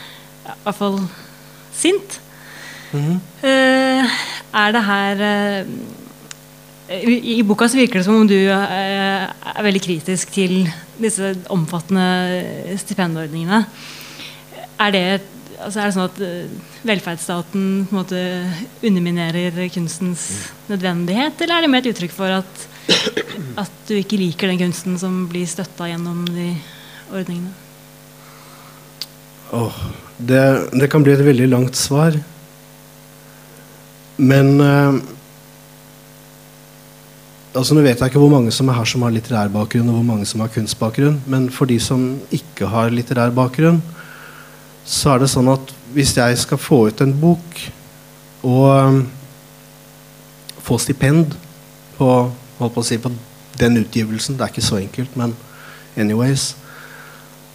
i 0.48 0.56
hvert 0.64 0.80
fall 0.80 0.98
sint. 1.76 2.18
Mm 2.90 3.04
-hmm. 3.04 3.20
uh, 3.44 4.16
er 4.64 4.72
det 4.72 4.82
her 4.88 5.66
i, 7.02 7.38
I 7.38 7.42
boka 7.46 7.68
så 7.68 7.80
virker 7.80 8.00
det 8.00 8.06
som 8.06 8.20
om 8.22 8.28
du 8.28 8.36
er 8.36 9.64
veldig 9.66 9.82
kritisk 9.82 10.32
til 10.34 10.64
disse 11.00 11.34
omfattende 11.52 12.76
stipendordningene. 12.80 13.64
Er 14.82 14.94
det 14.94 15.06
altså 15.64 15.80
er 15.80 15.88
det 15.88 15.94
sånn 15.96 16.08
at 16.08 16.84
velferdsstaten 16.84 17.66
på 17.88 17.94
en 17.94 17.98
måte 18.00 18.20
underminerer 18.84 19.58
kunstens 19.72 20.26
nødvendighet, 20.68 21.40
eller 21.40 21.56
er 21.56 21.64
det 21.64 21.72
mer 21.72 21.84
et 21.84 21.90
uttrykk 21.92 22.14
for 22.14 22.38
at, 22.40 22.64
at 23.62 23.76
du 23.88 23.94
ikke 23.96 24.20
liker 24.20 24.50
den 24.50 24.60
kunsten 24.60 24.98
som 25.00 25.24
blir 25.30 25.48
støtta 25.48 25.88
gjennom 25.90 26.24
de 26.28 26.50
ordningene? 27.12 27.54
Oh, 29.54 29.74
det, 30.18 30.42
det, 30.74 30.88
kan 30.90 31.04
bli 31.04 31.14
et 31.14 31.22
veldig 31.24 31.46
langt 31.52 31.78
svar. 31.78 32.16
Men 34.18 34.56
uh, 34.58 34.96
altså 37.54 37.76
Nå 37.76 37.84
vet 37.84 38.00
jeg 38.00 38.10
ikke 38.10 38.20
hvor 38.22 38.32
mange 38.32 38.52
som 38.54 38.68
er 38.68 38.76
her 38.78 38.88
som 38.88 39.04
har 39.06 39.12
litterær 39.14 39.52
bakgrunn, 39.54 39.88
og 39.90 40.00
hvor 40.00 40.06
mange 40.08 40.26
som 40.26 40.42
har 40.42 40.50
kunstbakgrunn, 40.52 41.20
men 41.30 41.48
for 41.54 41.70
de 41.70 41.78
som 41.82 42.02
ikke 42.34 42.68
har 42.70 42.92
litterær 42.94 43.34
bakgrunn, 43.34 43.80
så 44.84 45.14
er 45.14 45.22
det 45.22 45.30
sånn 45.32 45.48
at 45.52 45.72
hvis 45.94 46.16
jeg 46.18 46.38
skal 46.40 46.60
få 46.60 46.80
ut 46.90 47.00
en 47.00 47.14
bok 47.16 47.60
og 48.44 48.66
um, 48.68 48.98
få 50.64 50.78
stipend 50.82 51.36
på, 51.96 52.08
holdt 52.58 52.74
på 52.74 52.82
å 52.82 52.86
si, 52.86 52.98
på 53.00 53.12
den 53.54 53.78
utgivelsen 53.78 54.36
Det 54.36 54.44
er 54.44 54.52
ikke 54.52 54.64
så 54.66 54.80
enkelt, 54.80 55.14
men 55.16 55.32
anyways. 55.96 56.56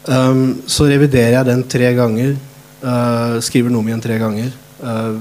Um, 0.08 0.62
så 0.70 0.88
reviderer 0.88 1.36
jeg 1.36 1.50
den 1.50 1.66
tre 1.70 1.92
ganger. 1.98 2.38
Uh, 2.80 3.36
skriver 3.44 3.74
noe 3.74 3.84
om 3.84 3.92
igjen 3.92 4.06
tre 4.06 4.16
ganger. 4.22 4.54
Uh, 4.80 5.20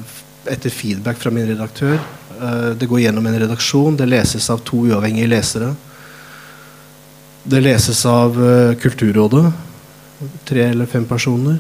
etter 0.49 0.73
feedback 0.73 1.19
fra 1.19 1.35
min 1.35 1.49
redaktør. 1.51 1.99
Uh, 2.39 2.75
det 2.79 2.87
går 2.87 3.01
gjennom 3.01 3.27
en 3.27 3.41
redaksjon. 3.41 3.97
Det 3.97 4.07
leses 4.07 4.51
av 4.51 4.63
to 4.67 4.85
uavhengige 4.87 5.31
lesere. 5.31 5.73
Det 7.43 7.63
leses 7.65 8.05
av 8.07 8.39
uh, 8.39 8.77
Kulturrådet. 8.79 9.49
Tre 10.45 10.71
eller 10.71 10.87
fem 10.87 11.05
personer. 11.07 11.59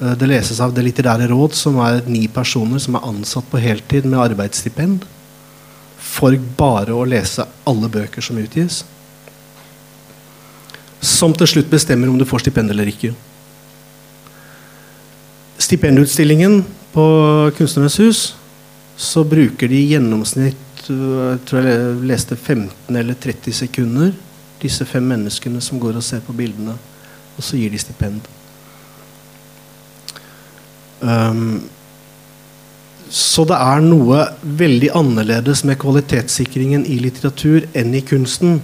Eh, 0.00 0.12
det 0.12 0.28
leses 0.28 0.60
av 0.60 0.74
Det 0.74 0.84
litterære 0.84 1.28
råd, 1.30 1.54
som 1.54 1.78
er 1.80 2.02
ni 2.06 2.26
personer 2.28 2.78
som 2.82 2.96
er 2.96 3.06
ansatt 3.08 3.48
på 3.50 3.60
heltid 3.60 4.04
med 4.04 4.20
arbeidsstipend 4.20 5.06
for 5.96 6.36
bare 6.58 6.94
å 6.94 7.06
lese 7.08 7.46
alle 7.66 7.88
bøker 7.88 8.22
som 8.22 8.38
utgis. 8.38 8.84
Som 11.00 11.32
til 11.34 11.48
slutt 11.48 11.70
bestemmer 11.72 12.08
om 12.08 12.18
du 12.18 12.26
får 12.28 12.44
stipend 12.44 12.70
eller 12.70 12.88
ikke. 12.92 13.14
Stipendutstillingen 15.58 16.60
på 16.92 17.06
Kunstnernes 17.56 17.96
hus 18.00 18.20
så 18.96 19.24
bruker 19.28 19.68
de 19.68 19.76
i 19.76 19.90
gjennomsnitt 19.92 20.88
eh, 20.88 21.36
jeg 21.36 21.44
tror 21.48 21.68
jeg 21.68 22.08
leste 22.08 22.36
15 22.36 22.96
eller 22.96 23.18
30 23.20 23.52
sekunder, 23.60 24.12
disse 24.62 24.86
fem 24.88 25.04
menneskene 25.04 25.60
som 25.60 25.80
går 25.80 25.98
og 26.00 26.04
ser 26.04 26.24
på 26.24 26.34
bildene. 26.36 26.76
Og 27.36 27.44
så 27.44 27.58
gir 27.60 27.72
de 27.72 27.78
stipend. 27.78 28.24
Um, 31.04 31.66
så 33.12 33.44
det 33.46 33.58
er 33.60 33.82
noe 33.84 34.22
veldig 34.42 34.88
annerledes 34.96 35.62
med 35.68 35.78
kvalitetssikringen 35.78 36.86
i 36.88 36.96
litteratur 37.04 37.68
enn 37.76 37.92
i 37.94 38.00
kunsten. 38.02 38.62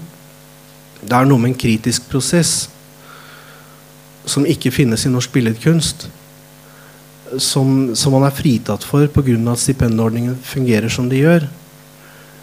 Det 1.02 1.12
er 1.14 1.28
noe 1.28 1.38
med 1.42 1.52
en 1.52 1.60
kritisk 1.60 2.08
prosess 2.10 2.70
som 4.24 4.46
ikke 4.48 4.72
finnes 4.72 5.04
i 5.06 5.12
norsk 5.12 5.34
billedkunst. 5.34 6.08
Som, 7.40 7.94
som 7.96 8.12
man 8.12 8.26
er 8.26 8.34
fritatt 8.36 8.84
for 8.84 9.06
pga. 9.08 9.36
at 9.52 9.60
stipendordningen 9.62 10.36
fungerer 10.44 10.92
som 10.92 11.08
de 11.08 11.22
gjør. 11.22 11.46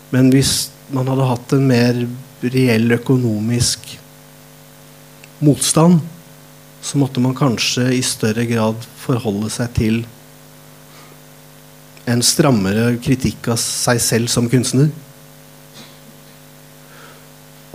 Men 0.09 0.31
hvis 0.33 0.71
man 0.89 1.07
hadde 1.11 1.27
hatt 1.29 1.53
en 1.53 1.67
mer 1.69 1.99
reell 2.41 2.95
økonomisk 2.95 3.85
motstand, 5.45 5.99
så 6.81 6.97
måtte 6.97 7.21
man 7.21 7.35
kanskje 7.35 7.89
i 7.93 8.01
større 8.01 8.45
grad 8.49 8.87
forholde 8.97 9.51
seg 9.51 9.75
til 9.75 9.99
en 12.09 12.23
strammere 12.25 12.95
kritikk 13.03 13.51
av 13.53 13.59
seg 13.61 13.99
selv 14.01 14.31
som 14.31 14.49
kunstner. 14.49 14.89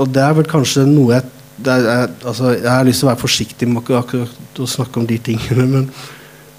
Og 0.00 0.10
det 0.10 0.24
er 0.24 0.34
vel 0.34 0.48
kanskje 0.50 0.88
noe 0.88 1.20
jeg 1.20 1.30
er, 1.70 2.08
altså, 2.26 2.50
Jeg 2.56 2.66
har 2.66 2.82
lyst 2.82 2.98
til 2.98 3.06
å 3.06 3.12
være 3.12 3.20
forsiktig 3.20 3.68
med 3.70 3.90
å 3.94 4.66
snakke 4.66 4.98
om 4.98 5.06
de 5.06 5.20
tingene, 5.22 5.66
men, 5.70 5.84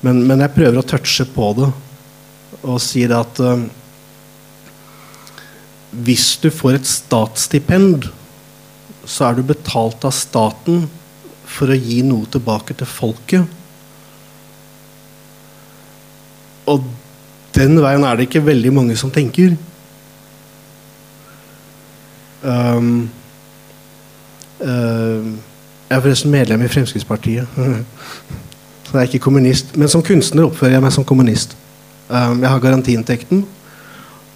men, 0.03 0.21
men 0.27 0.43
jeg 0.43 0.53
prøver 0.55 0.81
å 0.81 0.87
touche 0.87 1.25
på 1.31 1.51
det 1.57 1.71
og 2.65 2.81
sier 2.81 3.11
at 3.15 3.39
uh, 3.43 3.61
hvis 6.05 6.35
du 6.43 6.49
får 6.51 6.79
et 6.79 6.89
statsstipend, 6.89 8.09
så 9.05 9.29
er 9.29 9.37
du 9.37 9.45
betalt 9.47 10.03
av 10.07 10.15
staten 10.15 10.87
for 11.45 11.71
å 11.71 11.77
gi 11.77 12.01
noe 12.03 12.27
tilbake 12.31 12.75
til 12.75 12.89
folket. 12.89 13.45
Og 16.65 16.87
den 17.55 17.77
veien 17.79 18.03
er 18.03 18.17
det 18.17 18.27
ikke 18.27 18.43
veldig 18.43 18.73
mange 18.75 18.97
som 18.99 19.13
tenker. 19.13 19.53
Um, 22.41 23.07
uh, 24.59 25.31
jeg 25.85 25.95
er 25.95 26.01
forresten 26.01 26.33
medlem 26.33 26.65
i 26.65 26.71
Fremskrittspartiet. 26.73 27.47
så 28.86 28.95
jeg 28.95 29.01
er 29.01 29.09
ikke 29.09 29.25
kommunist. 29.25 29.73
Men 29.75 29.91
som 29.91 30.03
kunstner 30.05 30.45
oppfører 30.45 30.77
jeg 30.77 30.86
meg 30.86 30.93
som 30.93 31.05
kommunist. 31.07 31.55
Um, 32.07 32.41
jeg 32.43 32.49
har 32.49 32.61
garantiinntekten. 32.63 33.45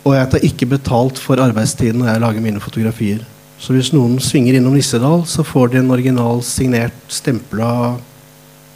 Og 0.08 0.16
jeg 0.16 0.30
tar 0.32 0.46
ikke 0.48 0.70
betalt 0.74 1.20
for 1.22 1.42
arbeidstiden 1.44 2.02
når 2.02 2.14
jeg 2.14 2.24
lager 2.24 2.44
mine 2.44 2.64
fotografier. 2.64 3.22
Så 3.60 3.76
hvis 3.76 3.92
noen 3.92 4.18
svinger 4.24 4.58
innom 4.58 4.74
Nissedal, 4.78 5.26
så 5.28 5.44
får 5.44 5.74
de 5.74 5.82
en 5.82 5.92
original 5.92 6.40
signert 6.48 6.96
stempla 7.12 7.98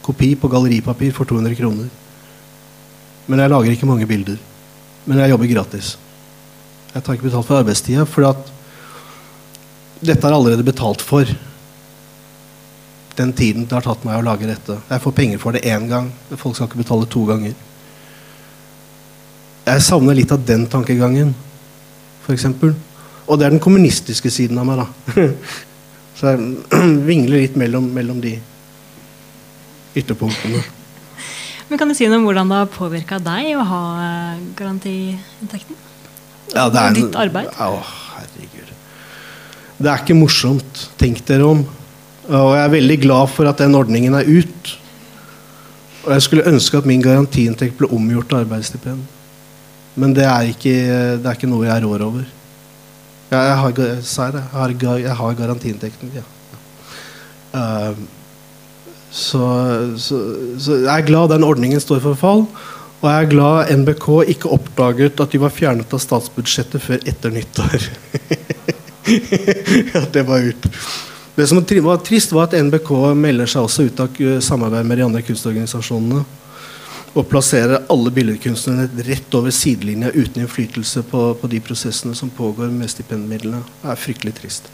kopi 0.04 0.34
på 0.36 0.50
galleripapir 0.52 1.14
for 1.16 1.24
200 1.28 1.56
kroner. 1.58 1.88
Men 3.26 3.40
jeg 3.40 3.50
lager 3.50 3.72
ikke 3.72 3.88
mange 3.88 4.06
bilder. 4.06 4.36
Men 5.08 5.22
jeg 5.22 5.32
jobber 5.32 5.50
gratis. 5.50 5.94
Jeg 6.92 7.02
tar 7.02 7.16
ikke 7.16 7.30
betalt 7.30 7.48
for 7.48 7.58
arbeidstida, 7.58 8.04
for 8.06 8.28
at 8.28 8.52
dette 10.04 10.28
er 10.28 10.36
allerede 10.36 10.66
betalt 10.66 11.02
for. 11.02 11.26
Den 13.18 13.32
tiden 13.36 13.68
det 13.68 13.76
har 13.76 13.84
tatt 13.86 14.02
meg 14.06 14.18
å 14.18 14.24
lage 14.26 14.48
dette. 14.48 14.80
Jeg 14.90 15.02
får 15.04 15.14
penger 15.14 15.42
for 15.42 15.54
det 15.54 15.62
én 15.70 15.86
gang. 15.90 16.10
Folk 16.34 16.56
skal 16.56 16.66
ikke 16.66 16.82
betale 16.82 17.06
to 17.10 17.22
ganger. 17.28 17.54
Jeg 19.64 19.84
savner 19.86 20.16
litt 20.18 20.32
av 20.34 20.42
den 20.44 20.66
tankegangen, 20.68 21.30
f.eks. 22.26 22.48
Og 23.24 23.38
det 23.40 23.46
er 23.46 23.54
den 23.54 23.62
kommunistiske 23.64 24.28
siden 24.32 24.58
av 24.60 24.66
meg, 24.68 24.82
da. 24.82 25.28
Så 26.18 26.34
jeg 26.34 26.74
vingler 27.10 27.46
litt 27.46 27.56
mellom, 27.58 27.86
mellom 27.94 28.20
de 28.22 28.34
ytterpunktene. 29.96 30.60
Men 31.70 31.80
Kan 31.80 31.88
du 31.88 31.96
si 31.96 32.06
noe 32.10 32.20
om 32.20 32.26
hvordan 32.28 32.50
det 32.52 32.60
har 32.60 32.70
påvirka 32.70 33.18
deg 33.22 33.54
å 33.56 33.64
ha 33.66 33.82
eh, 34.04 34.42
garantiinntekten? 34.58 35.78
Ja, 36.52 36.68
det 36.70 36.82
er 36.82 36.98
Ditt 36.98 37.16
arbeid? 37.18 37.48
Å, 37.56 37.80
herregud. 38.18 38.74
Det 39.80 39.90
er 39.90 40.04
ikke 40.04 40.18
morsomt. 40.18 40.84
Tenk 41.00 41.24
dere 41.26 41.48
om. 41.48 41.64
Og 42.24 42.54
jeg 42.56 42.64
er 42.64 42.72
veldig 42.72 42.96
glad 43.02 43.32
for 43.32 43.48
at 43.50 43.60
den 43.60 43.76
ordningen 43.76 44.16
er 44.16 44.28
ut. 44.28 44.70
Og 46.04 46.12
jeg 46.12 46.24
skulle 46.24 46.48
ønske 46.48 46.78
at 46.78 46.88
min 46.88 47.02
garantiinntekt 47.04 47.76
ble 47.78 47.88
omgjort 47.92 48.30
til 48.30 48.40
arbeidsstipend. 48.44 49.04
Men 50.00 50.14
det 50.16 50.24
er 50.26 50.50
ikke, 50.50 50.74
det 51.20 51.28
er 51.28 51.36
ikke 51.36 51.50
noe 51.50 51.68
jeg 51.68 51.84
rår 51.84 52.04
over. 52.06 52.24
Jeg, 53.30 53.40
jeg 53.40 53.56
har, 53.60 53.72
jeg 53.80 55.06
har, 55.08 55.14
har 55.20 55.38
garantiinntekten. 55.38 56.12
Ja. 56.14 56.24
Uh, 57.54 57.94
så, 59.14 59.44
så, 60.00 60.18
så, 60.58 60.80
jeg 60.82 60.90
er 60.90 61.06
glad 61.06 61.30
den 61.30 61.46
ordningen 61.46 61.80
står 61.80 62.02
for 62.02 62.18
fall. 62.18 62.46
Og 63.00 63.10
jeg 63.10 63.24
er 63.24 63.30
glad 63.30 63.72
NBK 63.84 64.08
ikke 64.32 64.52
oppdaget 64.56 65.20
at 65.20 65.32
de 65.32 65.40
var 65.40 65.52
fjernet 65.52 65.92
av 65.92 66.00
statsbudsjettet 66.02 66.82
før 66.82 67.02
etter 67.04 67.34
nyttår. 67.34 67.88
at 70.00 70.08
det 70.16 70.24
var 70.26 70.48
ut. 70.48 70.68
Det 71.34 71.46
som 71.50 71.58
var 71.82 71.96
trist, 72.06 72.32
var 72.32 72.46
at 72.46 72.54
NBK 72.62 72.90
melder 73.18 73.48
seg 73.50 73.66
også 73.66 73.88
ut 73.88 74.00
av 74.04 74.18
samarbeid 74.40 74.86
med 74.86 75.00
de 75.00 75.06
andre 75.08 75.22
kunstorganisasjonene 75.26 76.22
og 77.14 77.26
plasserer 77.30 77.84
alle 77.90 78.10
billedkunstnerne 78.14 79.04
rett 79.06 79.34
over 79.38 79.54
sidelinja 79.54 80.10
uten 80.14 80.42
innflytelse 80.42 81.04
på, 81.10 81.26
på, 81.38 81.50
de 81.50 81.60
prosessene 81.62 82.14
som 82.18 82.30
pågår 82.30 82.72
med 82.74 82.90
stipendmidlene. 82.90 83.62
Det 83.82 83.90
er 83.92 84.00
fryktelig 84.02 84.34
trist. 84.38 84.70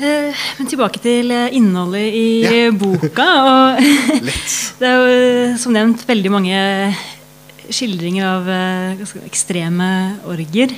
Eh, 0.00 0.44
men 0.58 0.70
tilbake 0.70 1.02
til 1.02 1.34
eh, 1.34 1.50
innholdet 1.58 2.06
i 2.14 2.28
ja. 2.44 2.68
boka. 2.82 3.30
det 4.80 4.92
er 4.92 5.00
jo 5.00 5.56
som 5.58 5.74
nevnt 5.74 6.06
veldig 6.06 6.34
mange 6.34 6.60
skildringer 7.70 8.26
av 8.26 8.46
ganske 8.98 9.26
ekstreme 9.26 9.90
orger. 10.26 10.72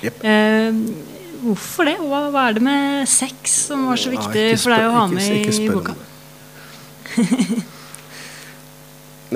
Yep. 0.00 0.22
Uh, 0.24 1.18
hvorfor 1.42 1.88
det? 1.88 1.96
Hva, 2.02 2.20
hva, 2.32 2.46
er 2.48 2.58
det 2.58 2.64
med 2.64 3.08
sex 3.10 3.56
som 3.68 3.86
var 3.90 4.00
så 4.00 4.12
viktig 4.12 4.44
ja, 4.52 4.58
for 4.60 4.74
deg 4.74 4.86
å 4.86 4.94
ha 4.94 5.04
med 5.10 5.26
ikke, 5.38 5.50
ikke 5.50 5.64
i 5.64 5.70
boka? 5.74 5.94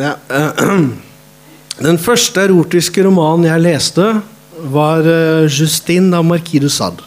ja, 0.05 0.13
uh, 0.31 0.85
den 1.89 2.01
første 2.03 2.47
erotiske 2.49 3.05
romanen 3.07 3.49
jeg 3.51 3.65
leste, 3.65 4.09
var 4.75 5.05
uh, 5.05 5.45
'Justine' 5.51 6.15
av 6.17 6.25
Marquis 6.29 6.63
de 6.65 6.71
Sade. 6.73 7.05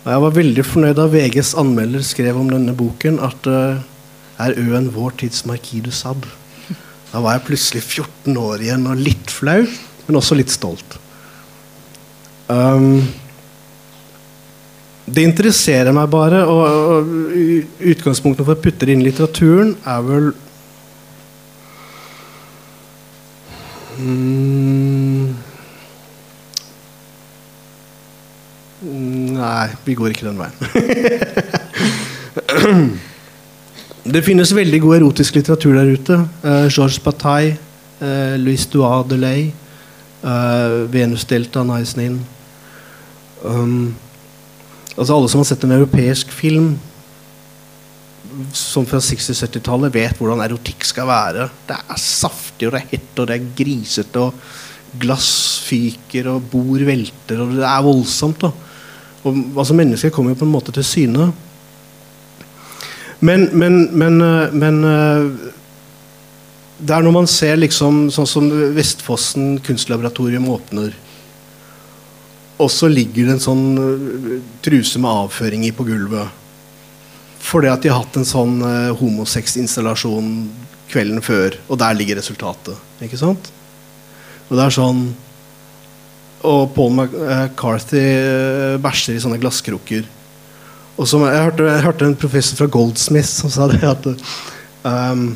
Og 0.00 0.08
jeg 0.14 0.24
var 0.24 0.36
veldig 0.36 0.64
fornøyd 0.64 0.96
da 0.96 1.06
VGs 1.12 1.54
anmelder 1.60 2.04
skrev 2.06 2.38
om 2.40 2.48
denne 2.48 2.72
boken 2.76 3.18
at 3.24 3.48
uh, 3.50 3.82
er 4.40 4.56
Øen 4.56 4.88
vår 4.94 5.18
tids 5.20 5.44
Marquis 5.48 5.84
de 5.84 5.92
Sade. 5.92 6.28
Da 7.10 7.20
var 7.20 7.36
jeg 7.36 7.46
plutselig 7.48 7.82
14 7.82 8.36
år 8.38 8.62
igjen 8.62 8.86
og 8.86 9.00
litt 9.02 9.32
flau, 9.34 9.64
men 10.06 10.18
også 10.18 10.38
litt 10.38 10.52
stolt. 10.52 10.96
Um, 12.50 13.02
det 15.14 15.26
interesserer 15.26 15.94
meg 15.96 16.08
bare, 16.12 16.44
og, 16.46 16.62
og 16.94 17.12
utgangspunktet 17.92 18.46
for 18.46 18.56
å 18.56 18.62
putte 18.62 18.86
det 18.86 18.94
inn 18.94 19.04
i 19.04 19.08
litteraturen 19.08 19.74
er 19.88 20.02
vel 20.06 20.32
mm, 23.98 25.38
Nei, 29.40 29.68
vi 29.84 29.94
går 29.96 30.12
ikke 30.12 30.24
den 30.24 30.38
veien. 30.40 30.56
det 34.14 34.22
finnes 34.24 34.52
veldig 34.56 34.80
god 34.80 34.96
erotisk 34.98 35.36
litteratur 35.36 35.76
der 35.76 35.90
ute. 35.92 36.16
Uh, 36.44 36.66
Georges 36.68 37.00
Bataille, 37.04 37.58
uh, 38.00 38.36
Louis 38.40 38.64
Duas 38.72 39.04
de 39.08 39.18
Ley, 39.20 39.42
uh, 40.24 40.88
Venus 40.92 41.24
Delta, 41.28 41.64
Nice 41.64 41.96
Um, 43.40 43.96
Altså 45.00 45.16
Alle 45.16 45.28
som 45.32 45.40
har 45.40 45.48
sett 45.48 45.62
en 45.64 45.78
europeisk 45.78 46.32
film 46.36 46.74
som 48.56 48.84
fra 48.88 49.00
60-70-tallet, 49.02 49.92
vet 49.94 50.18
hvordan 50.20 50.42
erotikk 50.44 50.84
skal 50.86 51.08
være. 51.08 51.46
Det 51.66 51.76
er 51.76 52.00
saftig, 52.00 52.68
og 52.68 52.74
det 52.74 52.80
er 52.82 52.90
hett, 52.92 53.12
og 53.16 53.28
det 53.28 53.36
er 53.36 53.48
grisete, 53.58 54.22
og 54.22 55.00
glass 55.00 55.30
fyker, 55.66 56.28
og 56.34 56.50
bord 56.52 56.84
velter, 56.86 57.40
og 57.42 57.56
det 57.56 57.66
er 57.66 57.86
voldsomt. 57.86 58.44
Da. 58.44 58.52
Og, 59.24 59.40
altså 59.56 59.76
Mennesker 59.76 60.12
kommer 60.14 60.34
jo 60.34 60.40
på 60.42 60.48
en 60.48 60.54
måte 60.54 60.74
til 60.76 60.86
syne. 60.86 61.30
Men, 63.20 63.48
men, 63.52 63.82
men, 63.98 64.20
eh, 64.24 64.54
men 64.56 64.80
eh, 64.88 65.50
det 66.80 66.96
er 66.96 67.04
når 67.04 67.16
man 67.18 67.28
ser 67.28 67.60
liksom 67.60 68.06
sånn 68.12 68.28
som 68.28 68.48
Vestfossen 68.76 69.58
kunstlaboratorium 69.64 70.48
åpner 70.52 70.94
og 72.60 72.68
så 72.72 72.90
ligger 72.90 73.26
det 73.26 73.36
en 73.36 73.42
sånn 73.42 73.64
uh, 73.80 74.34
truse 74.64 75.00
med 75.00 75.24
avføring 75.24 75.64
i 75.66 75.72
på 75.74 75.86
gulvet. 75.88 76.36
Fordi 77.40 77.70
at 77.72 77.82
de 77.82 77.90
har 77.92 78.02
hatt 78.02 78.18
en 78.20 78.28
sånn 78.28 78.60
uh, 78.60 78.92
homosexinstallasjon 79.00 80.28
kvelden 80.90 81.22
før, 81.24 81.56
og 81.70 81.80
der 81.80 81.96
ligger 81.96 82.18
resultatet. 82.20 82.76
Ikke 83.00 83.20
sant? 83.20 83.50
Og 84.50 84.56
det 84.58 84.64
er 84.64 84.74
sånn 84.74 85.04
Og 86.42 86.72
Paul 86.74 86.94
McCarthy 86.96 88.00
uh, 88.00 88.80
bæsjer 88.80 89.16
i 89.16 89.22
sånne 89.22 89.38
glasskrukker. 89.42 90.06
Og 91.00 91.08
som, 91.08 91.24
jeg, 91.24 91.44
hørte, 91.46 91.66
jeg 91.68 91.84
hørte 91.84 92.08
en 92.08 92.18
professor 92.18 92.58
fra 92.58 92.68
Goldsmith 92.72 93.28
som 93.28 93.52
sa 93.52 93.68
det 93.70 93.80
at 93.88 94.08
um, 94.84 95.30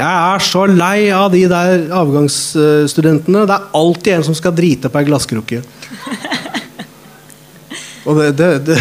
jeg 0.00 0.34
er 0.34 0.44
så 0.46 0.64
lei 0.66 1.10
av 1.12 1.28
de 1.34 1.44
der 1.50 1.86
avgangsstudentene. 1.96 3.44
Det 3.48 3.56
er 3.56 3.68
alltid 3.76 4.14
en 4.16 4.26
som 4.30 4.36
skal 4.38 4.54
drite 4.56 4.90
på 4.90 5.00
ei 5.00 5.08
glasskrukke. 5.08 5.60
Og 8.08 8.16
det, 8.16 8.30
det, 8.38 8.48
det, 8.70 8.78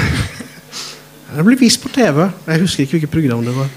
det 1.36 1.46
ble 1.46 1.60
vist 1.60 1.84
på 1.84 1.92
TV. 1.94 2.24
Jeg 2.48 2.64
husker 2.64 2.86
ikke 2.86 2.98
hvilket 2.98 3.14
program 3.14 3.44
det 3.46 3.58
var. 3.58 3.70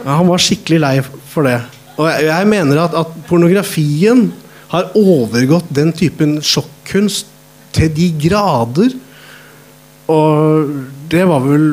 Ja, 0.00 0.16
han 0.16 0.28
var 0.30 0.42
skikkelig 0.42 0.80
lei 0.82 0.96
for 1.04 1.46
det. 1.46 1.60
Og 1.96 2.08
jeg, 2.08 2.26
jeg 2.30 2.50
mener 2.50 2.82
at, 2.86 2.96
at, 2.96 3.14
pornografien 3.28 4.26
har 4.30 4.42
har 4.72 4.94
overgått 4.98 5.68
den 5.74 5.92
typen 5.94 6.38
sjokkunst 6.42 7.30
til 7.76 7.92
de 7.94 8.08
grader. 8.26 8.94
Og 10.10 10.72
det 11.10 11.24
var 11.28 11.44
vel 11.44 11.68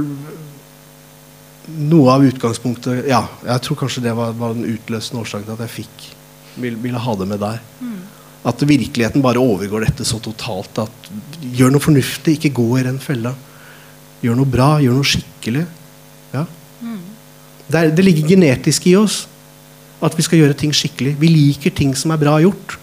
noe 1.68 2.12
av 2.12 2.26
utgangspunktet 2.28 3.08
Ja, 3.08 3.22
jeg 3.46 3.64
tror 3.64 3.80
kanskje 3.80 4.04
det 4.04 4.14
var, 4.18 4.34
var 4.36 4.56
den 4.56 4.68
utløsende 4.74 5.24
årsaken 5.24 5.48
til 5.48 5.56
at 5.56 5.64
jeg 5.66 5.76
fikk 5.78 6.08
ville, 6.60 6.78
ville 6.82 7.02
ha 7.02 7.16
det 7.18 7.28
med 7.30 7.42
der. 7.42 7.62
At 8.44 8.64
virkeligheten 8.68 9.24
bare 9.24 9.42
overgår 9.42 9.86
dette 9.86 10.06
så 10.06 10.20
totalt 10.22 10.82
at 10.84 11.12
gjør 11.42 11.72
noe 11.74 11.84
fornuftig, 11.84 12.36
ikke 12.38 12.56
gå 12.60 12.68
i 12.80 12.86
den 12.86 13.00
fella. 13.02 13.32
Gjør 14.24 14.40
noe 14.40 14.52
bra, 14.52 14.70
gjør 14.84 14.98
noe 15.00 15.08
skikkelig. 15.08 15.64
Ja. 16.34 16.44
Det, 16.84 17.78
er, 17.80 17.94
det 17.96 18.04
ligger 18.04 18.34
genetisk 18.36 18.90
i 18.92 18.98
oss 19.00 19.24
at 20.04 20.18
vi 20.18 20.26
skal 20.26 20.42
gjøre 20.42 20.58
ting 20.60 20.74
skikkelig. 20.76 21.16
Vi 21.22 21.30
liker 21.32 21.72
ting 21.76 21.94
som 21.96 22.12
er 22.12 22.20
bra 22.20 22.36
gjort. 22.44 22.76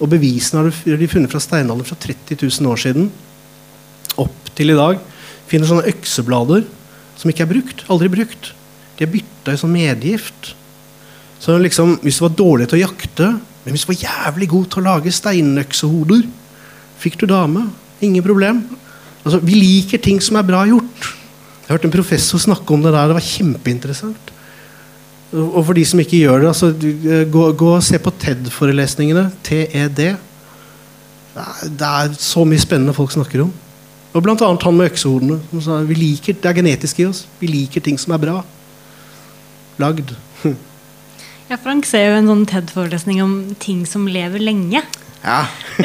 Og 0.00 0.08
bevisene 0.10 0.64
har 0.64 1.00
de 1.00 1.10
funnet 1.10 1.32
fra 1.32 1.42
steinalderen 1.42 1.86
fra 1.86 1.98
30 2.00 2.40
000 2.40 2.70
år 2.72 2.80
siden 2.80 3.10
opp 4.20 4.48
til 4.56 4.72
i 4.72 4.78
dag. 4.78 5.02
Finner 5.50 5.68
sånne 5.68 5.92
økseblader 5.92 6.64
som 7.16 7.30
ikke 7.30 7.44
er 7.46 7.50
brukt. 7.50 7.84
Aldri 7.92 8.10
brukt. 8.12 8.52
De 8.98 9.06
er 9.06 9.10
bytta 9.10 9.54
i 9.54 9.60
sånn 9.60 9.74
medgift. 9.74 10.54
Så 11.42 11.56
liksom, 11.60 11.98
hvis 12.04 12.20
du 12.20 12.24
var 12.26 12.36
dårlig 12.38 12.70
til 12.70 12.78
å 12.78 12.84
jakte, 12.86 13.32
men 13.64 13.74
hvis 13.74 13.84
du 13.84 13.92
var 13.92 14.02
jævlig 14.02 14.48
god 14.52 14.70
til 14.70 14.80
å 14.80 14.86
lage 14.86 15.12
steinøksehoder, 15.14 16.24
fikk 17.00 17.18
du 17.20 17.26
dame. 17.30 17.66
Ingen 18.04 18.24
problem. 18.24 18.62
Altså, 19.24 19.40
vi 19.44 19.56
liker 19.56 20.02
ting 20.04 20.20
som 20.24 20.38
er 20.40 20.46
bra 20.46 20.62
gjort. 20.68 21.10
Jeg 21.64 21.72
hørte 21.72 21.88
en 21.88 21.96
professor 21.96 22.40
snakke 22.40 22.76
om 22.76 22.84
det 22.84 22.92
der. 22.92 23.08
Det 23.08 23.16
var 23.16 23.24
kjempeinteressant. 23.24 24.32
Og 25.34 25.60
for 25.66 25.74
de 25.74 25.84
som 25.88 26.00
ikke 26.00 26.20
gjør 26.20 26.44
det, 26.44 26.50
altså, 26.52 26.70
eh, 26.70 27.24
gå, 27.32 27.44
gå 27.58 27.70
og 27.74 27.82
se 27.82 27.98
på 27.98 28.12
TED-forelesningene. 28.22 29.26
TED. 29.42 30.02
Det 31.34 31.88
er 31.88 32.14
så 32.20 32.44
mye 32.46 32.62
spennende 32.62 32.94
folk 32.94 33.10
snakker 33.16 33.42
om. 33.46 33.52
Og 34.14 34.22
annet 34.30 34.62
han 34.62 34.76
med 34.78 34.92
øksehodene. 34.92 35.40
Som 35.50 35.62
sa, 35.64 35.78
vi 35.88 35.96
liker, 35.98 36.36
det 36.38 36.46
er 36.50 36.54
genetisk 36.60 37.00
i 37.02 37.08
oss. 37.08 37.24
Vi 37.40 37.48
liker 37.50 37.82
ting 37.82 37.98
som 37.98 38.14
er 38.14 38.22
bra. 38.22 38.38
Lagd. 39.82 40.14
Ja, 41.44 41.58
Frank 41.60 41.84
ser 41.84 42.06
jo 42.08 42.12
en 42.16 42.28
sånn 42.30 42.44
TED-forelesning 42.48 43.18
om 43.20 43.32
ting 43.60 43.82
som 43.84 44.06
lever 44.08 44.40
lenge. 44.40 44.80
Ja. 45.20 45.42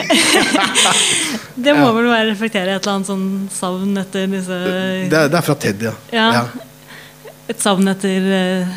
Det 1.59 1.73
må 1.75 1.89
Ja. 1.89 1.91
vel 1.97 2.07
være 2.07 2.30
reflektere 2.30 2.77
et 2.77 2.86
eller 2.86 2.93
annet 2.95 3.09
sånn 3.09 3.25
savn 3.51 3.97
etter 3.99 4.30
disse 4.32 4.55
Det, 4.55 5.17
er, 5.19 5.27
det 5.27 5.36
er 5.36 5.43
fra 5.43 5.55
TED, 5.59 5.84
ja. 5.84 5.93
Ja. 6.15 6.45
Et 7.51 7.59
savn 7.59 7.91
etter 7.91 8.30
eh, 8.38 8.71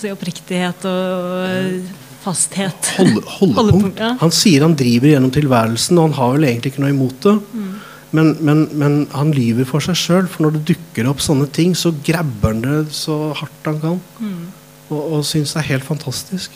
si, 0.00 0.08
oppriktighet 0.16 0.88
og 0.88 1.44
eh, 1.44 2.07
fasthet. 2.22 2.92
Hold, 2.98 3.20
holdepunkt. 3.38 4.00
Han 4.22 4.34
sier 4.34 4.64
han 4.66 4.76
driver 4.78 5.12
gjennom 5.12 5.34
tilværelsen, 5.34 5.98
og 5.98 6.10
han 6.10 6.18
har 6.18 6.36
vel 6.36 6.48
egentlig 6.50 6.74
ikke 6.74 6.84
noe 6.84 6.94
imot 6.94 7.18
det. 7.26 7.36
Mm. 7.52 7.74
Men, 8.16 8.30
men, 8.40 8.62
men 8.80 8.94
han 9.12 9.34
lyver 9.36 9.68
for 9.68 9.84
seg 9.84 9.98
sjøl, 10.00 10.28
for 10.30 10.46
når 10.46 10.56
det 10.56 10.64
dukker 10.72 11.10
opp 11.10 11.20
sånne 11.20 11.48
ting, 11.52 11.74
så 11.76 11.92
grabber 12.04 12.54
han 12.54 12.64
det 12.64 12.78
så 12.96 13.34
hardt 13.36 13.68
han 13.68 13.82
kan. 13.82 14.00
Mm. 14.22 14.48
Og, 14.88 15.00
og 15.02 15.26
syns 15.28 15.52
det 15.52 15.62
er 15.62 15.70
helt 15.74 15.86
fantastisk. 15.88 16.54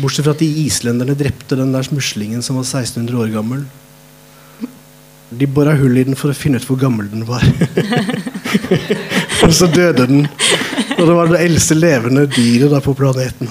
Bortsett 0.00 0.26
fra 0.26 0.34
at 0.34 0.42
de 0.42 0.48
islenderne 0.64 1.14
drepte 1.18 1.58
den 1.58 1.74
der 1.74 1.84
smuslingen 1.86 2.42
som 2.42 2.56
var 2.58 2.64
1600 2.66 3.20
år 3.20 3.34
gammel. 3.36 3.66
De 5.34 5.46
bora 5.50 5.74
hull 5.76 5.98
i 5.98 6.06
den 6.06 6.16
for 6.18 6.32
å 6.32 6.36
finne 6.36 6.58
ut 6.58 6.66
hvor 6.66 6.80
gammel 6.80 7.10
den 7.12 7.26
var. 7.28 7.44
og 9.44 9.52
så 9.54 9.68
døde 9.70 10.08
den. 10.08 10.26
Og 10.94 11.08
det 11.08 11.14
var 11.16 11.30
det 11.32 11.42
eldste 11.44 11.76
levende 11.78 12.26
dyret 12.30 12.70
da 12.72 12.80
på 12.84 12.94
planeten. 12.98 13.50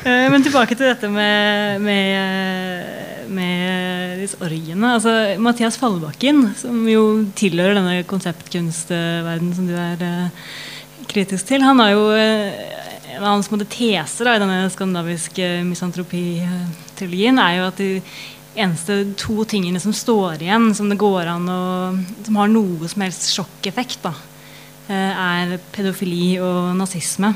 Eh, 0.00 0.26
Men 0.32 0.40
tilbake 0.40 0.76
til 0.76 0.88
dette 0.88 1.08
med, 1.12 1.80
med, 1.84 2.06
eh, 2.16 3.26
med 3.28 4.20
disse 4.22 4.38
orgiene. 4.40 4.94
Altså, 4.96 5.12
Mathias 5.40 5.76
Fallbakken, 5.80 6.54
som 6.56 6.88
jo 6.88 7.02
tilhører 7.36 7.76
denne 7.76 7.98
konseptkunstverdenen 8.08 9.52
som 9.56 9.68
du 9.68 9.74
er 9.76 10.04
eh, 10.04 10.48
kritisk 11.10 11.50
til, 11.50 11.64
han 11.66 11.80
har 11.84 11.92
jo 11.92 12.06
en 12.16 13.24
av 13.26 13.34
hans 13.34 13.50
teser 13.68 14.24
da, 14.24 14.36
i 14.36 14.40
denne 14.40 14.70
skandinaviske 14.72 15.48
misantropi-teologien 15.68 17.40
er 17.42 17.58
jo 17.58 17.66
at 17.68 17.80
de 17.80 17.90
eneste 18.56 19.02
to 19.20 19.44
tingene 19.44 19.80
som 19.82 19.92
står 19.92 20.44
igjen, 20.46 20.70
som 20.74 20.88
det 20.88 20.98
går 21.00 21.28
an 21.30 21.48
å 21.50 21.60
Som 22.24 22.38
har 22.40 22.48
noe 22.48 22.88
som 22.88 23.04
helst 23.04 23.28
sjokkeffekt, 23.34 24.00
da, 24.06 24.14
er 24.94 25.56
pedofili 25.74 26.34
og 26.42 26.74
nazisme. 26.78 27.34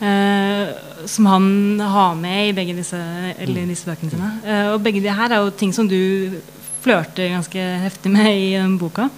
Eh, 0.00 0.68
som 1.04 1.26
han 1.26 1.80
har 1.80 2.14
med 2.14 2.48
i 2.48 2.52
begge 2.56 2.72
disse, 2.78 2.96
eller 3.36 3.68
disse 3.68 3.84
bøkene 3.84 4.14
sine. 4.14 4.30
Eh, 4.46 4.70
og 4.72 4.80
begge 4.84 5.02
de 5.04 5.12
her 5.12 5.34
er 5.34 5.44
jo 5.44 5.52
ting 5.52 5.74
som 5.76 5.88
du 5.88 6.40
flørter 6.80 7.28
ganske 7.34 7.64
heftig 7.82 8.08
med 8.14 8.28
i 8.32 8.54
um, 8.56 8.78
boka. 8.80 9.10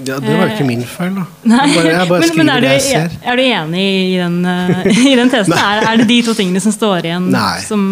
Ja, 0.00 0.16
det 0.16 0.32
var 0.32 0.54
ikke 0.54 0.64
min 0.64 0.86
feil, 0.88 1.12
da. 1.18 1.26
Nei, 1.44 1.66
Jeg 1.66 1.74
bare, 1.76 1.90
jeg 1.92 2.08
bare 2.08 2.20
men, 2.22 2.38
men 2.38 2.52
er, 2.54 2.62
du, 2.62 2.64
det 2.64 2.70
jeg 2.72 2.84
ser. 2.86 3.16
er 3.20 3.36
du 3.36 3.42
enig 3.44 3.82
i 3.84 4.14
den, 4.16 4.38
uh, 4.48 4.86
i 5.12 5.12
den 5.20 5.32
tesen? 5.34 5.52
er, 5.52 5.82
er 5.90 6.00
det 6.00 6.06
de 6.08 6.16
to 6.24 6.32
tingene 6.38 6.62
som 6.64 6.72
står 6.72 7.10
igjen, 7.10 7.26
Nei. 7.34 7.58
som 7.66 7.82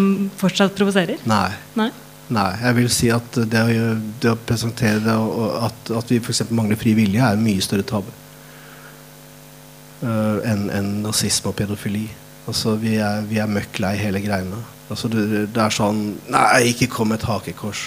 fortsatt 0.41 0.73
provoserer? 0.79 1.21
Nei. 1.29 1.51
Nei? 1.77 1.91
Nei, 2.33 2.47
jeg 2.63 2.77
vil 2.79 2.89
si 2.89 3.11
at 3.13 3.37
det 3.51 3.61
å, 3.61 3.85
det 4.23 4.33
å 4.33 4.39
presentere 4.49 5.03
det, 5.05 5.13
og 5.13 5.67
at, 5.67 5.93
at 6.01 6.15
vi 6.15 6.17
f.eks. 6.23 6.47
mangler 6.49 6.79
fri 6.81 6.95
vilje, 6.97 7.21
er 7.21 7.37
en 7.37 7.45
mye 7.45 7.61
større 7.61 7.85
tabu 7.85 8.09
eh, 8.09 8.20
enn 10.01 10.69
en 10.73 10.87
nazisme 11.03 11.51
og 11.51 11.57
pedofili. 11.59 12.07
Altså, 12.49 12.75
vi 12.81 12.95
er, 12.97 13.21
vi 13.29 13.37
er 13.37 13.49
møkk 13.49 13.79
lei 13.83 13.95
hele 13.99 14.21
greiene. 14.23 14.61
Altså, 14.91 15.09
det, 15.11 15.25
det 15.53 15.61
er 15.61 15.73
sånn 15.73 15.99
Nei, 16.33 16.71
ikke 16.71 16.89
kom 16.91 17.11
med 17.11 17.21
et 17.21 17.27
hakekors. 17.29 17.83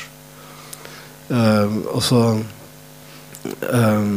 Uh, 1.25 1.81
og 1.89 2.03
så 2.05 2.19
eh, 3.65 4.09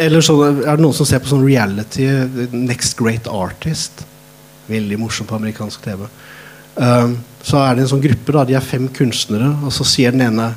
Eller 0.00 0.24
så 0.24 0.36
er 0.48 0.62
det 0.64 0.80
noen 0.80 0.96
som 0.96 1.04
ser 1.04 1.20
på 1.20 1.28
sånn 1.28 1.44
reality 1.44 2.06
Next 2.54 2.96
Great 2.98 3.28
Artist. 3.28 4.04
Veldig 4.70 5.00
morsomt 5.02 5.28
på 5.30 5.36
amerikansk 5.36 5.84
TV. 5.84 6.06
Uh, 6.80 7.12
så 7.44 7.60
er 7.62 7.76
det 7.76 7.84
en 7.84 7.92
sånn 7.94 8.04
gruppe, 8.04 8.34
da, 8.36 8.46
de 8.48 8.56
er 8.56 8.64
fem 8.64 8.88
kunstnere, 8.96 9.52
og 9.64 9.72
så 9.74 9.86
sier 9.88 10.16
den 10.16 10.26
ene 10.28 10.54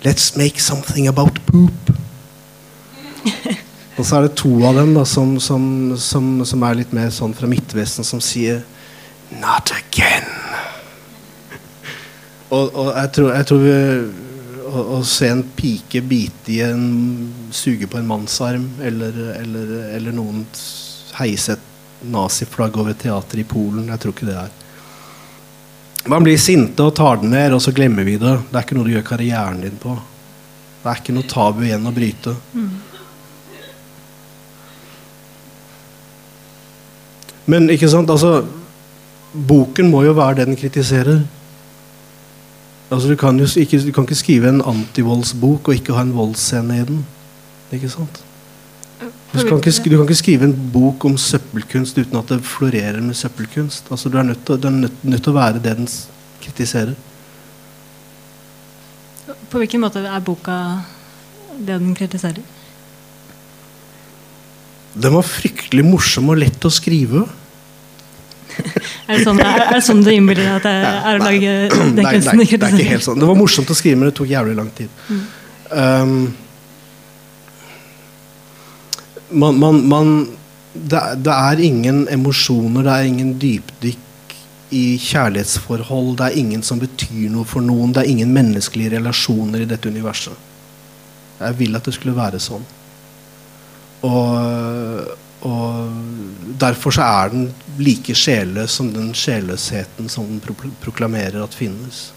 Let's 0.00 0.32
make 0.32 0.62
something 0.64 1.10
about 1.10 1.36
poop. 1.50 1.90
Og 4.00 4.06
så 4.08 4.16
er 4.16 4.26
det 4.26 4.36
to 4.40 4.50
av 4.64 4.78
dem 4.80 4.94
da, 4.96 5.04
som, 5.08 5.34
som, 5.42 5.64
som, 6.00 6.28
som 6.48 6.62
er 6.66 6.78
litt 6.80 6.94
mer 6.96 7.10
sånn 7.14 7.34
fra 7.36 7.48
Midtvesten, 7.50 8.06
som 8.06 8.22
sier 8.24 8.62
Not 9.40 9.70
again. 9.76 10.26
og, 12.56 12.72
og 12.72 12.88
jeg 12.96 13.12
tror, 13.16 13.28
jeg 13.36 13.48
tror 13.50 13.60
vi, 13.62 13.74
å, 14.70 14.84
å 14.96 15.02
se 15.06 15.28
en 15.30 15.44
pike 15.56 16.02
bite 16.02 16.56
i 16.56 16.62
en 16.66 16.86
Suge 17.54 17.86
på 17.90 18.00
en 18.00 18.08
mannsarm, 18.08 18.66
eller, 18.82 19.20
eller, 19.36 19.76
eller 19.98 20.16
noen 20.16 20.46
heise 21.20 21.58
et 21.58 21.68
naziflagg 22.10 22.80
over 22.80 22.96
teateret 22.96 23.36
teater 23.36 23.42
i 23.42 23.44
Polen 23.44 23.90
Jeg 23.90 24.00
tror 24.00 24.14
ikke 24.14 24.28
det 24.30 24.38
er 24.40 24.52
man 26.08 26.24
blir 26.24 26.38
sinte 26.40 26.80
og 26.80 26.94
tar 26.96 27.18
den 27.20 27.34
ned, 27.34 27.52
og 27.52 27.60
så 27.60 27.74
glemmer 27.76 28.06
vi 28.08 28.14
det. 28.16 28.32
Det 28.48 28.56
er 28.56 28.64
ikke 28.64 28.76
noe 28.78 28.86
du 28.88 28.94
gjør 28.94 29.04
karrieren 29.04 29.60
din 29.60 29.76
på. 29.80 29.98
Det 30.80 30.88
er 30.88 31.02
ikke 31.02 31.12
noe 31.12 31.28
tabu 31.28 31.60
igjen 31.66 31.84
å 31.84 31.92
bryte. 31.92 32.32
Men 37.50 37.70
ikke 37.72 37.88
sant, 37.90 38.10
altså 38.10 38.44
Boken 39.30 39.90
må 39.90 40.02
jo 40.02 40.14
være 40.18 40.40
det 40.40 40.48
den 40.50 40.58
kritiserer. 40.58 41.20
Altså 42.90 43.08
Du 43.08 43.16
kan 43.16 43.38
jo 43.38 43.46
ikke, 43.46 43.78
du 43.86 43.92
kan 43.94 44.06
ikke 44.06 44.18
skrive 44.18 44.50
en 44.50 44.62
antivoldsbok 44.66 45.70
og 45.70 45.78
ikke 45.78 45.94
ha 45.94 46.02
en 46.02 46.16
voldsscene 46.16 46.80
i 46.80 46.86
den. 46.88 47.04
Ikke 47.72 47.90
sant? 47.92 48.22
Du 49.30 49.38
kan, 49.46 49.60
ikke, 49.62 49.86
du 49.86 49.94
kan 49.94 50.08
ikke 50.08 50.18
skrive 50.18 50.48
en 50.48 50.56
bok 50.72 51.04
om 51.06 51.14
søppelkunst 51.16 51.98
uten 52.00 52.18
at 52.18 52.32
det 52.32 52.40
florerer 52.44 52.98
med 53.00 53.14
søppelkunst. 53.14 53.86
Altså 53.90 54.10
Du 54.10 54.18
er 54.18 54.26
nødt 54.26 54.42
til, 54.46 54.66
er 54.66 54.70
nødt, 54.70 55.04
nødt 55.04 55.22
til 55.22 55.30
å 55.30 55.38
være 55.38 55.62
det 55.62 55.76
den 55.78 55.88
kritiserer. 56.42 56.96
På 59.50 59.62
hvilken 59.62 59.80
måte 59.84 60.02
er 60.02 60.26
boka 60.26 60.56
det 61.58 61.78
den 61.78 61.94
kritiserer? 61.94 62.42
Den 64.94 65.14
var 65.14 65.22
fryktelig 65.22 65.86
morsom 65.86 66.32
og 66.34 66.42
lett 66.42 66.66
å 66.66 66.72
skrive. 66.74 67.22
Er 69.10 69.18
det 69.18 69.26
sånn, 69.26 69.40
er, 69.42 69.62
er 69.64 69.72
det 69.74 69.84
sånn 69.86 70.02
du 70.06 70.10
innbiller 70.12 70.46
deg 70.46 70.58
at 70.60 70.66
det 70.68 70.74
er 70.86 71.16
å 71.18 71.24
lage 71.24 71.54
den 71.96 71.96
Nei, 71.98 72.12
kunsten 72.14 72.38
Nei, 72.38 72.46
det 72.46 72.58
er 72.68 72.76
ikke 72.76 72.90
helt 72.92 73.06
sånn. 73.08 73.22
Det 73.22 73.30
var 73.30 73.38
morsomt 73.38 73.72
å 73.72 73.76
skrive, 73.78 73.98
men 73.98 74.10
det 74.10 74.16
tok 74.20 74.30
jævlig 74.30 74.58
lang 74.58 74.70
tid. 74.76 75.08
Um, 75.70 76.14
man, 79.30 79.58
man, 79.58 79.80
man 79.90 80.12
det, 80.74 81.02
det 81.26 81.34
er 81.34 81.64
ingen 81.66 82.04
emosjoner, 82.12 82.86
det 82.86 82.94
er 82.94 83.10
ingen 83.10 83.34
dypdykk 83.42 84.36
i 84.70 84.84
kjærlighetsforhold. 85.02 86.12
Det 86.18 86.28
er 86.28 86.38
ingen 86.38 86.62
som 86.66 86.78
betyr 86.78 87.30
noe 87.32 87.48
for 87.48 87.64
noen. 87.64 87.94
Det 87.94 88.04
er 88.04 88.12
ingen 88.12 88.30
menneskelige 88.34 88.94
relasjoner 88.96 89.64
i 89.64 89.70
dette 89.70 89.90
universet. 89.90 90.46
Jeg 91.40 91.58
vil 91.58 91.78
at 91.78 91.88
det 91.88 91.96
skulle 91.96 92.14
være 92.14 92.38
sånn. 92.42 92.62
Og, 94.06 95.16
og 95.46 95.90
derfor 96.60 96.92
så 96.94 97.02
er 97.02 97.32
den 97.32 97.46
like 97.80 98.14
sjelløs 98.14 98.76
som 98.76 98.90
den 98.92 99.14
sjelløsheten 99.16 100.08
som 100.12 100.26
den 100.28 100.40
pro 100.44 100.54
proklamerer 100.84 101.42
at 101.42 101.56
finnes. 101.56 102.10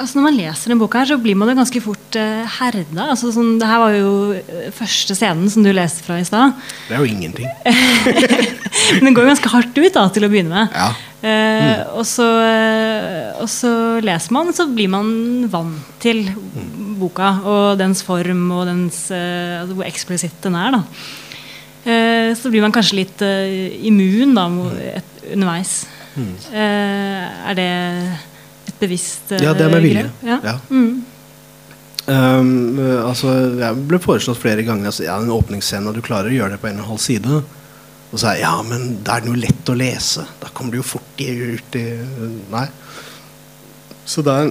Altså 0.00 0.18
Når 0.18 0.24
man 0.24 0.38
leser 0.38 0.70
denne 0.70 0.80
boka, 0.80 1.02
her, 1.02 1.10
så 1.10 1.18
blir 1.20 1.36
man 1.38 1.50
jo 1.52 1.58
ganske 1.58 1.82
fort 1.84 2.16
uh, 2.18 2.56
herda. 2.58 3.10
Altså, 3.12 3.30
sånn, 3.34 3.58
det 3.60 3.68
her 3.68 3.82
var 3.82 3.94
jo 3.94 4.12
eh, 4.36 4.70
første 4.74 5.16
scenen 5.18 5.50
som 5.52 5.64
du 5.64 5.70
leste 5.76 6.04
fra 6.06 6.18
i 6.20 6.26
stad. 6.26 6.56
Det 6.88 6.96
er 6.96 7.04
jo 7.04 7.10
ingenting. 7.10 7.46
Men 8.96 9.04
den 9.10 9.16
går 9.16 9.26
jo 9.26 9.32
ganske 9.34 9.52
hardt 9.52 9.80
ut 9.80 9.94
da, 9.96 10.06
til 10.14 10.26
å 10.26 10.32
begynne 10.32 10.56
med. 10.56 10.74
Ja. 10.74 10.90
Eh, 11.20 11.82
og, 11.92 12.02
så, 12.08 12.26
uh, 12.26 13.44
og 13.44 13.48
så 13.52 13.72
leser 14.04 14.36
man, 14.36 14.52
så 14.56 14.66
blir 14.72 14.90
man 14.92 15.12
vant 15.52 15.94
til 16.02 16.24
boka 17.00 17.34
og 17.44 17.80
dens 17.80 18.02
form 18.04 18.48
og 18.56 18.66
dens, 18.68 19.06
uh, 19.12 19.62
altså 19.62 19.78
hvor 19.78 19.88
eksplisitt 19.88 20.40
den 20.46 20.58
er. 20.60 20.80
da. 20.80 20.84
Så 22.36 22.50
blir 22.52 22.60
man 22.60 22.74
kanskje 22.76 22.98
litt 22.98 23.22
immun 23.88 24.34
da, 24.36 24.42
mm. 24.52 24.66
et, 24.98 25.14
underveis. 25.32 25.78
Eh, 26.18 27.24
er 27.50 27.54
det 27.54 27.68
et 27.70 28.29
bevisst 28.80 29.32
eh, 29.36 29.44
Ja, 29.44 29.54
det 29.56 29.66
er 29.66 29.72
med 29.72 29.84
vilje. 29.84 30.08
grep? 30.08 30.26
Ja. 30.26 30.38
Ja. 30.44 30.58
Mm. 30.70 31.04
Um, 32.10 32.78
altså, 33.04 33.32
jeg 33.60 33.82
ble 33.86 34.00
foreslått 34.02 34.40
flere 34.40 34.64
ganger 34.66 34.90
altså, 34.90 35.04
ja, 35.06 35.18
en 35.20 35.30
åpningsscene, 35.30 35.90
og 35.90 35.98
du 35.98 36.02
klarer 36.04 36.32
å 36.32 36.34
gjøre 36.34 36.56
det 36.56 36.62
på 36.62 36.70
en 36.70 36.80
og 36.80 36.86
en 36.86 36.92
halv 36.94 37.02
side. 37.04 37.42
Og 38.10 38.16
så 38.18 38.32
er 38.32 38.40
jeg, 38.40 38.46
ja, 38.48 38.56
men 38.66 38.96
da 39.06 39.16
er 39.16 39.22
den 39.22 39.36
jo 39.36 39.42
lett 39.44 39.70
å 39.70 39.76
lese. 39.78 40.24
Da 40.40 40.50
kommer 40.50 40.74
du 40.74 40.80
jo 40.80 40.88
fort 40.96 41.20
ut 41.20 41.78
i 41.78 41.84
Nei. 42.50 42.66
Så 44.08 44.24
der 44.26 44.50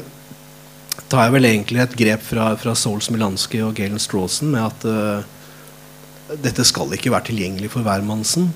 tar 1.09 1.25
jeg 1.25 1.35
vel 1.35 1.49
egentlig 1.49 1.81
et 1.83 1.97
grep 1.99 2.23
fra, 2.23 2.53
fra 2.61 2.75
Soul 2.77 3.01
Smilanski 3.03 3.59
og 3.65 3.73
Galen 3.75 3.99
Strawson 3.99 4.53
med 4.53 4.63
at 4.63 4.85
uh, 4.87 6.37
dette 6.39 6.63
skal 6.67 6.93
ikke 6.95 7.11
være 7.11 7.31
tilgjengelig 7.31 7.73
for 7.73 7.83
hvermannsen. 7.83 8.51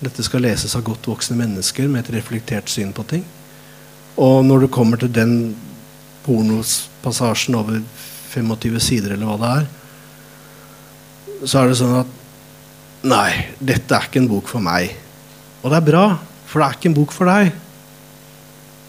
Dette 0.00 0.24
skal 0.24 0.42
leses 0.46 0.74
av 0.74 0.86
godt 0.86 1.06
voksne 1.10 1.36
mennesker 1.38 1.90
med 1.92 2.06
et 2.06 2.14
reflektert 2.16 2.72
syn 2.72 2.94
på 2.96 3.04
ting. 3.12 3.26
Og 4.16 4.44
når 4.46 4.64
du 4.64 4.68
kommer 4.72 5.00
til 5.00 5.12
den 5.12 5.34
pornospassasjen 6.24 7.58
over 7.58 7.80
25 8.30 8.80
sider, 8.82 9.14
eller 9.14 9.30
hva 9.30 9.38
det 9.40 9.52
er, 9.60 9.68
så 11.46 11.60
er 11.60 11.70
det 11.70 11.80
sånn 11.80 12.00
at 12.02 12.16
Nei, 13.00 13.30
dette 13.64 13.96
er 13.96 14.10
ikke 14.10 14.20
en 14.20 14.26
bok 14.28 14.50
for 14.50 14.60
meg. 14.60 14.90
Og 15.62 15.70
det 15.72 15.78
er 15.78 15.86
bra, 15.86 16.02
for 16.44 16.60
det 16.60 16.66
er 16.66 16.74
ikke 16.76 16.90
en 16.90 16.96
bok 16.98 17.14
for 17.16 17.30
deg. 17.30 17.48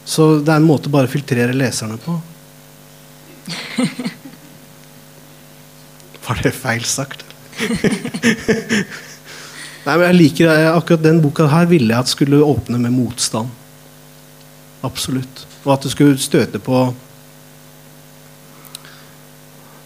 Så 0.03 0.25
det 0.43 0.51
er 0.51 0.59
en 0.59 0.67
måte 0.67 0.91
bare 0.91 1.07
å 1.07 1.13
filtrere 1.13 1.55
leserne 1.55 1.95
på. 2.01 2.17
Var 6.25 6.43
det 6.43 6.51
feil 6.55 6.83
sagt? 6.87 7.25
Nei, 9.85 9.95
men 9.95 10.05
jeg 10.05 10.17
liker 10.17 10.51
Akkurat 10.71 11.03
den 11.03 11.21
boka 11.23 11.47
her 11.51 11.65
ville 11.69 11.91
jeg 11.91 12.03
at 12.03 12.11
skulle 12.11 12.43
åpne 12.43 12.79
med 12.83 12.95
motstand. 12.95 13.49
Absolutt. 14.81 15.45
Og 15.63 15.73
at 15.75 15.85
det 15.85 15.93
skulle 15.93 16.19
støte 16.21 16.61
på 16.61 16.89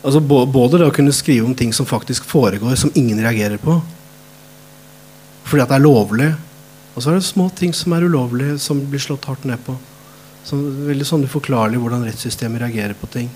Altså 0.05 0.19
Både 0.21 0.77
det 0.77 0.85
å 0.85 0.93
kunne 0.93 1.13
skrive 1.15 1.47
om 1.47 1.55
ting 1.57 1.71
som 1.73 1.87
faktisk 1.89 2.27
foregår, 2.29 2.75
som 2.77 2.91
ingen 2.93 3.17
reagerer 3.17 3.57
på. 3.57 3.79
Fordi 5.49 5.63
at 5.63 5.71
det 5.71 5.79
er 5.79 5.81
lovlig. 5.81 6.27
Og 6.93 7.01
så 7.01 7.09
er 7.09 7.17
det 7.17 7.25
små 7.25 7.47
ting 7.57 7.73
som 7.73 7.95
er 7.95 8.05
ulovlige, 8.05 8.59
som 8.61 8.83
blir 8.85 9.01
slått 9.01 9.25
hardt 9.25 9.47
ned 9.49 9.63
på. 9.65 9.73
Så 10.45 10.59
veldig 10.61 11.07
sånn 11.09 11.25
uforklarlig 11.25 11.79
hvordan 11.81 12.05
rettssystemet 12.05 12.61
reagerer 12.61 12.93
på 12.99 13.09
ting. 13.09 13.31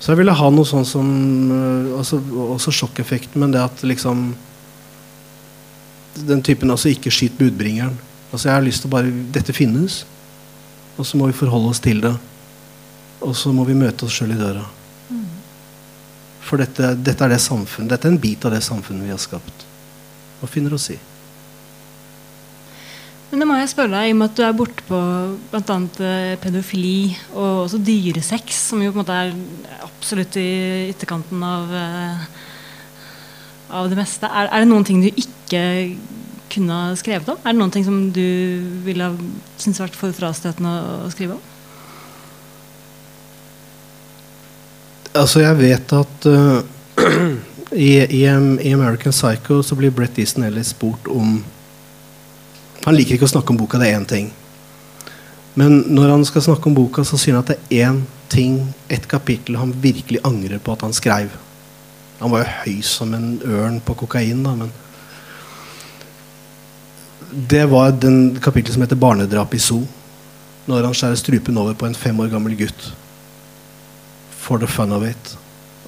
Så 0.00 0.14
jeg 0.14 0.22
ville 0.22 0.34
ha 0.34 0.48
noe 0.50 0.66
sånn 0.66 0.86
som 0.88 1.10
øh, 1.54 1.92
altså, 2.00 2.18
Også 2.56 2.72
sjokkeffekten, 2.74 3.38
men 3.38 3.52
det 3.54 3.60
at 3.62 3.84
liksom 3.86 4.32
Den 6.26 6.42
typen 6.42 6.72
altså 6.74 6.90
ikke 6.90 7.12
skyt 7.14 7.36
budbringeren. 7.38 7.94
Altså 8.32 8.48
jeg 8.48 8.56
har 8.56 8.64
lyst 8.64 8.82
til 8.82 8.88
å 8.88 8.96
bare 8.96 9.12
Dette 9.34 9.54
finnes. 9.56 10.02
Og 10.96 11.06
så 11.08 11.18
må 11.20 11.28
vi 11.28 11.36
forholde 11.36 11.72
oss 11.72 11.80
til 11.84 12.02
det. 12.04 12.14
Og 13.22 13.36
så 13.38 13.52
må 13.54 13.64
vi 13.68 13.76
møte 13.78 14.08
oss 14.08 14.16
sjøl 14.16 14.34
i 14.34 14.40
døra. 14.40 14.64
For 16.42 16.60
dette, 16.60 16.92
dette 17.00 17.24
er 17.24 17.32
det 17.32 17.40
samfunn, 17.40 17.88
dette 17.88 18.08
er 18.08 18.12
en 18.12 18.20
bit 18.20 18.42
av 18.44 18.52
det 18.52 18.60
samfunnet 18.66 19.06
vi 19.06 19.14
har 19.14 19.20
skapt. 19.22 19.64
Hva 20.40 20.48
finner 20.50 20.74
oss 20.74 20.90
i? 20.92 20.98
Men 23.30 23.40
da 23.40 23.46
må 23.48 23.56
jeg 23.56 23.70
spørre 23.72 23.94
deg, 23.94 24.10
i 24.10 24.12
og 24.12 24.18
med 24.20 24.28
at 24.28 24.36
du 24.36 24.42
er 24.44 24.56
borte 24.58 24.84
på 24.84 24.98
bl.a. 25.48 25.76
pedofili 26.42 27.14
og 27.30 27.62
også 27.62 27.80
dyresex, 27.80 28.58
som 28.68 28.82
jo 28.84 28.90
på 28.92 28.98
en 28.98 29.00
måte 29.00 29.16
er 29.16 29.86
absolutt 29.86 30.36
i 30.36 30.50
ytterkanten 30.90 31.46
av, 31.46 31.72
eh, 31.78 32.26
av 33.80 33.88
det 33.88 33.96
meste. 34.02 34.28
Er, 34.28 34.50
er 34.50 34.66
det 34.66 34.68
noen 34.68 34.84
ting 34.84 35.00
du 35.00 35.08
ikke 35.08 35.62
kunne 36.52 36.76
ha 36.76 36.96
skrevet 36.98 37.28
om? 37.32 37.40
Er 37.42 37.54
det 37.54 37.60
noen 37.60 37.72
ting 37.74 37.86
som 37.86 37.98
du 38.14 38.26
ville 38.84 39.08
ha 39.08 39.14
syntes 39.56 39.80
vært 39.82 39.96
for 39.98 40.14
frastøtende 40.16 40.72
å, 41.06 41.10
skrive 41.12 41.38
om? 41.38 41.48
Altså, 45.12 45.42
jeg 45.44 45.58
vet 45.60 45.96
at 45.96 46.28
uh, 46.28 46.60
i, 47.88 47.90
i, 48.00 48.22
i 48.24 48.72
American 48.72 49.12
Psycho 49.12 49.60
så 49.64 49.76
blir 49.76 49.92
Brett 49.94 50.20
Easton 50.20 50.46
Ellis 50.46 50.72
spurt 50.72 51.10
om 51.12 51.42
Han 52.82 52.96
liker 52.96 53.14
ikke 53.14 53.28
å 53.28 53.34
snakke 53.36 53.52
om 53.52 53.60
boka, 53.60 53.78
det 53.78 53.92
er 53.92 54.00
én 54.00 54.08
ting. 54.10 54.32
Men 55.54 55.84
når 55.94 56.16
han 56.16 56.24
skal 56.26 56.42
snakke 56.42 56.66
om 56.66 56.74
boka, 56.74 57.04
så 57.06 57.14
sier 57.20 57.36
han 57.36 57.44
at 57.44 57.52
det 57.52 57.78
er 57.78 57.92
én 57.92 58.00
ting, 58.32 58.56
et 58.90 59.04
kapittel, 59.06 59.60
han 59.60 59.74
virkelig 59.84 60.18
angrer 60.26 60.58
på 60.58 60.74
at 60.74 60.82
han 60.82 60.96
skrev. 60.96 61.30
Han 62.18 62.32
var 62.32 62.42
jo 62.42 62.56
høy 62.56 62.80
som 62.86 63.14
en 63.14 63.36
ørn 63.46 63.78
på 63.84 63.94
kokain, 64.02 64.42
da, 64.42 64.56
men 64.58 64.72
Det 67.32 67.64
var 67.70 67.90
den 67.96 68.40
kapittelet 68.40 68.74
som 68.74 68.82
heter 68.82 68.96
'Barnedrap 68.96 69.54
i 69.54 69.58
Zoo'. 69.58 69.86
Når 70.66 70.84
han 70.84 70.94
skjærer 70.94 71.14
strupen 71.16 71.58
over 71.58 71.74
på 71.74 71.86
en 71.86 71.94
fem 71.94 72.20
år 72.20 72.28
gammel 72.28 72.56
gutt 72.58 72.94
for 74.30 74.58
the 74.58 74.66
fun 74.66 74.92
of 74.92 75.02
it. 75.02 75.38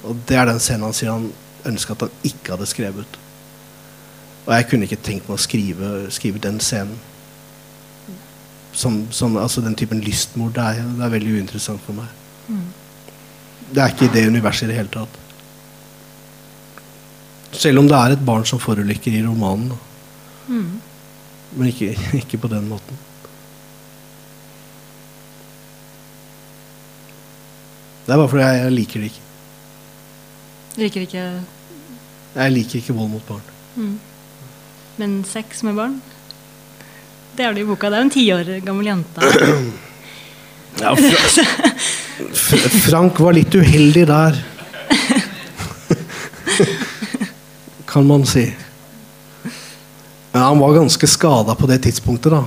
Og 0.03 0.17
det 0.27 0.37
er 0.37 0.45
den 0.45 0.59
scenen 0.59 0.83
han 0.83 0.93
sier 0.93 1.11
han 1.11 1.31
ønsker 1.65 1.95
at 1.95 2.01
han 2.01 2.09
ikke 2.23 2.55
hadde 2.55 2.65
skrevet. 2.65 3.19
Og 4.45 4.53
jeg 4.53 4.67
kunne 4.69 4.87
ikke 4.87 5.01
tenkt 5.01 5.29
meg 5.29 5.37
å 5.37 5.41
skrive, 5.41 5.91
skrive 6.13 6.39
den 6.39 6.59
scenen. 6.59 6.97
Som, 8.75 9.05
som, 9.11 9.37
altså 9.37 9.61
Den 9.61 9.75
typen 9.75 10.01
lystmord 10.03 10.53
det 10.53 10.63
er, 10.63 10.81
det 10.97 11.05
er 11.05 11.13
veldig 11.13 11.35
uinteressant 11.37 11.81
for 11.85 11.93
meg. 11.93 12.09
Det 13.73 13.81
er 13.81 13.93
ikke 13.93 14.09
i 14.09 14.13
det 14.13 14.27
universet 14.27 14.67
i 14.67 14.71
det 14.71 14.75
hele 14.75 14.91
tatt. 14.93 15.21
Selv 17.55 17.79
om 17.79 17.87
det 17.87 17.95
er 17.97 18.13
et 18.13 18.25
barn 18.25 18.43
som 18.45 18.59
forulykker 18.59 19.15
i 19.15 19.23
romanen. 19.25 19.69
da. 19.69 19.77
Men 21.55 21.67
ikke, 21.71 21.93
ikke 22.21 22.37
på 22.41 22.51
den 22.51 22.67
måten. 22.69 22.97
Det 28.05 28.13
er 28.13 28.19
bare 28.21 28.29
fordi 28.29 28.43
jeg, 28.43 28.63
jeg 28.63 28.73
liker 28.75 28.99
det 29.01 29.07
ikke. 29.11 29.21
Liker 30.75 31.05
ikke 31.05 31.23
Jeg 32.35 32.51
liker 32.51 32.75
ikke 32.81 32.93
vold 32.93 33.09
mot 33.09 33.25
barn. 33.29 33.95
Men 34.99 35.23
sex 35.27 35.63
med 35.63 35.73
barn? 35.79 35.95
Det 37.35 37.45
er 37.45 37.55
det 37.55 37.63
i 37.63 37.67
boka. 37.67 37.89
Det 37.91 37.97
er 37.97 38.05
en 38.05 38.13
ti 38.13 38.25
år 38.31 38.51
gammel 38.65 38.91
jente. 38.93 39.21
Ja, 40.75 40.91
Fra 40.91 42.57
Frank 42.83 43.19
var 43.23 43.31
litt 43.37 43.53
uheldig 43.55 44.01
der. 44.09 44.35
kan 47.91 48.03
man 48.09 48.25
si. 48.27 48.43
Men 50.35 50.43
han 50.43 50.59
var 50.59 50.73
ganske 50.73 51.07
skada 51.07 51.53
på 51.55 51.67
det 51.67 51.77
tidspunktet, 51.85 52.33
da. 52.33 52.41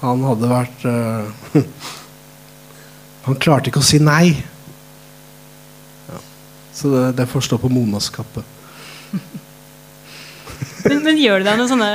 Han 0.00 0.22
hadde 0.24 0.48
vært 0.48 0.84
uh, 0.88 1.26
Han 3.26 3.36
klarte 3.36 3.68
ikke 3.68 3.82
å 3.82 3.84
si 3.84 3.98
nei. 4.00 4.30
Ja. 6.06 6.20
Så 6.72 6.88
det, 6.94 7.02
det 7.18 7.26
får 7.28 7.44
stå 7.44 7.58
på 7.60 7.68
Monas 7.68 8.08
kappe. 8.14 8.40
Men, 10.88 11.02
men 11.04 11.20
gjør 11.20 11.42
det 11.42 11.50
deg 11.50 11.58
noen 11.60 11.68
sånne 11.70 11.90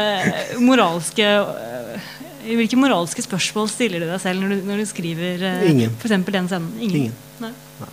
moralske 0.61 1.25
øh, 1.25 2.05
Hvilke 2.45 2.77
moralske 2.77 3.23
spørsmål 3.25 3.69
stiller 3.71 4.03
du 4.03 4.05
deg 4.11 4.21
selv 4.21 4.43
når 4.43 4.53
du, 4.53 4.67
når 4.67 4.83
du 4.83 4.85
skriver 4.91 5.45
øh, 5.49 5.65
Ingen. 5.71 5.95
for 5.99 6.13
den 6.13 6.47
scenen? 6.51 6.69
Ingen. 6.77 7.07
Ingen. 7.07 7.15
Nei. 7.41 7.89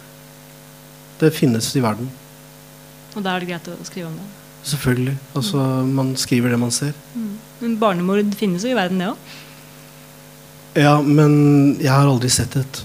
Det 1.23 1.33
finnes 1.39 1.73
i 1.79 1.83
verden. 1.87 2.13
Og 3.15 3.25
da 3.25 3.33
er 3.33 3.41
det 3.41 3.51
greit 3.55 3.73
å 3.73 3.79
skrive 3.89 4.11
om 4.11 4.21
det. 4.21 4.29
Selvfølgelig. 4.63 5.17
Altså, 5.37 5.57
man 5.85 6.17
skriver 6.17 6.49
det 6.49 6.59
man 6.59 6.71
ser. 6.71 6.93
Men 7.61 7.79
barnemord 7.81 8.35
finnes 8.37 8.65
jo 8.65 8.71
i 8.73 8.77
verden, 8.77 9.01
det 9.01 9.09
òg. 9.09 9.17
Ja, 10.77 11.01
men 11.03 11.77
jeg 11.83 11.91
har 11.91 12.07
aldri 12.07 12.29
sett 12.31 12.57
et. 12.57 12.85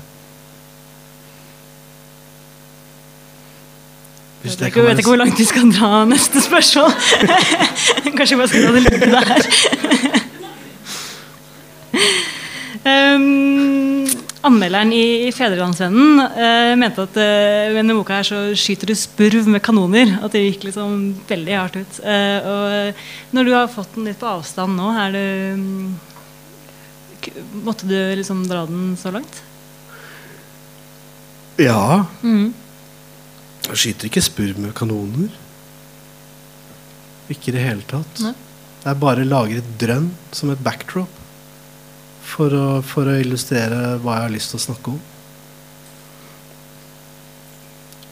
Hvis 4.42 4.54
Jeg 4.54 4.60
vet 4.60 4.68
ikke 4.68 4.84
være 4.84 4.98
ikke 4.98 5.10
hvor 5.10 5.22
langt 5.22 5.40
vi 5.40 5.46
skal 5.46 5.72
dra 5.74 6.06
neste 6.14 6.42
spørsmål. 6.42 6.92
Kanskje 8.18 8.36
vi 8.36 8.40
bare 8.42 8.48
skal 8.48 8.62
la 8.62 8.72
det 8.76 8.84
ligge 8.84 9.00
der. 9.16 9.30
Um, 12.86 13.92
anmelderen 14.46 14.92
i, 14.94 15.32
Fedrelandsvennen 15.36 16.22
eh, 16.26 16.74
mente 16.80 17.06
at 17.06 17.18
eh, 17.20 17.72
med 17.72 17.80
denne 17.82 17.96
boka 17.98 18.20
her 18.20 18.28
så 18.28 18.42
skyter 18.58 18.92
du 18.92 18.96
spurv 18.98 19.50
med 19.52 19.64
kanoner. 19.66 20.18
At 20.26 20.36
det 20.36 20.44
gikk 20.46 20.68
liksom 20.70 21.00
veldig 21.30 21.56
hardt 21.56 21.80
ut. 21.80 22.00
Eh, 22.06 22.50
og 22.52 23.36
når 23.36 23.48
du 23.48 23.54
har 23.56 23.72
fått 23.72 23.96
den 23.98 24.10
litt 24.10 24.20
på 24.22 24.30
avstand 24.30 24.78
nå, 24.78 24.92
er 25.06 25.16
det 25.16 25.30
um, 25.56 25.96
Måtte 27.66 27.88
du 27.90 27.96
liksom 28.20 28.44
dra 28.46 28.68
den 28.70 28.92
så 29.02 29.10
langt? 29.10 29.40
Ja. 31.58 32.06
Mm. 32.22 32.52
Jeg 33.66 33.80
skyter 33.82 34.12
ikke 34.12 34.22
spurv 34.22 34.60
med 34.62 34.76
kanoner. 34.78 35.32
Ikke 37.34 37.50
i 37.50 37.56
det 37.56 37.64
hele 37.66 37.88
tatt. 37.90 38.22
Nei. 38.22 38.36
Jeg 38.86 39.02
bare 39.02 39.26
lager 39.26 39.58
et 39.64 39.72
drønn 39.82 40.12
som 40.36 40.52
et 40.54 40.62
backdrop 40.62 41.15
for 42.26 42.54
å, 42.58 42.68
for 42.86 43.10
å 43.10 43.20
illustrere 43.22 43.98
hva 44.02 44.20
jeg 44.20 44.28
har 44.28 44.34
lyst 44.34 44.54
til 44.54 44.60
å 44.60 44.66
snakke 44.66 44.96
om. 44.96 45.04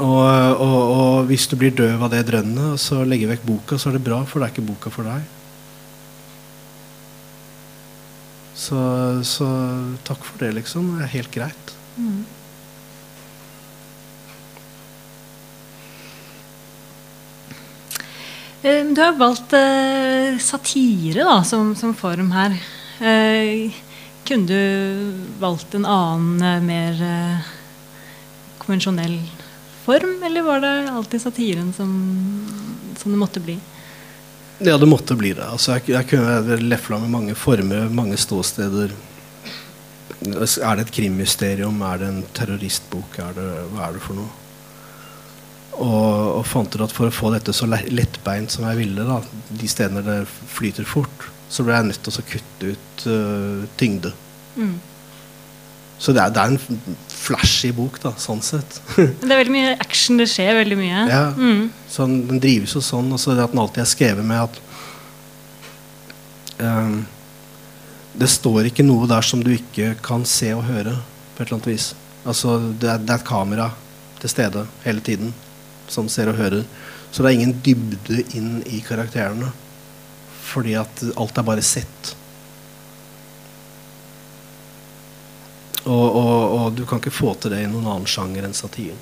Og, 0.04 0.60
og, 0.64 0.82
og 0.94 1.30
hvis 1.30 1.46
du 1.48 1.56
blir 1.60 1.74
døv 1.78 2.02
av 2.04 2.12
det 2.12 2.26
drønnet, 2.28 2.74
og 2.76 2.82
så 2.82 3.04
legger 3.08 3.32
vekk 3.34 3.48
boka, 3.48 3.80
så 3.80 3.92
er 3.92 3.98
det 3.98 4.06
bra, 4.06 4.24
for 4.28 4.42
det 4.42 4.50
er 4.50 4.56
ikke 4.56 4.68
boka 4.68 4.92
for 4.94 5.08
deg. 5.08 5.26
Så, 8.64 8.80
så 9.28 9.48
takk 10.06 10.24
for 10.28 10.40
det, 10.44 10.54
liksom. 10.60 10.96
Det 10.98 11.06
er 11.06 11.14
helt 11.18 11.34
greit. 11.34 11.76
Mm. 11.98 12.24
Eh, 18.64 18.84
Du 18.94 19.02
har 19.02 19.18
valgt 19.20 19.56
eh, 19.58 20.38
satire 20.40 21.26
da, 21.28 21.40
som, 21.48 21.74
som 21.76 21.96
form 21.98 22.32
her. 22.36 22.60
Kunne 24.24 24.48
du 24.48 25.14
valgt 25.40 25.76
en 25.76 25.86
annen, 25.86 26.42
eh, 26.42 26.62
mer 26.64 27.02
eh, 27.04 27.48
konvensjonell 28.58 29.18
form, 29.84 30.24
eller 30.24 30.42
var 30.42 30.64
det 30.64 30.90
alltid 30.92 31.22
satiren 31.22 31.74
som, 31.76 31.92
som 32.98 33.12
det 33.12 33.20
måtte 33.20 33.44
bli? 33.44 33.58
Ja, 34.64 34.78
det 34.78 34.88
måtte 34.88 35.16
bli 35.20 35.34
det. 35.34 35.44
Altså, 35.44 35.76
jeg, 35.76 35.90
jeg 35.92 36.08
kunne 36.14 36.60
lefla 36.62 37.02
med 37.04 37.12
mange 37.12 37.36
former, 37.36 37.90
mange 37.92 38.18
ståsteder. 38.18 38.94
Er 40.24 40.78
det 40.78 40.86
et 40.86 40.96
krimmysterium? 40.96 41.82
Er 41.84 42.00
det 42.00 42.08
en 42.08 42.24
terroristbok? 42.38 43.20
Er 43.20 43.36
det, 43.36 43.50
hva 43.74 43.90
er 43.90 43.98
det 43.98 44.06
for 44.06 44.22
noe? 44.22 44.32
Og, 45.74 46.40
og 46.40 46.44
fant 46.48 46.76
ut 46.78 46.86
at 46.86 46.94
for 46.96 47.10
å 47.10 47.16
få 47.16 47.34
dette 47.34 47.52
så 47.56 47.68
lettbeint 47.68 48.54
som 48.54 48.70
jeg 48.70 48.80
ville, 48.86 49.04
da, 49.10 49.20
de 49.50 49.68
stedene 49.68 50.06
det 50.06 50.20
flyter 50.30 50.88
fort, 50.88 51.33
så 51.50 51.66
ble 51.66 51.76
jeg 51.78 51.90
nødt 51.90 52.04
til 52.06 52.20
å 52.20 52.26
kutte 52.32 52.74
ut 52.74 53.06
uh, 53.08 53.64
tyngde. 53.80 54.14
Mm. 54.56 54.76
Så 56.04 56.12
det 56.12 56.24
er, 56.24 56.34
det 56.36 56.42
er 56.42 56.52
en 56.52 56.98
flashy 57.08 57.72
bok, 57.76 58.00
da, 58.04 58.12
sånn 58.20 58.42
sett. 58.44 58.80
Det 59.22 59.30
er 59.30 59.40
veldig 59.40 59.54
mye 59.54 59.76
action, 59.80 60.18
det 60.20 60.28
skjer 60.32 60.58
veldig 60.58 60.78
mye. 60.80 61.04
Ja. 61.08 61.26
Mm. 61.38 61.70
Så 61.88 62.08
den, 62.08 62.18
den 62.28 62.42
drives 62.44 62.74
jo 62.76 62.82
sånn. 62.84 63.12
Og 63.16 63.22
så 63.22 63.38
det 63.38 63.46
at 63.46 63.54
den 63.54 63.62
alltid 63.64 63.86
er 63.86 63.88
skrevet 63.88 64.28
med 64.28 64.42
at 64.44 64.60
um, 66.60 66.98
Det 68.20 68.30
står 68.30 68.68
ikke 68.70 68.86
noe 68.86 69.08
der 69.10 69.24
som 69.26 69.46
du 69.46 69.54
ikke 69.56 69.94
kan 70.04 70.28
se 70.28 70.52
og 70.58 70.66
høre, 70.68 70.98
på 71.34 71.42
et 71.42 71.48
eller 71.48 71.62
annet 71.62 71.72
vis. 71.72 71.88
Altså, 72.28 72.58
det 72.82 72.90
er, 72.90 73.00
det 73.00 73.16
er 73.16 73.22
et 73.22 73.28
kamera 73.30 73.72
til 74.20 74.32
stede 74.32 74.68
hele 74.84 75.04
tiden 75.04 75.32
som 75.92 76.12
ser 76.12 76.34
og 76.34 76.40
hører. 76.40 76.68
Så 77.14 77.24
det 77.24 77.32
er 77.32 77.40
ingen 77.40 77.58
dybde 77.64 78.24
inn 78.36 78.58
i 78.68 78.84
karakterene. 78.84 79.54
Fordi 80.54 80.78
at 80.78 81.04
alt 81.18 81.40
er 81.40 81.48
bare 81.48 81.66
sett. 81.66 82.14
Og, 85.84 86.06
og, 86.16 86.54
og 86.56 86.78
du 86.78 86.86
kan 86.88 87.02
ikke 87.02 87.12
få 87.12 87.34
til 87.42 87.52
det 87.52 87.66
i 87.66 87.72
noen 87.72 87.90
annen 87.90 88.08
sjanger 88.08 88.46
enn 88.48 88.56
satiren. 88.56 89.02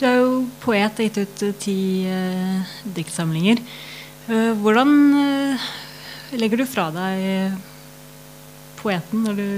Du 0.00 0.06
er 0.08 0.16
jo 0.16 0.44
poet 0.62 1.02
gitt 1.02 1.18
ut 1.20 1.42
eh, 1.44 1.56
ti 1.60 1.76
eh, 2.08 2.76
diktsamlinger. 2.96 3.60
Eh, 4.30 4.52
hvordan 4.62 4.94
eh, 5.20 5.66
legger 6.40 6.62
du 6.62 6.66
fra 6.68 6.88
deg 6.94 7.26
eh, 7.28 7.58
poeten 8.80 9.26
når 9.26 9.40
du 9.42 9.50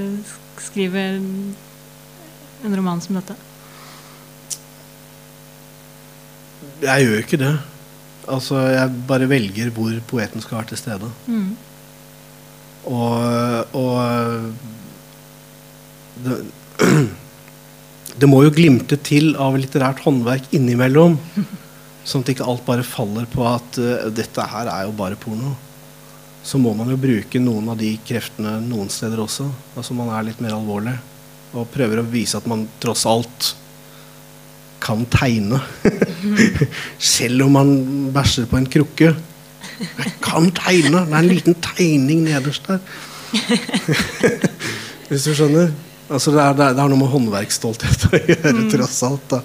skriver 0.62 1.20
en 1.22 2.76
roman 2.76 3.02
som 3.04 3.20
dette? 3.20 3.38
Jeg 6.82 7.04
gjør 7.04 7.14
jo 7.14 7.22
ikke 7.22 7.40
det. 7.40 7.52
Altså, 8.30 8.58
jeg 8.70 9.02
bare 9.08 9.28
velger 9.30 9.70
hvor 9.74 9.94
poeten 10.10 10.42
skal 10.42 10.60
være 10.60 10.72
til 10.72 10.80
stede. 10.80 11.10
Mm. 11.26 11.52
Og, 12.90 13.74
og 13.78 14.52
det, 16.24 16.38
det 18.20 18.30
må 18.30 18.42
jo 18.46 18.54
glimte 18.54 18.98
til 18.98 19.34
av 19.40 19.58
litterært 19.58 20.02
håndverk 20.06 20.50
innimellom. 20.54 21.18
Sånn 22.08 22.24
at 22.24 22.32
ikke 22.32 22.46
alt 22.50 22.64
bare 22.66 22.86
faller 22.86 23.28
på 23.30 23.44
at 23.46 23.78
uh, 23.78 24.08
dette 24.10 24.46
her 24.54 24.70
er 24.70 24.88
jo 24.88 24.96
bare 24.98 25.18
porno. 25.18 25.54
Så 26.42 26.58
må 26.58 26.72
man 26.74 26.90
jo 26.90 26.98
bruke 26.98 27.38
noen 27.38 27.70
av 27.70 27.78
de 27.78 27.92
kreftene 28.02 28.56
noen 28.64 28.90
steder 28.90 29.22
også. 29.22 29.46
Altså 29.78 29.94
man 29.94 30.10
er 30.10 30.26
litt 30.26 30.42
mer 30.42 30.56
alvorlig. 30.56 30.96
Og 31.54 31.70
prøver 31.70 32.00
å 32.00 32.08
vise 32.10 32.38
at 32.38 32.48
man 32.50 32.66
tross 32.82 33.04
alt 33.06 33.52
kan 34.82 35.04
tegne. 35.12 35.60
Selv 37.14 37.46
om 37.46 37.54
man 37.58 37.70
bæsjer 38.14 38.48
på 38.50 38.58
en 38.60 38.66
krukke. 38.70 39.12
Jeg 39.82 40.12
kan 40.22 40.50
tegne! 40.58 41.04
Det 41.06 41.14
er 41.14 41.22
en 41.22 41.30
liten 41.32 41.56
tegning 41.64 42.24
nederst 42.26 42.66
der. 42.68 42.82
Hvis 45.08 45.24
du 45.28 45.32
skjønner? 45.36 45.72
Altså 46.12 46.32
det, 46.34 46.42
er, 46.42 46.52
det, 46.58 46.64
er, 46.66 46.74
det 46.76 46.84
noe 46.92 47.00
med 47.00 47.08
håndverksstolthet 47.08 48.02
å 48.10 48.18
gjøre, 48.20 48.52
tross 48.74 48.98
alt. 49.06 49.22
Da. 49.30 49.38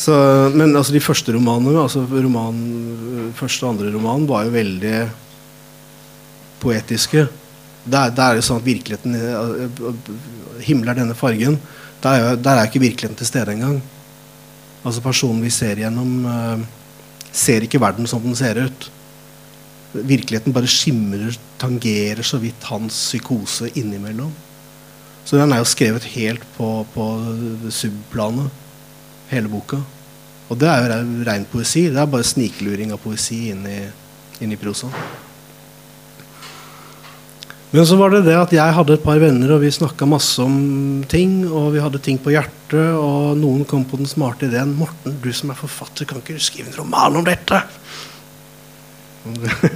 Så, 0.00 0.16
men 0.56 0.72
altså, 0.74 0.94
de 0.96 1.02
første 1.04 1.34
romanene, 1.36 1.76
altså 1.84 2.02
roman, 2.10 2.56
første 3.38 3.62
og 3.68 3.74
andre 3.76 3.92
roman, 3.94 4.24
var 4.26 4.48
jo 4.48 4.54
veldig 4.56 4.96
poetiske. 6.64 7.26
Der, 7.84 8.10
der 8.16 8.24
er 8.32 8.40
det 8.40 8.46
sånn 8.46 8.58
at 8.62 8.66
virkeligheten 8.66 9.14
eh, 9.18 10.62
Himmel 10.66 10.88
er 10.90 10.98
denne 11.02 11.14
fargen. 11.18 11.58
Der 12.02 12.10
er, 12.10 12.22
jo- 12.32 12.40
der 12.42 12.58
er 12.62 12.68
ikke 12.70 12.82
virkeligheten 12.82 13.18
til 13.20 13.28
stede 13.30 13.54
engang. 13.54 13.78
Altså 14.84 15.00
Personen 15.04 15.40
vi 15.44 15.50
ser 15.50 15.80
gjennom, 15.80 16.10
eh, 16.28 16.64
ser 17.32 17.64
ikke 17.64 17.80
verden 17.80 18.06
som 18.06 18.22
den 18.22 18.36
ser 18.36 18.60
ut. 18.66 18.90
Virkeligheten 19.94 20.52
bare 20.52 20.68
skimrer, 20.68 21.36
tangerer 21.58 22.22
så 22.26 22.38
vidt 22.42 22.62
hans 22.68 22.92
psykose 23.08 23.70
innimellom. 23.78 24.32
Så 25.24 25.38
den 25.38 25.52
er 25.54 25.62
jo 25.62 25.64
skrevet 25.70 26.04
helt 26.12 26.42
på, 26.58 26.84
på 26.92 27.04
subplanet, 27.72 28.50
hele 29.30 29.48
boka. 29.48 29.78
Og 30.50 30.58
det 30.60 30.68
er 30.68 30.82
jo 30.82 30.90
re- 30.92 31.24
ren 31.30 31.46
poesi. 31.48 31.86
Det 31.88 31.96
er 32.02 32.10
bare 32.12 32.26
snikluring 32.28 32.92
av 32.92 33.00
poesi 33.00 33.46
inn 33.54 33.64
i, 33.70 33.78
inn 34.44 34.52
i 34.52 34.58
prosaen. 34.60 34.92
Men 37.74 37.86
så 37.86 37.96
var 37.98 38.12
det 38.12 38.20
det 38.28 38.36
at 38.38 38.52
jeg 38.54 38.74
hadde 38.76 38.94
et 38.94 39.02
par 39.02 39.18
venner, 39.18 39.50
og 39.50 39.64
vi 39.64 39.72
snakka 39.74 40.06
masse 40.06 40.38
om 40.38 41.02
ting. 41.10 41.40
Og 41.48 41.72
vi 41.74 41.80
hadde 41.82 41.98
ting 41.98 42.20
på 42.22 42.30
hjertet, 42.30 42.94
og 42.94 43.34
noen 43.40 43.64
kom 43.66 43.82
på 43.82 43.98
den 43.98 44.06
smarte 44.06 44.46
ideen. 44.46 44.76
'Morten, 44.78 45.16
du 45.18 45.32
som 45.34 45.50
er 45.50 45.58
forfatter, 45.58 46.06
kan 46.06 46.22
ikke 46.22 46.38
du 46.38 46.44
skrive 46.44 46.70
en 46.70 46.78
roman 46.78 47.18
om 47.18 47.26
dette?' 47.26 47.64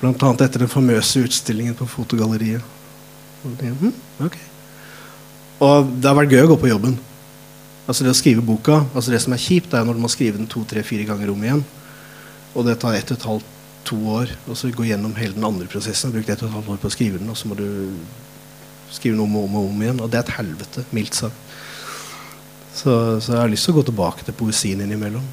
Blant 0.00 0.22
annet 0.22 0.44
etter 0.44 0.66
den 0.66 0.70
famøse 0.70 1.24
utstillingen 1.24 1.74
på 1.78 1.88
Fotogalleriet. 1.88 2.60
Og 3.46 3.56
det, 3.56 3.72
hm, 3.80 3.96
ok. 4.26 4.38
Og 5.64 5.90
det 5.96 6.10
har 6.10 6.18
vært 6.20 6.34
gøy 6.34 6.44
å 6.44 6.50
gå 6.52 6.60
på 6.60 6.70
jobben. 6.70 6.98
Altså 7.88 8.04
Det 8.04 8.12
å 8.12 8.18
skrive 8.18 8.44
boka 8.44 8.82
altså 8.92 9.14
Det 9.14 9.22
som 9.24 9.32
er 9.32 9.40
kjipt, 9.40 9.72
er 9.72 9.86
når 9.88 9.96
du 9.96 10.04
må 10.04 10.10
skrive 10.12 10.36
den 10.36 10.50
to, 10.50 10.66
tre, 10.68 10.84
fire 10.84 11.08
ganger 11.08 11.32
om 11.32 11.44
igjen. 11.46 11.64
Og 12.52 12.68
det 12.68 12.76
tar 12.82 12.98
ett 12.98 13.08
og 13.14 13.16
et 13.16 13.28
halvt, 13.30 13.54
to 13.88 13.98
år. 14.12 14.32
Og 14.46 14.58
så 14.58 14.70
gå 14.74 14.86
gjennom 14.88 15.16
hele 15.18 15.36
den 15.36 15.46
andre 15.48 15.68
prosessen. 15.70 16.12
Bruk 16.14 16.28
ett 16.28 16.42
og 16.42 16.50
et 16.50 16.56
halvt 16.58 16.72
år 16.74 16.80
på 16.82 16.90
å 16.90 16.94
skrive 16.94 17.20
den, 17.20 17.30
og 17.32 17.38
så 17.38 17.50
må 17.50 17.58
du 17.58 17.68
skrive 18.92 19.16
den 19.16 19.24
om 19.24 19.36
og 19.36 19.48
om, 19.48 19.58
og 19.60 19.70
om 19.72 19.84
igjen. 19.84 20.02
Og 20.04 20.10
det 20.12 20.20
er 20.20 20.26
et 20.26 20.36
helvete, 20.38 20.84
mildt 20.96 21.18
sagt. 21.18 21.46
Så, 22.78 22.92
så 23.24 23.32
jeg 23.34 23.40
har 23.42 23.50
lyst 23.50 23.66
til 23.66 23.74
å 23.74 23.80
gå 23.80 23.88
tilbake 23.88 24.26
til 24.26 24.36
poesien 24.38 24.82
innimellom. 24.84 25.24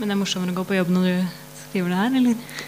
Men 0.00 0.10
det 0.10 0.16
er 0.16 0.20
morsommere 0.20 0.52
å 0.52 0.58
gå 0.60 0.66
på 0.68 0.76
jobb 0.76 0.90
når 0.92 1.06
du 1.06 1.38
skriver 1.62 1.92
det 1.92 2.00
her, 2.02 2.18
eller? 2.20 2.66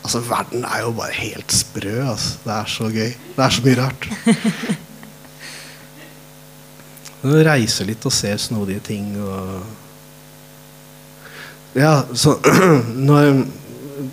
Altså, 0.00 0.22
verden 0.24 0.64
er 0.64 0.84
jo 0.86 0.94
bare 0.96 1.16
helt 1.16 1.52
sprø. 1.52 1.96
Altså. 2.06 2.38
Det 2.44 2.54
er 2.56 2.70
så 2.72 2.88
gøy. 2.88 3.10
Det 3.36 3.44
er 3.44 3.56
så 3.56 3.66
mye 3.66 3.82
rart. 3.82 4.08
Du 7.20 7.34
reiser 7.44 7.84
litt 7.84 8.04
og 8.08 8.14
ser 8.16 8.38
snodige 8.40 8.80
ting 8.80 9.10
og 9.20 9.58
Ja, 11.78 12.04
så 12.12 12.34
når, 13.08 13.44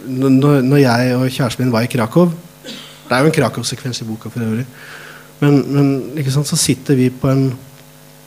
når, 0.05 0.62
når 0.62 0.82
jeg 0.82 1.16
og 1.18 1.30
kjæresten 1.30 1.66
min 1.66 1.74
var 1.74 1.88
i 1.88 1.89
Krakow 1.89 2.30
Det 2.30 3.16
er 3.16 3.24
jo 3.24 3.32
en 3.32 3.38
Krakow-sekvens 3.38 4.03
i 4.03 4.05
boka 4.05 4.30
for 4.30 4.43
øvrig. 4.43 4.66
Men, 5.39 5.62
men 5.72 6.28
sant, 6.34 6.49
så 6.49 6.58
sitter 6.60 6.97
vi 6.99 7.08
på 7.10 7.30
en 7.32 7.45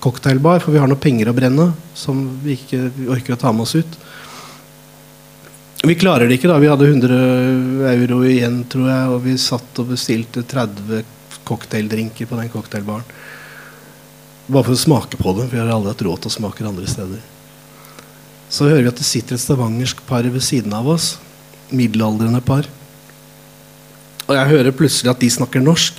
cocktailbar, 0.00 0.62
for 0.64 0.72
vi 0.72 0.80
har 0.80 0.88
noen 0.88 1.02
penger 1.02 1.28
å 1.28 1.34
brenne 1.36 1.66
som 1.94 2.22
vi 2.40 2.56
ikke 2.56 2.86
orker 3.12 3.36
å 3.36 3.40
ta 3.40 3.52
med 3.52 3.66
oss 3.66 3.76
ut. 3.76 3.98
Vi 5.84 5.96
klarer 6.00 6.28
det 6.28 6.38
ikke, 6.38 6.48
da. 6.48 6.58
Vi 6.60 6.70
hadde 6.70 6.88
100 6.88 7.18
euro 7.92 8.22
igjen, 8.28 8.62
tror 8.72 8.88
jeg, 8.88 9.10
og 9.12 9.20
vi 9.24 9.36
satt 9.40 9.82
og 9.82 9.92
bestilte 9.92 10.46
30 10.48 11.04
cocktaildrinker 11.48 12.28
på 12.28 12.40
den 12.40 12.50
cocktailbaren. 12.52 13.04
Bare 14.50 14.66
for 14.66 14.74
å 14.74 14.80
smake 14.80 15.20
på 15.20 15.36
dem, 15.36 15.48
for 15.48 15.56
Vi 15.56 15.62
har 15.62 15.72
aldri 15.72 15.92
hatt 15.92 16.08
råd 16.08 16.24
til 16.24 16.32
å 16.32 16.36
smake 16.38 16.66
andre 16.68 16.88
steder. 16.88 17.20
Så 18.50 18.66
hører 18.66 18.82
vi 18.82 18.90
at 18.90 18.98
det 18.98 19.06
sitter 19.06 19.36
et 19.36 19.42
stavangersk 19.42 20.02
par 20.08 20.26
ved 20.26 20.42
siden 20.42 20.74
av 20.74 20.88
oss. 20.90 21.14
Middelaldrende 21.70 22.42
par. 22.42 22.66
Og 24.26 24.34
jeg 24.34 24.50
hører 24.50 24.74
plutselig 24.74 25.12
at 25.12 25.22
de 25.22 25.30
snakker 25.30 25.62
norsk. 25.62 25.98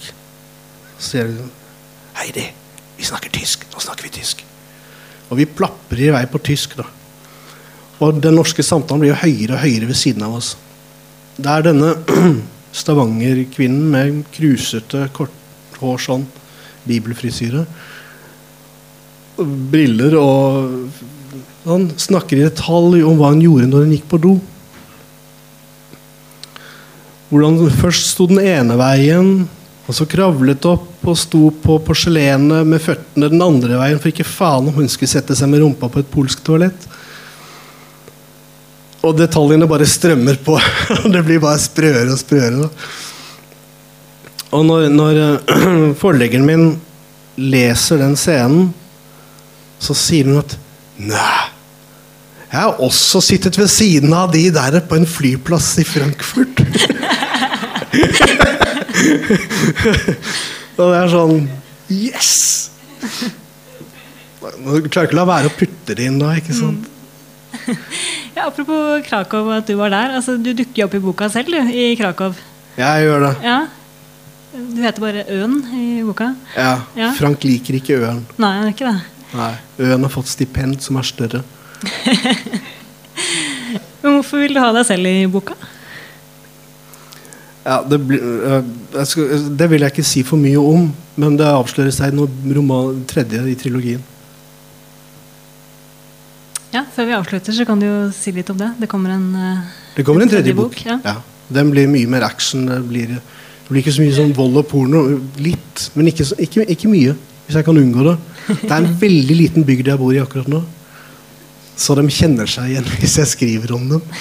Så 0.97 1.13
sier 1.13 1.31
de 1.31 1.47
Heidi, 2.19 2.49
vi 2.97 3.07
snakker 3.07 3.31
tysk. 3.33 3.63
Nå 3.71 3.83
snakker 3.83 4.07
vi 4.07 4.15
tysk. 4.19 4.43
Og 5.31 5.39
vi 5.39 5.47
plaprer 5.47 6.09
i 6.09 6.11
vei 6.13 6.25
på 6.27 6.41
tysk, 6.43 6.75
da. 6.79 6.85
Og 8.01 8.19
den 8.19 8.35
norske 8.35 8.63
samtalen 8.65 9.03
blir 9.03 9.13
jo 9.13 9.21
høyere 9.21 9.55
og 9.55 9.63
høyere 9.63 9.87
ved 9.89 9.99
siden 9.99 10.25
av 10.27 10.35
oss. 10.39 10.55
Det 11.37 11.47
er 11.47 11.67
denne 11.69 11.93
Stavanger-kvinnen 12.81 13.87
med 13.93 14.21
krusete, 14.35 15.05
kort 15.15 15.79
hår 15.81 16.03
sånn, 16.03 16.27
bibelfrisyre, 16.87 17.63
briller 19.71 20.17
og 20.19 20.91
Han 21.65 21.91
snakker 21.97 22.39
i 22.39 22.45
detalj 22.47 23.03
om 23.05 23.19
hva 23.19 23.33
han 23.33 23.43
gjorde 23.43 23.69
når 23.69 23.85
han 23.85 23.95
gikk 23.95 24.07
på 24.09 24.19
do. 24.23 24.35
Hvordan 27.31 27.59
Først 27.79 28.09
sto 28.11 28.27
den 28.27 28.41
ene 28.43 28.75
veien, 28.79 29.29
og 29.87 29.95
så 29.95 30.07
kravlet 30.09 30.65
opp 30.67 31.05
og 31.07 31.17
sto 31.17 31.45
på 31.63 31.77
porselenet 31.85 32.67
med 32.67 32.81
føttene 32.83 33.29
den 33.31 33.43
andre 33.43 33.77
veien, 33.79 34.01
for 34.01 34.11
ikke 34.11 34.27
faen 34.27 34.69
om 34.69 34.75
hun 34.81 34.89
skulle 34.91 35.11
sette 35.11 35.37
seg 35.37 35.49
med 35.51 35.63
rumpa 35.63 35.89
på 35.91 36.01
et 36.01 36.11
polsk 36.11 36.43
toalett. 36.47 36.87
Og 39.01 39.15
detaljene 39.17 39.69
bare 39.69 39.87
strømmer 39.89 40.37
på. 40.45 40.57
det 41.13 41.23
blir 41.25 41.41
bare 41.41 41.61
sprøere 41.61 42.11
og 42.13 42.21
sprøere. 42.21 42.69
Og 44.51 44.65
når, 44.67 44.89
når 44.93 45.21
eh, 45.23 45.93
forleggeren 46.01 46.45
min 46.45 46.67
leser 47.41 48.01
den 48.03 48.17
scenen, 48.19 48.69
så 49.81 49.95
sier 49.97 50.29
hun 50.29 50.43
at 50.43 50.57
Nei, 51.01 51.40
jeg 52.51 52.59
har 52.59 52.81
også 52.83 53.21
sittet 53.23 53.55
ved 53.55 53.69
siden 53.71 54.13
av 54.13 54.31
de 54.33 54.49
der 54.51 54.81
på 54.83 54.95
en 54.99 55.07
flyplass 55.07 55.77
i 55.79 55.85
Frankfurt. 55.87 56.59
og 60.77 60.85
det 60.91 60.97
er 60.97 61.09
sånn 61.11 61.47
Yes! 61.91 62.31
Du 64.41 64.87
klarer 64.89 65.07
ikke 65.07 65.15
å 65.15 65.19
la 65.21 65.25
være 65.27 65.51
å 65.51 65.55
putte 65.55 65.95
det 65.97 66.07
inn 66.07 66.19
da, 66.21 66.33
ikke 66.39 66.55
sant? 66.55 66.87
Ja, 68.35 68.45
apropos 68.47 69.03
Krakow, 69.05 69.49
at 69.51 69.67
du 69.67 69.75
var 69.75 69.91
der. 69.91 70.13
Altså, 70.15 70.37
du 70.39 70.53
dukker 70.55 70.79
jo 70.81 70.85
opp 70.87 70.93
i 70.95 71.01
boka 71.03 71.27
selv, 71.29 71.51
du, 71.51 71.59
i 71.75 71.95
Krakow. 71.99 72.31
Jeg 72.79 73.03
gjør 73.03 73.25
det. 73.25 73.31
Ja. 73.43 73.57
Du 74.55 74.79
heter 74.83 75.03
bare 75.03 75.25
Øen 75.35 75.57
i 75.75 76.01
boka. 76.07 76.29
Ja. 76.55 76.77
Ja. 76.95 77.11
Frank 77.17 77.43
liker 77.47 77.75
ikke 77.79 77.99
Øen. 77.99 78.23
Nei, 78.39 78.53
han 78.55 78.69
er 78.69 78.75
ikke 78.75 78.87
det. 78.87 79.27
Nei, 79.35 79.51
Øen 79.83 80.07
har 80.07 80.13
fått 80.15 80.31
stipend 80.31 80.79
som 80.83 80.99
er 80.99 81.07
større. 81.07 81.43
Men 84.01 84.17
hvorfor 84.17 84.41
vil 84.41 84.55
du 84.55 84.59
ha 84.61 84.71
deg 84.75 84.85
selv 84.87 85.09
i 85.09 85.25
boka? 85.29 85.55
Ja, 87.61 87.81
det, 87.85 87.99
jeg 88.09 89.09
skal, 89.09 89.43
det 89.57 89.67
vil 89.69 89.83
jeg 89.85 89.93
ikke 89.93 90.05
si 90.07 90.23
for 90.25 90.41
mye 90.41 90.57
om, 90.57 90.87
men 91.21 91.35
det 91.37 91.45
avslører 91.45 91.93
seg 91.93 92.15
noe 92.17 92.29
roman, 92.57 93.03
tredje 93.09 93.43
i 93.51 93.57
trilogien. 93.59 94.01
Ja, 96.71 96.85
Før 96.95 97.05
vi 97.09 97.13
avslutter, 97.17 97.53
så 97.53 97.65
kan 97.67 97.81
du 97.81 97.85
jo 97.85 97.97
si 98.15 98.31
litt 98.33 98.49
om 98.49 98.57
det. 98.57 98.71
Det 98.79 98.87
kommer 98.89 99.11
en 99.13 99.27
eh, 99.35 99.59
Det 99.97 100.05
kommer 100.07 100.23
en 100.23 100.31
tredje 100.31 100.55
bok. 100.57 100.79
ja. 100.87 100.97
Ja. 101.05 101.17
Den 101.51 101.67
blir 101.73 101.89
mye 101.91 102.07
mer 102.07 102.23
action. 102.23 102.63
Det 102.65 102.77
blir, 102.87 103.09
det 103.11 103.67
blir 103.67 103.81
ikke 103.83 103.91
så 103.91 104.01
mye 104.05 104.13
sånn 104.15 104.31
vold 104.37 104.55
og 104.61 104.69
porno. 104.71 105.01
Litt, 105.43 105.89
men 105.99 106.07
ikke, 106.07 106.23
ikke, 106.39 106.63
ikke 106.71 106.87
mye. 106.87 107.11
Hvis 107.43 107.57
jeg 107.59 107.65
kan 107.67 107.75
unngå 107.81 108.05
det. 108.07 108.13
Det 108.61 108.69
er 108.71 108.77
en 108.77 108.93
veldig 109.05 109.35
liten 109.35 109.65
bygd 109.67 109.89
jeg 109.91 109.99
bor 109.99 110.15
i 110.15 110.21
akkurat 110.23 110.47
nå. 110.51 110.61
Så 111.81 111.95
de 111.97 112.05
kjenner 112.13 112.49
seg 112.49 112.73
igjen 112.73 112.89
hvis 113.01 113.17
jeg 113.21 113.33
skriver 113.33 113.75
om 113.77 113.87
dem. 113.95 114.03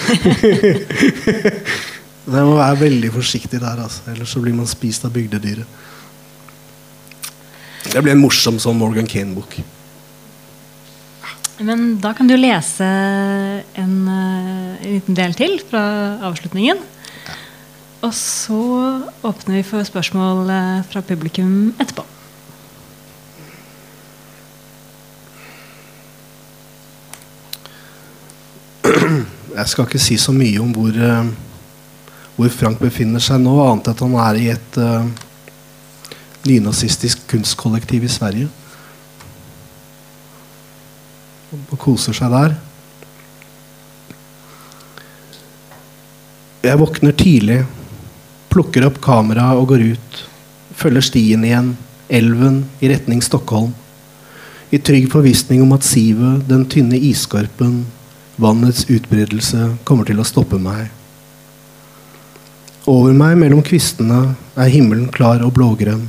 Jeg 2.30 2.46
må 2.46 2.54
være 2.54 2.76
veldig 2.84 3.08
forsiktig 3.11 3.58
der, 3.58 3.80
altså. 3.80 4.04
ellers 4.12 4.30
så 4.30 4.42
blir 4.42 4.54
man 4.54 4.68
spist 4.68 5.02
av 5.08 5.11
bygdedyret. 5.14 5.66
Det 7.90 8.02
blir 8.04 8.12
en 8.12 8.22
morsom 8.22 8.61
sånn 8.62 8.78
Morgan 8.78 9.08
Kane-bok. 9.08 9.56
Men 11.64 11.96
da 12.00 12.12
kan 12.16 12.28
du 12.30 12.36
lese 12.38 12.86
en, 12.86 13.96
eh, 14.08 14.76
en 14.84 14.94
liten 14.94 15.18
del 15.18 15.34
til 15.34 15.58
fra 15.72 15.82
avslutningen. 16.28 16.78
Og 18.06 18.14
så 18.14 18.61
åpner 19.26 19.58
vi 19.58 19.66
for 19.66 19.84
spørsmål 19.84 20.48
eh, 20.54 20.86
fra 20.92 21.02
publikum 21.02 21.74
etterpå. 21.80 22.06
Jeg 28.91 29.68
skal 29.70 29.86
ikke 29.86 30.01
si 30.03 30.16
så 30.18 30.32
mye 30.34 30.61
om 30.62 30.70
hvor, 30.74 30.95
eh, 30.95 31.30
hvor 32.36 32.55
Frank 32.55 32.80
befinner 32.82 33.22
seg 33.22 33.43
nå, 33.43 33.53
annet 33.62 33.91
enn 33.91 33.95
at 33.95 34.03
han 34.05 34.16
er 34.24 34.38
i 34.38 34.47
et 34.53 34.78
uh, 34.80 35.05
nynazistisk 36.47 37.26
kunstkollektiv 37.30 38.07
i 38.07 38.11
Sverige. 38.11 38.49
Og 41.59 41.76
koser 41.82 42.16
seg 42.16 42.32
der. 42.32 42.57
Jeg 46.64 46.80
våkner 46.80 47.14
tidlig, 47.16 47.61
plukker 48.53 48.86
opp 48.88 48.99
kameraet 49.05 49.61
og 49.61 49.70
går 49.74 49.86
ut. 49.95 50.24
Følger 50.80 51.05
stien 51.05 51.45
igjen, 51.45 51.74
elven, 52.09 52.62
i 52.80 52.91
retning 52.93 53.22
Stockholm. 53.24 53.72
I 54.70 54.78
trygg 54.78 55.11
forvissning 55.11 55.64
om 55.64 55.72
at 55.74 55.86
sivet, 55.86 56.45
den 56.49 56.66
tynne 56.70 56.99
isskorpen, 57.11 57.82
Vannets 58.41 58.86
utbredelse 58.88 59.74
kommer 59.84 60.09
til 60.09 60.20
å 60.20 60.24
stoppe 60.24 60.57
meg. 60.61 60.88
Over 62.88 63.12
meg 63.12 63.36
mellom 63.36 63.61
kvistene 63.64 64.32
er 64.57 64.72
himmelen 64.72 65.11
klar 65.12 65.45
og 65.45 65.53
blågrønn. 65.59 66.07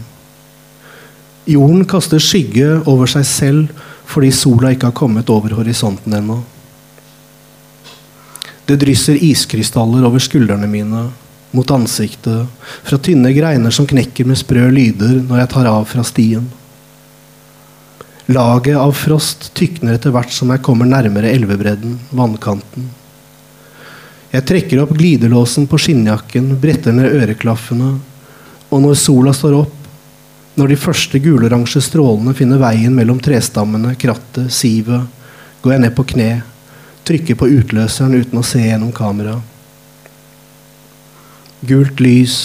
Jorden 1.51 1.83
kaster 1.89 2.21
skygge 2.23 2.77
over 2.87 3.09
seg 3.11 3.27
selv 3.27 3.83
fordi 4.11 4.31
sola 4.35 4.71
ikke 4.71 4.91
har 4.91 4.95
kommet 4.95 5.29
over 5.33 5.57
horisonten 5.57 6.15
ennå. 6.15 6.39
Det 8.67 8.77
drysser 8.79 9.19
iskrystaller 9.19 10.05
over 10.07 10.23
skuldrene 10.23 10.69
mine, 10.71 11.09
mot 11.51 11.71
ansiktet, 11.75 12.47
fra 12.87 12.99
tynne 13.03 13.33
greiner 13.35 13.75
som 13.75 13.87
knekker 13.87 14.27
med 14.29 14.39
sprø 14.39 14.69
lyder 14.71 15.17
når 15.19 15.43
jeg 15.43 15.51
tar 15.57 15.67
av 15.71 15.87
fra 15.91 16.05
stien. 16.07 16.47
Laget 18.31 18.77
av 18.77 18.93
frost 18.95 19.49
tykner 19.57 19.97
etter 19.97 20.13
hvert 20.15 20.31
som 20.31 20.51
jeg 20.53 20.61
kommer 20.63 20.87
nærmere 20.87 21.33
elvebredden, 21.35 21.97
vannkanten. 22.15 22.85
Jeg 24.31 24.45
trekker 24.47 24.79
opp 24.85 24.93
glidelåsen 24.95 25.65
på 25.67 25.79
skinnjakken, 25.81 26.53
bretter 26.61 26.95
ned 26.95 27.11
øreklaffene, 27.11 27.89
og 28.71 28.83
når 28.85 28.95
sola 29.01 29.33
står 29.35 29.57
opp, 29.57 29.75
når 30.55 30.71
de 30.71 30.79
første 30.79 31.19
guloransje 31.19 31.83
strålene 31.83 32.35
finner 32.37 32.61
veien 32.61 32.95
mellom 32.95 33.19
trestammene, 33.23 33.97
krattet, 33.99 34.47
sivet, 34.55 35.09
går 35.59 35.75
jeg 35.75 35.83
ned 35.83 35.95
på 35.97 36.07
kne, 36.13 36.31
trykker 37.07 37.35
på 37.35 37.51
utløseren 37.51 38.15
uten 38.15 38.39
å 38.39 38.45
se 38.47 38.63
gjennom 38.63 38.95
kamera. 38.95 39.35
Gult 41.67 41.99
lys, 41.99 42.35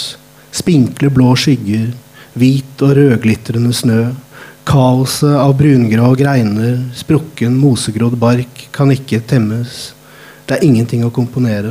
spinkle 0.51 1.15
blå 1.15 1.37
skygger, 1.39 1.93
hvit 2.35 2.83
og 2.83 2.99
rødglitrende 2.99 3.71
snø, 3.75 4.01
Kaoset 4.67 5.37
av 5.39 5.53
brungrå 5.57 6.09
greiner, 6.19 6.81
sprukken, 6.95 7.55
mosegrodd 7.55 8.17
bark 8.19 8.65
kan 8.75 8.91
ikke 8.91 9.21
temmes. 9.23 9.93
Det 10.43 10.57
er 10.57 10.65
ingenting 10.67 11.05
å 11.07 11.11
komponere. 11.15 11.71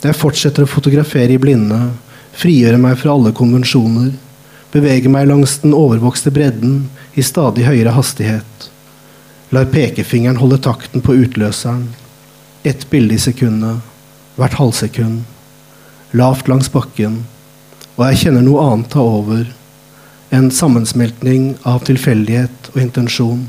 Jeg 0.00 0.16
fortsetter 0.16 0.64
å 0.64 0.70
fotografere 0.70 1.36
i 1.36 1.42
blinde, 1.42 1.90
frigjøre 2.40 2.80
meg 2.80 2.96
fra 3.02 3.12
alle 3.12 3.34
konvensjoner, 3.36 4.14
beveger 4.72 5.12
meg 5.12 5.28
langs 5.28 5.58
den 5.60 5.76
overvokste 5.76 6.32
bredden 6.32 6.86
i 7.12 7.26
stadig 7.26 7.68
høyere 7.68 7.92
hastighet. 7.98 8.70
Lar 9.52 9.68
pekefingeren 9.68 10.40
holde 10.40 10.62
takten 10.64 11.04
på 11.04 11.18
utløseren. 11.20 11.84
Ett 12.64 12.88
bilde 12.88 13.18
i 13.18 13.20
sekundet, 13.20 13.84
hvert 14.40 14.56
halvsekund. 14.56 15.20
Lavt 16.16 16.48
langs 16.48 16.72
bakken. 16.72 17.26
Og 17.98 18.06
jeg 18.08 18.24
kjenner 18.24 18.48
noe 18.48 18.64
annet 18.70 18.92
ta 18.96 19.04
over 19.04 19.44
en 20.30 20.50
sammensmeltning 20.50 21.54
av 21.62 21.84
tilfeldighet 21.88 22.70
og 22.74 22.80
intensjon. 22.82 23.46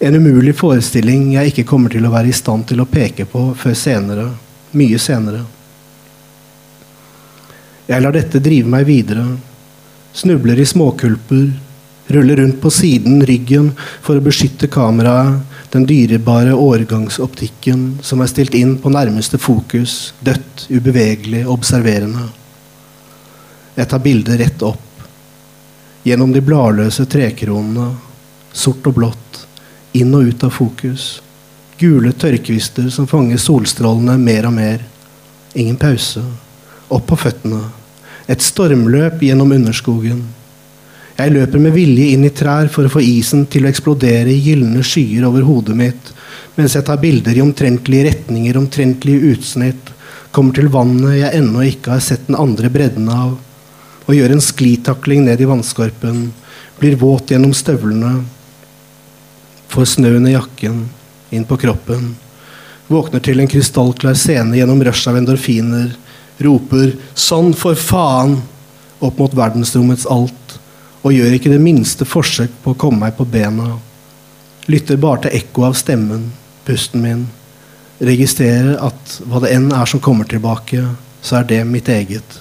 En 0.00 0.16
umulig 0.16 0.56
forestilling 0.58 1.28
jeg 1.34 1.52
ikke 1.52 1.66
kommer 1.68 1.92
til 1.92 2.06
å 2.06 2.12
være 2.12 2.32
i 2.32 2.36
stand 2.36 2.66
til 2.70 2.82
å 2.82 2.88
peke 2.88 3.26
på 3.28 3.50
før 3.58 3.76
senere. 3.76 4.26
Mye 4.72 4.98
senere. 5.02 5.44
Jeg 7.90 8.02
lar 8.02 8.14
dette 8.14 8.42
drive 8.42 8.70
meg 8.70 8.86
videre. 8.88 9.26
Snubler 10.16 10.58
i 10.62 10.66
småkulper. 10.66 11.50
Ruller 12.10 12.40
rundt 12.40 12.58
på 12.62 12.70
siden, 12.74 13.20
ryggen, 13.22 13.70
for 14.02 14.18
å 14.18 14.24
beskytte 14.24 14.70
kameraet. 14.70 15.44
Den 15.70 15.84
dyrebare 15.86 16.56
årgangsoptikken 16.58 18.00
som 18.02 18.22
er 18.22 18.30
stilt 18.32 18.56
inn 18.58 18.72
på 18.82 18.90
nærmeste 18.90 19.38
fokus, 19.38 20.14
dødt, 20.18 20.64
ubevegelig, 20.66 21.44
observerende. 21.46 22.24
Jeg 23.76 23.90
tar 23.92 24.02
bildet 24.02 24.40
rett 24.42 24.64
opp. 24.66 24.89
Gjennom 26.02 26.32
de 26.32 26.40
bladløse 26.40 27.04
trekronene, 27.12 27.90
sort 28.56 28.86
og 28.88 28.96
blått, 28.96 29.42
inn 29.92 30.14
og 30.16 30.30
ut 30.30 30.44
av 30.46 30.54
fokus. 30.54 31.08
Gule 31.80 32.12
tørrkvister 32.16 32.88
som 32.92 33.08
fanger 33.08 33.40
solstrålene 33.40 34.16
mer 34.20 34.48
og 34.48 34.54
mer. 34.56 34.86
Ingen 35.54 35.76
pause. 35.80 36.22
Opp 36.88 37.06
på 37.10 37.18
føttene. 37.20 37.60
Et 38.30 38.40
stormløp 38.40 39.20
gjennom 39.26 39.52
underskogen. 39.52 40.22
Jeg 41.20 41.34
løper 41.34 41.60
med 41.60 41.74
vilje 41.76 42.14
inn 42.14 42.24
i 42.24 42.32
trær 42.32 42.70
for 42.72 42.88
å 42.88 42.92
få 42.92 43.02
isen 43.04 43.44
til 43.52 43.66
å 43.66 43.70
eksplodere 43.70 44.32
i 44.32 44.40
gylne 44.40 44.80
skyer 44.86 45.26
over 45.28 45.44
hodet 45.44 45.76
mitt, 45.76 46.12
mens 46.56 46.78
jeg 46.78 46.86
tar 46.86 47.00
bilder 47.02 47.36
i 47.36 47.42
omtrentlige 47.44 48.06
retninger, 48.08 48.56
omtrentlige 48.56 49.34
utsnitt, 49.34 49.92
kommer 50.32 50.56
til 50.56 50.70
vannet 50.72 51.18
jeg 51.18 51.42
ennå 51.42 51.66
ikke 51.66 51.92
har 51.96 52.04
sett 52.04 52.24
den 52.28 52.38
andre 52.40 52.70
bredden 52.72 53.10
av, 53.12 53.34
og 54.10 54.16
gjør 54.18 54.32
en 54.34 54.42
sklitakling 54.42 55.22
ned 55.22 55.38
i 55.38 55.46
vannskorpen, 55.46 56.30
blir 56.80 56.96
våt 56.98 57.30
gjennom 57.30 57.52
støvlene, 57.54 58.24
får 59.70 59.86
snøen 59.92 60.26
i 60.26 60.34
jakken, 60.34 60.88
inn 61.30 61.46
på 61.46 61.58
kroppen, 61.62 62.16
våkner 62.90 63.22
til 63.22 63.38
en 63.38 63.50
krystallklar 63.50 64.18
scene 64.18 64.58
gjennom 64.58 64.82
rush 64.82 65.06
av 65.06 65.20
endorfiner, 65.20 65.92
roper 66.42 66.96
'sånn 67.14 67.54
for 67.54 67.78
faen' 67.78 68.40
opp 68.98 69.18
mot 69.18 69.34
verdensrommets 69.34 70.06
alt, 70.10 70.58
og 71.02 71.14
gjør 71.14 71.36
ikke 71.36 71.54
det 71.54 71.62
minste 71.62 72.04
forsøk 72.04 72.50
på 72.64 72.74
å 72.74 72.80
komme 72.80 73.06
meg 73.06 73.16
på 73.16 73.24
bena. 73.24 73.78
Lytter 74.66 74.96
bare 74.96 75.22
til 75.22 75.38
ekko 75.38 75.68
av 75.70 75.78
stemmen, 75.78 76.32
pusten 76.66 77.00
min. 77.02 77.28
Registrerer 78.00 78.76
at 78.82 79.20
hva 79.24 79.40
det 79.40 79.54
enn 79.54 79.72
er 79.72 79.86
som 79.86 80.00
kommer 80.00 80.24
tilbake, 80.24 80.96
så 81.22 81.40
er 81.40 81.44
det 81.44 81.64
mitt 81.66 81.88
eget. 81.88 82.40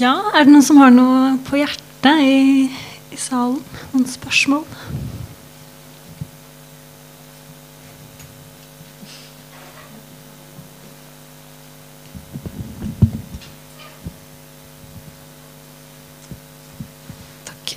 Ja, 0.00 0.29
er 0.40 0.46
det 0.48 0.54
noen 0.54 0.64
som 0.64 0.78
har 0.80 0.92
noe 0.94 1.34
på 1.44 1.58
hjertet 1.60 2.24
i, 2.24 2.64
i 3.12 3.18
salen? 3.20 3.60
Noen 3.92 4.06
spørsmål? 4.08 4.64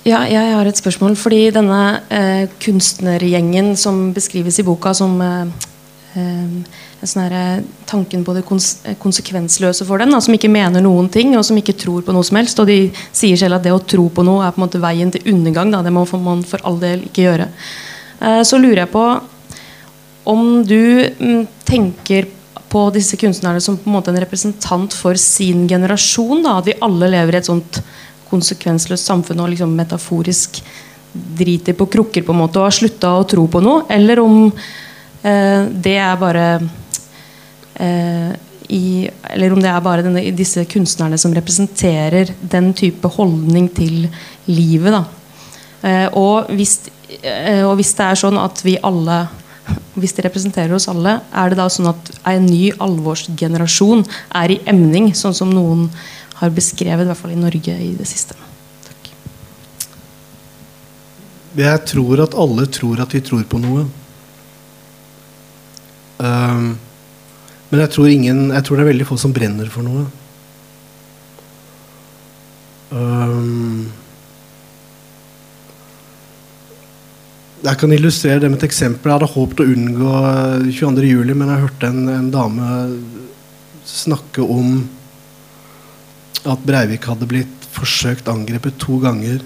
Ja, 0.04 0.22
jeg 0.28 0.56
har 0.56 0.68
et 0.68 0.80
spørsmål. 0.80 1.18
Fordi 1.20 1.50
denne 1.52 1.82
eh, 2.12 2.48
kunstnergjengen 2.64 3.74
som 3.76 4.10
beskrives 4.16 4.58
i 4.60 4.64
boka 4.64 4.92
som 4.96 5.20
eh, 5.20 5.68
eh, 6.16 6.80
tanken 7.86 8.24
på 8.24 8.34
det 8.34 8.44
eh, 8.44 8.96
konsekvensløse 9.00 9.86
for 9.86 9.98
dem, 9.98 10.12
da, 10.14 10.20
som 10.24 10.34
ikke 10.34 10.52
mener 10.52 10.84
noen 10.84 11.08
ting 11.12 11.36
og 11.36 11.44
som 11.46 11.58
ikke 11.58 11.76
tror 11.78 12.02
på 12.02 12.14
noe 12.14 12.24
som 12.24 12.38
helst. 12.40 12.60
Og 12.60 12.68
de 12.70 12.78
sier 13.12 13.36
selv 13.40 13.58
at 13.58 13.66
det 13.66 13.74
å 13.74 13.82
tro 13.82 14.08
på 14.08 14.24
noe 14.26 14.44
er 14.44 14.54
på 14.54 14.60
en 14.60 14.66
måte 14.66 14.82
veien 14.82 15.12
til 15.14 15.34
undergang. 15.34 15.72
Da. 15.74 15.82
Det 15.84 15.92
må 15.94 16.06
man 16.24 16.44
for 16.46 16.62
all 16.64 16.80
del 16.82 17.06
ikke 17.08 17.26
gjøre. 17.28 17.50
Eh, 18.20 18.42
så 18.46 18.60
lurer 18.60 18.84
jeg 18.84 18.94
på 18.94 19.04
om 20.24 20.64
du 20.64 21.04
mm, 21.20 21.44
tenker 21.68 22.30
på 22.74 22.86
disse 22.94 23.18
kunstnerne 23.20 23.60
som 23.62 23.76
på 23.78 23.86
en 23.86 23.94
måte 23.94 24.10
en 24.10 24.18
representant 24.22 24.94
for 24.96 25.18
sin 25.20 25.68
generasjon. 25.70 26.42
Da, 26.42 26.58
at 26.58 26.70
vi 26.70 26.78
alle 26.82 27.12
lever 27.12 27.36
i 27.36 27.42
et 27.42 27.50
sånt 27.50 27.78
konsekvensløst 28.30 29.06
samfunn 29.10 29.44
og 29.44 29.52
liksom 29.52 29.76
metaforisk 29.76 30.62
driter 31.12 31.76
på 31.78 31.86
krukker 31.86 32.24
på 32.26 32.34
en 32.34 32.40
måte 32.42 32.58
og 32.58 32.68
har 32.68 32.74
slutta 32.74 33.12
å 33.14 33.26
tro 33.30 33.46
på 33.50 33.60
noe, 33.62 33.84
eller 33.92 34.18
om 34.22 34.48
eh, 34.48 35.68
det 35.70 35.94
er 36.02 36.16
bare 36.18 36.46
eh, 36.56 36.64
i, 38.68 39.10
Eller 39.30 39.52
om 39.52 39.60
det 39.60 39.68
er 39.68 39.84
bare 39.84 40.04
denne, 40.06 40.22
disse 40.36 40.64
kunstnerne 40.70 41.18
som 41.20 41.34
representerer 41.36 42.32
den 42.40 42.72
type 42.76 43.08
holdning 43.16 43.68
til 43.76 44.08
livet. 44.48 44.96
Eh, 45.84 46.08
og, 46.16 46.50
hvis, 46.56 46.78
eh, 47.20 47.62
og 47.66 47.76
hvis 47.76 47.92
det 47.98 48.06
er 48.06 48.20
sånn 48.24 48.40
at 48.40 48.64
vi 48.64 48.78
alle 48.82 49.26
hvis 49.94 50.12
de 50.16 50.24
representerer 50.26 50.74
oss 50.76 50.90
alle, 50.92 51.18
er 51.32 51.52
det 51.52 51.56
da 51.56 51.68
sånn 51.72 51.88
at 51.88 52.10
en 52.28 52.44
ny 52.44 52.66
alvorsgenerasjon 52.84 54.02
er 54.36 54.52
i 54.52 54.58
emning, 54.68 55.12
sånn 55.16 55.36
som 55.36 55.52
noen 55.54 55.86
har 56.40 56.52
beskrevet, 56.52 57.06
i 57.06 57.08
hvert 57.08 57.20
fall 57.20 57.32
i 57.32 57.38
Norge 57.38 57.76
i 57.80 57.92
det 57.96 58.08
siste. 58.08 58.36
Takk. 58.84 59.08
Jeg 61.62 61.84
tror 61.88 62.24
at 62.26 62.36
alle 62.44 62.66
tror 62.68 63.04
at 63.06 63.14
de 63.14 63.22
tror 63.24 63.46
på 63.48 63.62
noe. 63.62 63.86
Um, 66.18 66.74
men 67.74 67.80
jeg 67.82 67.90
tror, 67.90 68.06
ingen, 68.06 68.40
jeg 68.54 68.62
tror 68.62 68.78
det 68.78 68.82
er 68.84 68.92
veldig 68.92 69.04
få 69.08 69.16
som 69.18 69.32
brenner 69.34 69.66
for 69.66 69.82
noe. 69.82 70.04
Um, 72.94 73.88
jeg 77.64 77.80
kan 77.80 77.94
illustrere 77.96 78.44
det 78.44 78.50
med 78.52 78.60
et 78.60 78.66
eksempel. 78.68 79.10
Jeg 79.10 79.16
hadde 79.16 79.28
håpet 79.32 79.62
å 79.64 79.66
unngå 79.72 80.12
22.07, 80.68 81.32
men 81.32 81.50
jeg 81.50 81.64
hørte 81.64 81.90
en, 81.90 82.04
en 82.12 82.28
dame 82.30 82.68
snakke 83.90 84.46
om 84.46 84.76
at 86.46 86.62
Breivik 86.62 87.08
hadde 87.10 87.26
blitt 87.26 87.66
forsøkt 87.74 88.30
angrepet 88.30 88.78
to 88.78 89.00
ganger, 89.02 89.42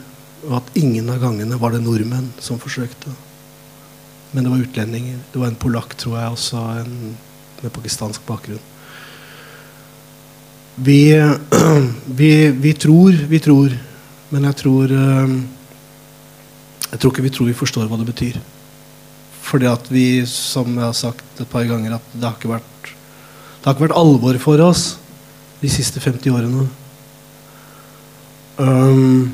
og 0.50 0.58
at 0.58 0.76
ingen 0.76 1.08
av 1.14 1.22
gangene 1.22 1.56
var 1.56 1.72
det 1.72 1.80
nordmenn 1.86 2.28
som 2.44 2.60
forsøkte. 2.60 3.14
Men 4.34 4.44
det 4.44 4.52
var 4.52 4.66
utlendinger. 4.66 5.24
Det 5.32 5.40
var 5.40 5.48
en 5.48 5.58
polakk, 5.64 5.96
tror 5.96 6.18
jeg, 6.18 6.36
også 6.36 6.66
en 6.82 7.16
med 7.62 7.72
pakistansk 7.74 8.24
bakgrunn. 8.26 8.62
Vi, 10.78 11.00
vi, 12.20 12.32
vi 12.50 12.72
tror, 12.74 13.12
vi 13.28 13.40
tror, 13.42 13.74
men 14.28 14.44
jeg 14.44 14.56
tror 14.60 14.92
Jeg 16.88 17.00
tror 17.00 17.12
ikke 17.12 17.24
vi 17.24 17.32
tror 17.32 17.48
vi 17.48 17.56
forstår 17.56 17.88
hva 17.88 17.98
det 18.00 18.06
betyr. 18.08 18.38
Fordi 19.48 19.68
at 19.68 19.90
vi, 19.92 20.24
som 20.28 20.70
jeg 20.76 20.84
har 20.84 20.96
sagt 20.96 21.40
et 21.40 21.50
par 21.50 21.66
ganger, 21.68 21.96
at 21.96 22.14
det 22.14 22.24
har 22.24 22.36
ikke 22.36 22.52
vært, 22.52 22.92
det 23.58 23.64
har 23.66 23.76
ikke 23.76 23.86
vært 23.86 24.00
alvor 24.00 24.38
for 24.40 24.62
oss 24.64 24.84
de 25.60 25.70
siste 25.72 26.00
50 26.00 26.32
årene. 26.32 26.68
Um, 28.58 29.30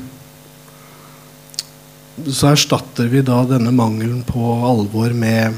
så 2.31 2.53
erstatter 2.53 3.09
vi 3.11 3.23
da 3.25 3.41
denne 3.49 3.73
mangelen 3.75 4.21
på 4.27 4.53
alvor 4.63 5.15
med 5.17 5.57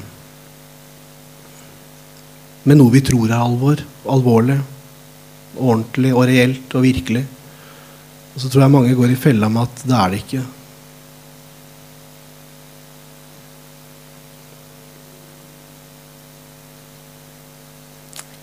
med 2.67 2.81
noe 2.81 2.91
vi 2.91 3.01
tror 3.05 3.31
er 3.31 3.39
alvor. 3.39 3.81
Alvorlig. 4.11 4.59
Ordentlig 5.57 6.11
og 6.13 6.27
reelt 6.27 6.75
og 6.75 6.83
virkelig. 6.83 7.23
Og 8.35 8.43
så 8.43 8.51
tror 8.51 8.65
jeg 8.65 8.73
mange 8.75 8.95
går 8.97 9.13
i 9.13 9.19
fella 9.19 9.47
med 9.49 9.63
at 9.63 9.83
det 9.87 9.97
er 9.97 10.11
det 10.13 10.19
ikke. 10.25 10.43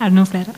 Er 0.00 0.10
det 0.10 0.16
noen 0.18 0.28
flere? 0.28 0.56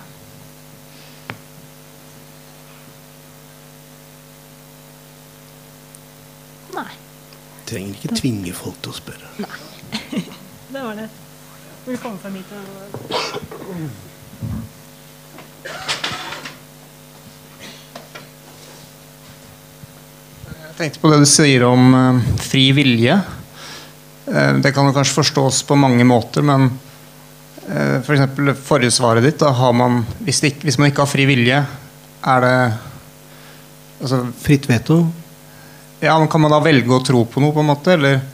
Nei. 6.78 6.88
Trenger 7.68 7.93
ikke 7.98 8.16
tvinge 8.16 8.56
folk 8.56 8.80
til 8.82 8.94
å 8.94 8.98
spørre. 9.02 9.36
Nei. 9.43 10.24
det 10.72 10.80
var 10.80 10.98
det. 10.98 11.12
Komme 11.86 12.18
fram 12.18 12.34
hit 12.34 12.48
og 12.50 12.62
Jeg 20.66 20.74
tenkte 20.80 20.98
på 21.04 21.12
det 21.12 21.20
du 21.22 21.28
sier 21.30 21.62
om 21.68 21.94
uh, 21.94 22.18
fri 22.42 22.64
vilje. 22.74 23.14
Uh, 24.26 24.58
det 24.58 24.74
kan 24.74 24.90
jo 24.90 24.96
kanskje 24.96 25.14
forstås 25.20 25.62
på 25.68 25.78
mange 25.78 26.02
måter, 26.04 26.42
men 26.42 26.66
uh, 27.70 28.02
f.eks. 28.02 28.34
For 28.34 28.66
forrige 28.74 28.96
svaret 28.98 29.22
ditt. 29.22 29.38
Da 29.44 29.54
har 29.54 29.78
man, 29.78 30.02
hvis, 30.26 30.42
det, 30.42 30.56
hvis, 30.66 30.82
man 30.82 30.90
ikke 30.90 31.06
har 31.06 31.14
fri 31.14 31.30
vilje, 31.30 31.62
er 32.34 32.46
det 32.48 32.56
altså, 34.02 34.24
Fritt 34.42 34.66
veto? 34.66 35.04
Ja, 36.02 36.18
men 36.18 36.26
Kan 36.34 36.42
man 36.42 36.50
da 36.50 36.58
velge 36.66 36.98
å 36.98 37.04
tro 37.06 37.22
på 37.30 37.46
noe, 37.46 37.54
på 37.54 37.62
en 37.62 37.70
måte? 37.70 37.94
Eller, 37.94 38.26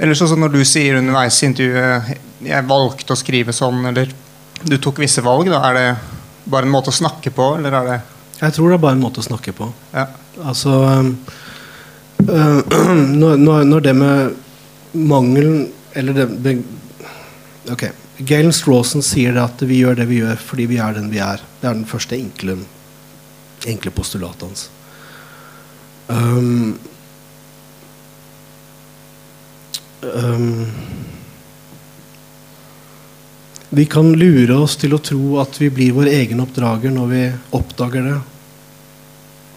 eller 0.00 0.16
sånn 0.16 0.40
når 0.40 0.54
du 0.54 0.62
sier 0.64 0.96
underveis 0.98 1.42
i 1.42 1.48
intervjuet 1.50 2.18
jeg 2.40 2.68
valgte 2.68 3.12
å 3.12 3.18
skrive 3.18 3.52
sånn, 3.52 3.82
eller 3.90 4.08
du 4.64 4.76
tok 4.80 5.00
visse 5.02 5.22
valg. 5.24 5.50
Da. 5.52 5.60
Er 5.68 5.76
det 5.76 5.88
bare 6.50 6.68
en 6.68 6.72
måte 6.72 6.92
å 6.92 6.96
snakke 6.96 7.32
på, 7.34 7.54
eller 7.58 7.76
er 7.76 7.90
det 7.90 8.00
Jeg 8.40 8.54
tror 8.56 8.70
det 8.70 8.78
er 8.78 8.84
bare 8.86 8.96
en 8.96 9.02
måte 9.04 9.20
å 9.20 9.26
snakke 9.26 9.52
på. 9.52 9.68
Ja. 9.92 10.06
Altså 10.40 10.72
øh, 12.36 12.60
når, 13.20 13.64
når, 13.68 13.80
det 13.84 13.94
med 13.96 14.36
mangelen 14.92 15.66
Eller 15.92 16.16
det 16.16 16.54
Ok, 17.70 17.84
Galen 18.24 18.52
Strawson 18.52 19.02
sier 19.04 19.36
at 19.42 19.60
vi 19.62 19.82
gjør 19.82 19.98
det 20.00 20.06
vi 20.08 20.22
gjør 20.22 20.40
fordi 20.40 20.66
vi 20.70 20.78
er 20.80 20.96
den 20.96 21.10
vi 21.12 21.20
er. 21.20 21.42
Det 21.60 21.68
er 21.68 21.76
den 21.76 21.88
første 21.88 22.16
enkle, 22.16 22.56
enkle 23.68 23.92
postulatet 23.94 24.46
hans. 24.48 24.62
Um, 26.08 26.78
um, 30.02 30.66
vi 33.70 33.86
kan 33.86 34.12
lure 34.12 34.56
oss 34.58 34.74
til 34.80 34.96
å 34.96 35.02
tro 35.02 35.36
at 35.42 35.60
vi 35.60 35.68
blir 35.70 35.94
vår 35.94 36.10
egen 36.10 36.42
oppdrager 36.42 36.90
når 36.94 37.10
vi 37.12 37.22
oppdager 37.54 38.08
det. 38.08 38.16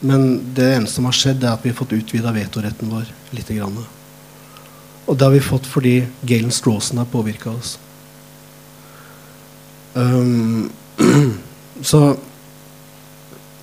Men 0.05 0.27
det 0.53 0.67
eneste 0.75 0.99
som 0.99 1.07
har 1.07 1.15
skjedd, 1.17 1.43
er 1.43 1.55
at 1.55 1.63
vi 1.63 1.71
har 1.71 1.79
fått 1.79 1.95
utvida 1.95 2.33
vetoretten 2.35 2.91
vår 2.91 3.07
litt. 3.33 3.49
Grann. 3.49 3.79
Og 5.07 5.17
det 5.17 5.25
har 5.25 5.33
vi 5.33 5.41
fått 5.43 5.65
fordi 5.69 5.95
Galen 6.21 6.51
Strawson 6.51 6.99
har 7.01 7.09
påvirka 7.09 7.51
oss. 7.55 7.77
Um, 9.93 10.69
så 11.81 12.15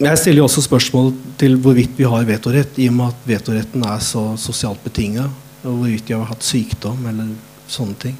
jeg 0.00 0.16
stiller 0.16 0.40
jo 0.40 0.48
også 0.48 0.64
spørsmål 0.64 1.12
til 1.38 1.58
hvorvidt 1.60 1.94
vi 1.98 2.08
har 2.08 2.24
vetorett, 2.24 2.78
i 2.80 2.88
og 2.88 2.96
med 2.96 3.12
at 3.12 3.26
vetoretten 3.28 3.84
er 3.84 4.02
så 4.04 4.30
sosialt 4.40 4.80
betinga. 4.82 5.26
Og 5.64 5.76
hvorvidt 5.76 6.10
jeg 6.10 6.18
har 6.18 6.30
hatt 6.30 6.46
sykdom 6.46 7.06
eller 7.10 7.32
sånne 7.70 7.96
ting. 8.00 8.18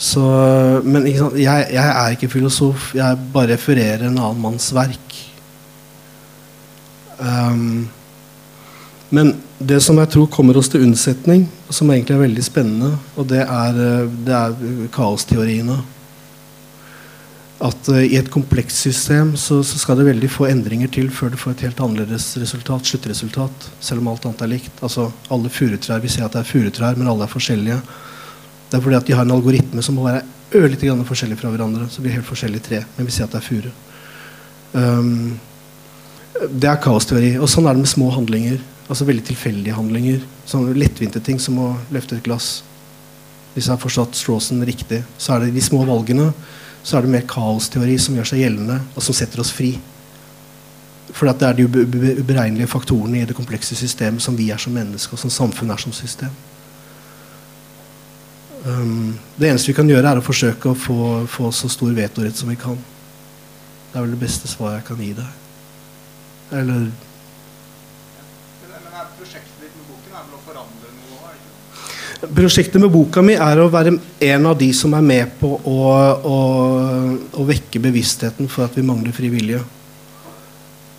Så, 0.00 0.24
men 0.80 1.04
jeg, 1.10 1.42
jeg, 1.42 1.76
er 1.76 2.14
ikke 2.14 2.30
filosof. 2.32 2.94
Jeg 2.96 3.20
bare 3.34 3.52
refererer 3.52 4.06
en 4.06 4.16
annen 4.16 4.40
manns 4.40 4.70
verk. 4.72 5.16
Um, 7.20 7.84
men 9.12 9.34
det 9.60 9.82
som 9.84 9.98
jeg 10.00 10.08
tror 10.14 10.30
kommer 10.32 10.56
oss 10.56 10.70
til 10.72 10.86
unnsetning, 10.86 11.44
som 11.68 11.90
egentlig 11.92 12.16
er 12.16 12.22
veldig 12.22 12.44
spennende, 12.46 12.94
og 13.18 13.28
det 13.28 13.42
er, 13.44 13.80
det 14.24 14.36
er 14.36 14.54
kaosteoriene 14.94 15.82
at 17.60 17.88
uh, 17.92 18.00
i 18.00 18.16
et 18.16 18.30
komplekst 18.32 18.86
system 18.86 19.34
så, 19.36 19.60
så, 19.66 19.78
skal 19.78 19.98
det 19.98 20.06
veldig 20.08 20.30
få 20.32 20.46
endringer 20.48 20.88
til 20.92 21.10
før 21.12 21.34
du 21.34 21.36
får 21.40 21.56
et 21.56 21.66
helt 21.66 21.82
annerledes 21.84 22.32
resultat, 22.40 22.88
sluttresultat. 22.88 23.66
Selv 23.84 24.00
om 24.00 24.08
alt 24.12 24.24
annet 24.24 24.44
er 24.46 24.52
likt. 24.54 24.80
Altså, 24.80 25.10
alle 25.28 25.52
furutrær, 25.52 26.00
Vi 26.00 26.08
ser 26.08 26.24
at 26.24 26.36
det 26.36 26.40
er 26.40 26.48
furutrær, 26.48 26.96
men 26.96 27.10
alle 27.10 27.26
er 27.26 27.34
forskjellige. 27.34 27.80
Det 28.70 28.78
er 28.78 28.84
fordi 28.86 28.96
at 28.96 29.06
de 29.06 29.16
har 29.18 29.28
en 29.28 29.36
algoritme 29.36 29.84
som 29.84 29.98
må 29.98 30.06
være 30.08 30.24
ørlite 30.56 30.88
grann 30.88 31.04
forskjellig 31.06 31.36
fra 31.38 31.52
hverandre. 31.52 31.88
Så 31.90 32.00
blir 32.00 32.14
det 32.14 32.20
helt 32.20 32.30
forskjellige 32.30 32.66
tre, 32.66 32.80
men 32.96 33.06
vi 33.06 33.14
ser 33.14 33.28
at 33.28 33.36
det 33.36 33.42
er 33.42 33.48
furu. 33.50 33.70
Um, 34.72 35.38
det 36.48 36.70
er 36.70 36.80
kaosteori. 36.80 37.34
Og 37.42 37.50
sånn 37.50 37.68
er 37.68 37.76
det 37.76 37.84
med 37.84 37.92
små 37.92 38.08
handlinger. 38.14 38.60
Altså 38.88 39.06
veldig 39.06 39.26
tilfeldige 39.28 39.76
handlinger. 39.76 40.24
Sånn 40.48 40.70
lettvinte 40.78 41.20
ting 41.22 41.38
som 41.42 41.58
å 41.60 41.74
løfte 41.92 42.16
et 42.16 42.24
glass. 42.24 42.62
Hvis 43.52 43.66
jeg 43.66 43.74
har 43.74 43.82
forstått 43.82 44.16
Strawson 44.16 44.64
riktig, 44.64 45.02
så 45.18 45.34
er 45.34 45.44
det 45.44 45.54
de 45.58 45.64
små 45.64 45.84
valgene 45.88 46.30
så 46.82 46.96
er 46.96 47.04
det 47.04 47.12
mer 47.12 47.26
kaosteori 47.28 47.96
som 48.00 48.16
gjør 48.16 48.30
seg 48.30 48.44
gjeldende, 48.44 48.78
og 48.94 49.04
som 49.04 49.16
setter 49.16 49.42
oss 49.42 49.52
fri. 49.52 49.74
For 51.10 51.26
det 51.26 51.46
er 51.46 51.58
de 51.58 51.66
uberegnelige 51.66 52.70
faktorene 52.70 53.20
i 53.20 53.26
det 53.28 53.36
komplekse 53.36 53.76
systemet 53.76 54.22
som 54.22 54.36
vi 54.38 54.50
er 54.54 54.60
som 54.62 54.72
mennesker, 54.76 55.16
og 55.16 55.22
som 55.24 55.32
samfunn 55.34 55.72
er 55.74 55.82
som 55.82 55.92
system. 55.92 56.32
Um, 58.64 59.18
det 59.40 59.48
eneste 59.48 59.72
vi 59.72 59.76
kan 59.76 59.88
gjøre, 59.88 60.06
er 60.08 60.20
å 60.20 60.24
forsøke 60.24 60.70
å 60.70 60.78
få, 60.78 61.26
få 61.30 61.50
så 61.52 61.68
stor 61.72 61.92
vetorett 61.96 62.36
som 62.36 62.50
vi 62.52 62.58
kan. 62.60 62.78
Det 63.90 63.98
er 63.98 64.04
vel 64.04 64.12
det 64.14 64.20
beste 64.20 64.48
svaret 64.48 64.80
jeg 64.80 64.88
kan 64.90 65.00
gi 65.02 65.12
deg. 65.18 65.38
Eller 66.60 66.90
Prosjektet 69.20 69.72
med 69.76 69.90
boka 72.90 73.22
mi 73.22 73.34
er 73.34 73.60
å 73.60 73.70
være 73.70 73.94
en 74.20 74.46
av 74.46 74.58
de 74.58 74.70
som 74.76 74.94
er 74.94 75.04
med 75.04 75.36
på 75.40 75.54
å, 75.56 75.76
å, 76.24 76.38
å 77.32 77.46
vekke 77.48 77.80
bevisstheten 77.80 78.48
for 78.48 78.66
at 78.66 78.76
vi 78.76 78.84
mangler 78.86 79.12
frivillige. 79.12 79.62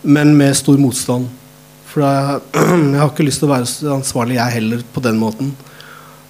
Men 0.03 0.35
med 0.37 0.55
stor 0.57 0.79
motstand. 0.81 1.27
For 1.91 2.05
jeg, 2.05 2.39
jeg 2.93 2.99
har 2.99 3.11
ikke 3.11 3.27
lyst 3.27 3.43
til 3.43 3.49
å 3.49 3.53
være 3.53 3.95
ansvarlig, 3.97 4.39
jeg 4.39 4.57
heller, 4.57 4.83
på 4.93 5.03
den 5.03 5.19
måten. 5.21 5.51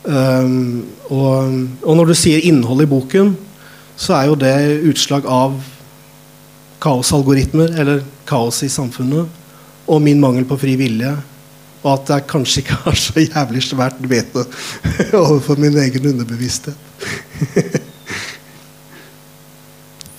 Um, 0.02 0.82
og, 1.14 1.54
og, 1.86 1.94
når 1.98 2.10
du 2.10 2.16
sier 2.18 2.48
innhold 2.50 2.82
i 2.82 2.90
boken, 2.90 3.36
så 3.96 4.18
er 4.18 4.32
jo 4.32 4.40
det 4.40 4.56
utslag 4.90 5.28
av 5.30 5.60
kaosalgoritmer, 6.82 7.76
eller 7.78 8.02
kaos 8.26 8.64
i 8.66 8.72
samfunnet, 8.72 9.30
og 9.86 10.02
min 10.02 10.22
mangel 10.22 10.48
på 10.50 10.58
fri 10.58 10.74
vilje 10.80 11.14
og 11.82 11.94
at 11.96 12.12
jeg 12.14 12.28
kanskje 12.30 12.62
ikke 12.62 12.78
har 12.84 12.98
så 13.00 13.24
jævlig 13.24 13.64
svært 13.66 13.98
veto 14.10 14.44
overfor 15.24 15.56
min 15.62 15.78
egen 15.82 16.12
underbevissthet. 16.14 16.78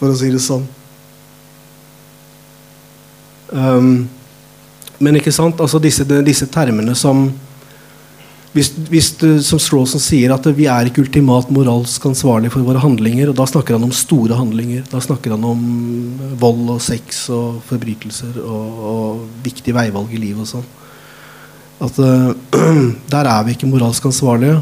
For 0.02 0.10
å 0.10 0.16
si 0.18 0.32
det 0.34 0.42
sånn. 0.42 0.64
Um, 3.52 4.08
men 4.98 5.18
ikke 5.20 5.34
sant, 5.34 5.60
altså 5.62 5.78
disse, 5.82 6.02
disse 6.26 6.48
termene 6.50 6.96
som 6.98 7.28
hvis, 8.52 8.68
hvis 8.90 9.08
du, 9.16 9.28
som 9.40 9.60
Strawson 9.62 10.02
sier, 10.02 10.34
at 10.34 10.44
vi 10.52 10.66
er 10.68 10.90
ikke 10.90 11.06
ultimat 11.06 11.48
moralsk 11.54 12.04
ansvarlig 12.10 12.50
for 12.52 12.66
våre 12.66 12.82
handlinger. 12.82 13.30
og 13.30 13.38
Da 13.38 13.46
snakker 13.48 13.78
han 13.78 13.86
om 13.86 13.94
store 13.96 14.36
handlinger. 14.36 14.82
Da 14.92 15.00
snakker 15.00 15.32
han 15.32 15.46
om 15.48 15.62
vold 16.42 16.74
og 16.74 16.82
sex 16.84 17.22
og 17.32 17.62
forbrytelser 17.70 18.36
og, 18.42 18.82
og 18.90 19.22
viktige 19.46 19.78
veivalg 19.78 20.12
i 20.12 20.20
livet 20.20 20.44
og 20.44 20.50
sånn. 20.50 20.68
At 21.82 21.98
uh, 21.98 22.30
der 23.14 23.26
er 23.26 23.42
vi 23.44 23.56
ikke 23.56 23.70
moralsk 23.70 24.04
ansvarlige. 24.06 24.60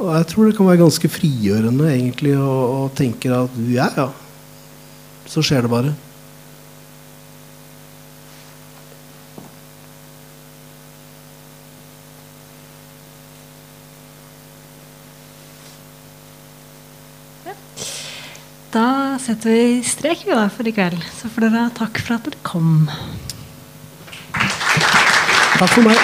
Og 0.00 0.12
jeg 0.16 0.26
tror 0.26 0.44
det 0.48 0.56
kan 0.56 0.68
være 0.68 0.80
ganske 0.80 1.08
frigjørende 1.12 1.88
egentlig 1.92 2.36
å, 2.36 2.52
å 2.84 2.84
tenke 2.96 3.32
at 3.36 3.58
ja, 3.68 3.88
ja, 3.96 4.06
så 5.28 5.44
skjer 5.44 5.66
det 5.66 5.72
bare. 5.72 5.96
Da 18.70 19.18
setter 19.18 19.50
vi 19.50 19.80
strek 19.82 20.20
for 20.54 20.68
i 20.68 20.72
kveld. 20.72 21.02
Så 21.18 21.26
får 21.26 21.48
dere 21.48 21.64
ha 21.64 21.70
takk 21.74 21.98
for 22.04 22.14
at 22.14 22.28
dere 22.28 22.38
kom. 22.46 22.86
Takk 25.60 25.74
for 25.76 25.84
meg. 25.84 25.98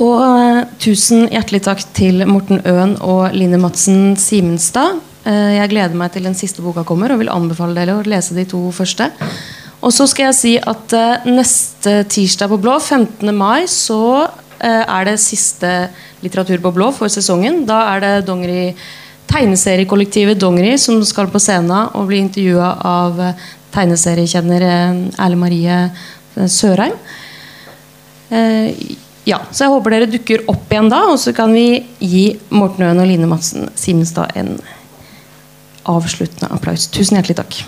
Og 0.00 0.18
uh, 0.20 0.58
tusen 0.80 1.24
hjertelig 1.32 1.62
takk 1.64 1.86
til 1.96 2.20
Morten 2.28 2.60
Øen 2.68 2.98
og 3.00 3.32
Line 3.32 3.56
Madsen 3.62 4.12
Simenstad. 4.20 5.00
Uh, 5.24 5.56
jeg 5.56 5.72
gleder 5.72 5.96
meg 5.96 6.12
til 6.12 6.28
den 6.28 6.36
siste 6.36 6.60
boka 6.60 6.84
kommer 6.84 7.14
og 7.14 7.22
vil 7.22 7.32
anbefale 7.32 7.80
dere 7.80 7.96
å 7.96 8.04
lese 8.04 8.36
de 8.36 8.44
to 8.52 8.66
første. 8.68 9.08
Og 9.80 9.96
så 9.96 10.04
skal 10.04 10.28
jeg 10.28 10.36
si 10.42 10.54
at 10.60 10.96
uh, 11.00 11.28
neste 11.32 12.02
tirsdag 12.12 12.52
på 12.52 12.60
Blå, 12.60 12.76
15. 12.76 13.32
mai, 13.32 13.64
så 13.64 14.28
er 14.60 15.06
det 15.08 15.14
siste 15.16 15.68
litteratur 16.20 16.60
på 16.60 16.74
Blå 16.76 16.90
for 16.92 17.08
sesongen. 17.08 17.62
Da 17.64 17.78
er 17.94 18.02
det 18.04 18.26
dongeri 18.28 18.74
tegneseriekollektivet 19.30 20.40
Dongeri 20.40 20.76
som 20.78 21.00
skal 21.06 21.30
på 21.30 21.40
scenen 21.42 21.90
og 21.94 22.08
bli 22.10 22.20
intervjua 22.24 22.72
av 22.86 23.20
eh, 23.22 23.46
tegneseriekjenner 23.74 24.66
eh, 24.66 24.98
Erle 25.22 25.38
Marie 25.38 25.78
eh, 25.86 26.48
Sørheim. 26.50 26.98
Ja, 29.26 29.40
så 29.50 29.64
jeg 29.64 29.72
håper 29.72 29.90
dere 29.90 30.06
dukker 30.06 30.44
opp 30.50 30.70
igjen 30.70 30.86
da, 30.90 31.00
og 31.10 31.16
så 31.18 31.32
kan 31.34 31.50
vi 31.50 31.80
gi 31.98 32.38
Morten 32.54 32.86
Øen 32.86 33.02
og 33.02 33.08
Line 33.10 33.26
Madsen 33.26 33.66
Simenstad 33.74 34.30
en 34.38 34.52
avsluttende 35.90 36.52
applaus. 36.54 36.86
Tusen 36.94 37.18
hjertelig 37.18 37.40
takk. 37.40 37.58